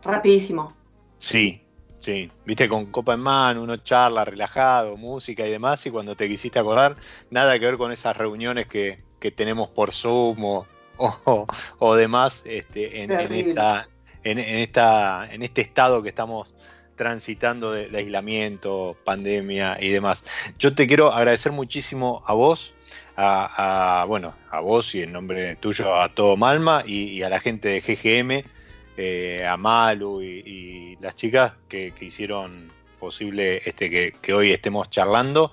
Rapidísimo. 0.03 0.76
Sí, 1.16 1.62
sí. 2.01 2.30
Viste, 2.45 2.68
con 2.68 2.93
copa 2.93 3.14
en 3.14 3.20
mano, 3.20 3.62
uno 3.62 3.78
charla, 3.78 4.26
relajado, 4.26 4.99
música 4.99 5.47
y 5.47 5.51
demás, 5.51 5.87
y 5.87 5.91
cuando 5.91 6.14
te 6.14 6.28
quisiste 6.28 6.59
acordar, 6.59 6.97
nada 7.30 7.59
que 7.59 7.64
ver 7.64 7.78
con 7.78 7.93
esas 7.93 8.14
reuniones 8.14 8.66
que, 8.66 9.03
que 9.20 9.30
tenemos 9.30 9.68
por 9.70 9.91
Zoom 9.91 10.45
o 10.45 10.75
o, 10.99 11.94
demás 11.94 12.42
este, 12.44 13.03
en, 13.03 13.11
esta, 13.12 13.88
en, 14.24 14.38
esta, 14.38 15.28
en 15.32 15.42
este 15.42 15.61
estado 15.61 16.03
que 16.03 16.09
estamos 16.09 16.55
transitando 16.97 17.72
de, 17.72 17.97
aislamiento, 17.97 18.97
pandemia 19.05 19.76
y 19.80 19.90
demás. 19.90 20.24
Yo 20.59 20.74
te 20.74 20.86
quiero 20.86 21.12
agradecer 21.12 21.53
muchísimo 21.53 22.22
a 22.26 22.32
vos, 22.32 22.74
a, 23.16 24.05
bueno, 24.09 24.34
a 24.51 24.61
vos 24.61 24.94
y 24.94 25.03
en 25.03 25.12
nombre 25.12 25.57
tuyo 25.57 25.94
a 26.01 26.09
todo 26.12 26.36
Malma 26.36 26.82
y, 26.86 27.22
a 27.22 27.28
la 27.28 27.40
gente 27.40 27.68
de 27.68 27.80
GGM, 27.80 28.51
eh, 28.97 29.47
a 29.47 29.57
Malu 29.57 30.22
y, 30.22 30.97
las 31.01 31.14
chicas 31.14 31.53
que, 31.68 31.92
hicieron 32.01 32.72
posible 32.99 33.61
este 33.66 33.90
que, 33.90 34.14
que, 34.22 34.32
hoy 34.32 34.53
estemos 34.53 34.88
charlando 34.88 35.53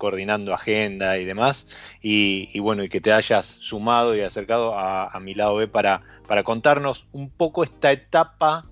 coordinando 0.00 0.54
agenda 0.54 1.18
y 1.18 1.26
demás, 1.26 1.66
y, 2.00 2.58
bueno, 2.58 2.82
y 2.82 2.88
que 2.88 3.02
te 3.02 3.12
hayas 3.12 3.44
sumado 3.46 4.16
y 4.16 4.22
acercado 4.22 4.76
a, 4.76 5.20
mi 5.20 5.34
lado 5.34 5.56
B 5.56 5.68
para, 5.68 6.02
para 6.26 6.42
contarnos 6.42 7.06
un 7.12 7.28
poco 7.28 7.62
esta 7.62 7.92
etapa, 7.92 8.64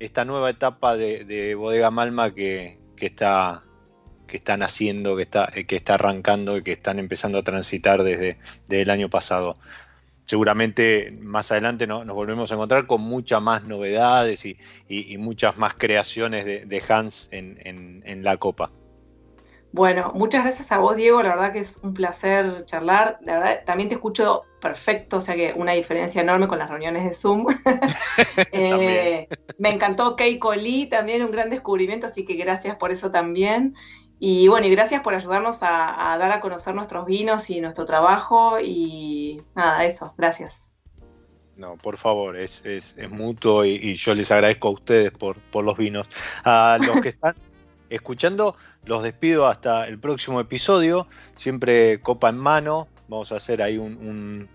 esta 0.00 0.24
nueva 0.24 0.50
etapa 0.50 0.96
de, 0.96 1.54
Bodega 1.54 1.92
Malma 1.92 2.34
que, 2.34 2.80
está 3.00 3.62
que 4.26 4.38
están 4.38 4.64
haciendo, 4.64 5.14
que 5.16 5.22
está, 5.22 5.46
que 5.46 5.76
está 5.76 5.94
arrancando 5.94 6.56
y 6.56 6.64
que 6.64 6.72
están 6.72 6.98
empezando 6.98 7.38
a 7.38 7.42
transitar 7.42 8.02
desde, 8.02 8.38
el 8.68 8.90
año 8.90 9.08
pasado. 9.08 9.56
Seguramente 10.24 11.16
más 11.20 11.52
adelante 11.52 11.86
nos 11.86 12.04
volvemos 12.06 12.50
a 12.50 12.54
encontrar 12.54 12.88
con 12.88 13.00
muchas 13.00 13.40
más 13.40 13.62
novedades 13.62 14.44
y, 14.44 14.58
muchas 15.18 15.56
más 15.56 15.74
creaciones 15.74 16.44
de, 16.44 16.82
Hans 16.88 17.28
en 17.30 18.24
la 18.24 18.38
Copa. 18.38 18.72
Bueno, 19.74 20.12
muchas 20.14 20.44
gracias 20.44 20.70
a 20.70 20.78
vos, 20.78 20.94
Diego. 20.94 21.20
La 21.20 21.30
verdad 21.30 21.52
que 21.52 21.58
es 21.58 21.80
un 21.82 21.94
placer 21.94 22.64
charlar. 22.64 23.18
La 23.22 23.40
verdad, 23.40 23.64
también 23.66 23.88
te 23.88 23.96
escucho 23.96 24.44
perfecto, 24.60 25.16
o 25.16 25.20
sea 25.20 25.34
que 25.34 25.52
una 25.56 25.72
diferencia 25.72 26.22
enorme 26.22 26.46
con 26.46 26.60
las 26.60 26.70
reuniones 26.70 27.04
de 27.04 27.12
Zoom. 27.12 27.46
Eh, 28.52 29.28
me 29.58 29.70
encantó 29.70 30.14
Keiko 30.14 30.54
Lee, 30.54 30.86
también 30.86 31.24
un 31.24 31.32
gran 31.32 31.50
descubrimiento, 31.50 32.06
así 32.06 32.24
que 32.24 32.34
gracias 32.36 32.76
por 32.76 32.92
eso 32.92 33.10
también. 33.10 33.74
Y 34.20 34.46
bueno, 34.46 34.68
y 34.68 34.70
gracias 34.70 35.02
por 35.02 35.12
ayudarnos 35.12 35.58
a, 35.62 36.16
dar 36.20 36.30
a 36.30 36.38
conocer 36.38 36.72
nuestros 36.76 37.04
vinos 37.04 37.50
y 37.50 37.60
nuestro 37.60 37.84
trabajo. 37.84 38.60
Y 38.60 39.42
nada, 39.56 39.84
eso, 39.84 40.14
gracias. 40.16 40.72
No, 41.56 41.76
por 41.76 41.96
favor, 41.96 42.36
es, 42.36 42.62
mutuo 43.10 43.64
y, 43.64 43.94
yo 43.94 44.14
les 44.14 44.30
agradezco 44.30 44.68
a 44.68 44.72
ustedes 44.72 45.10
por, 45.10 45.36
por 45.50 45.64
los 45.64 45.76
vinos. 45.76 46.08
A 46.44 46.78
los 46.80 47.00
que 47.00 47.08
están 47.08 47.34
escuchando. 47.90 48.56
Los 48.86 49.02
despido 49.02 49.46
hasta 49.46 49.86
el 49.88 49.98
próximo 49.98 50.40
episodio. 50.40 51.06
Siempre 51.34 52.00
copa 52.00 52.28
en 52.28 52.36
mano. 52.36 52.88
Vamos 53.08 53.32
a 53.32 53.36
hacer 53.36 53.62
ahí 53.62 53.78
un, 53.78 54.48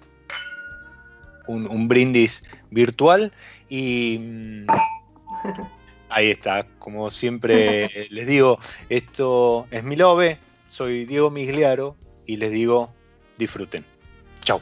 un, 1.47 1.87
brindis 1.87 2.43
virtual. 2.69 3.31
Y 3.69 4.19
mm, 4.19 4.67
ahí 6.09 6.31
está. 6.31 6.67
Como 6.79 7.09
siempre 7.09 7.89
les 8.11 8.27
digo, 8.27 8.59
esto 8.89 9.67
es 9.71 9.83
mi 9.83 9.95
lobe. 9.95 10.39
Soy 10.67 11.05
Diego 11.05 11.31
Migliaro 11.31 11.95
y 12.27 12.37
les 12.37 12.51
digo, 12.51 12.93
disfruten. 13.37 13.83
Chao. 14.41 14.61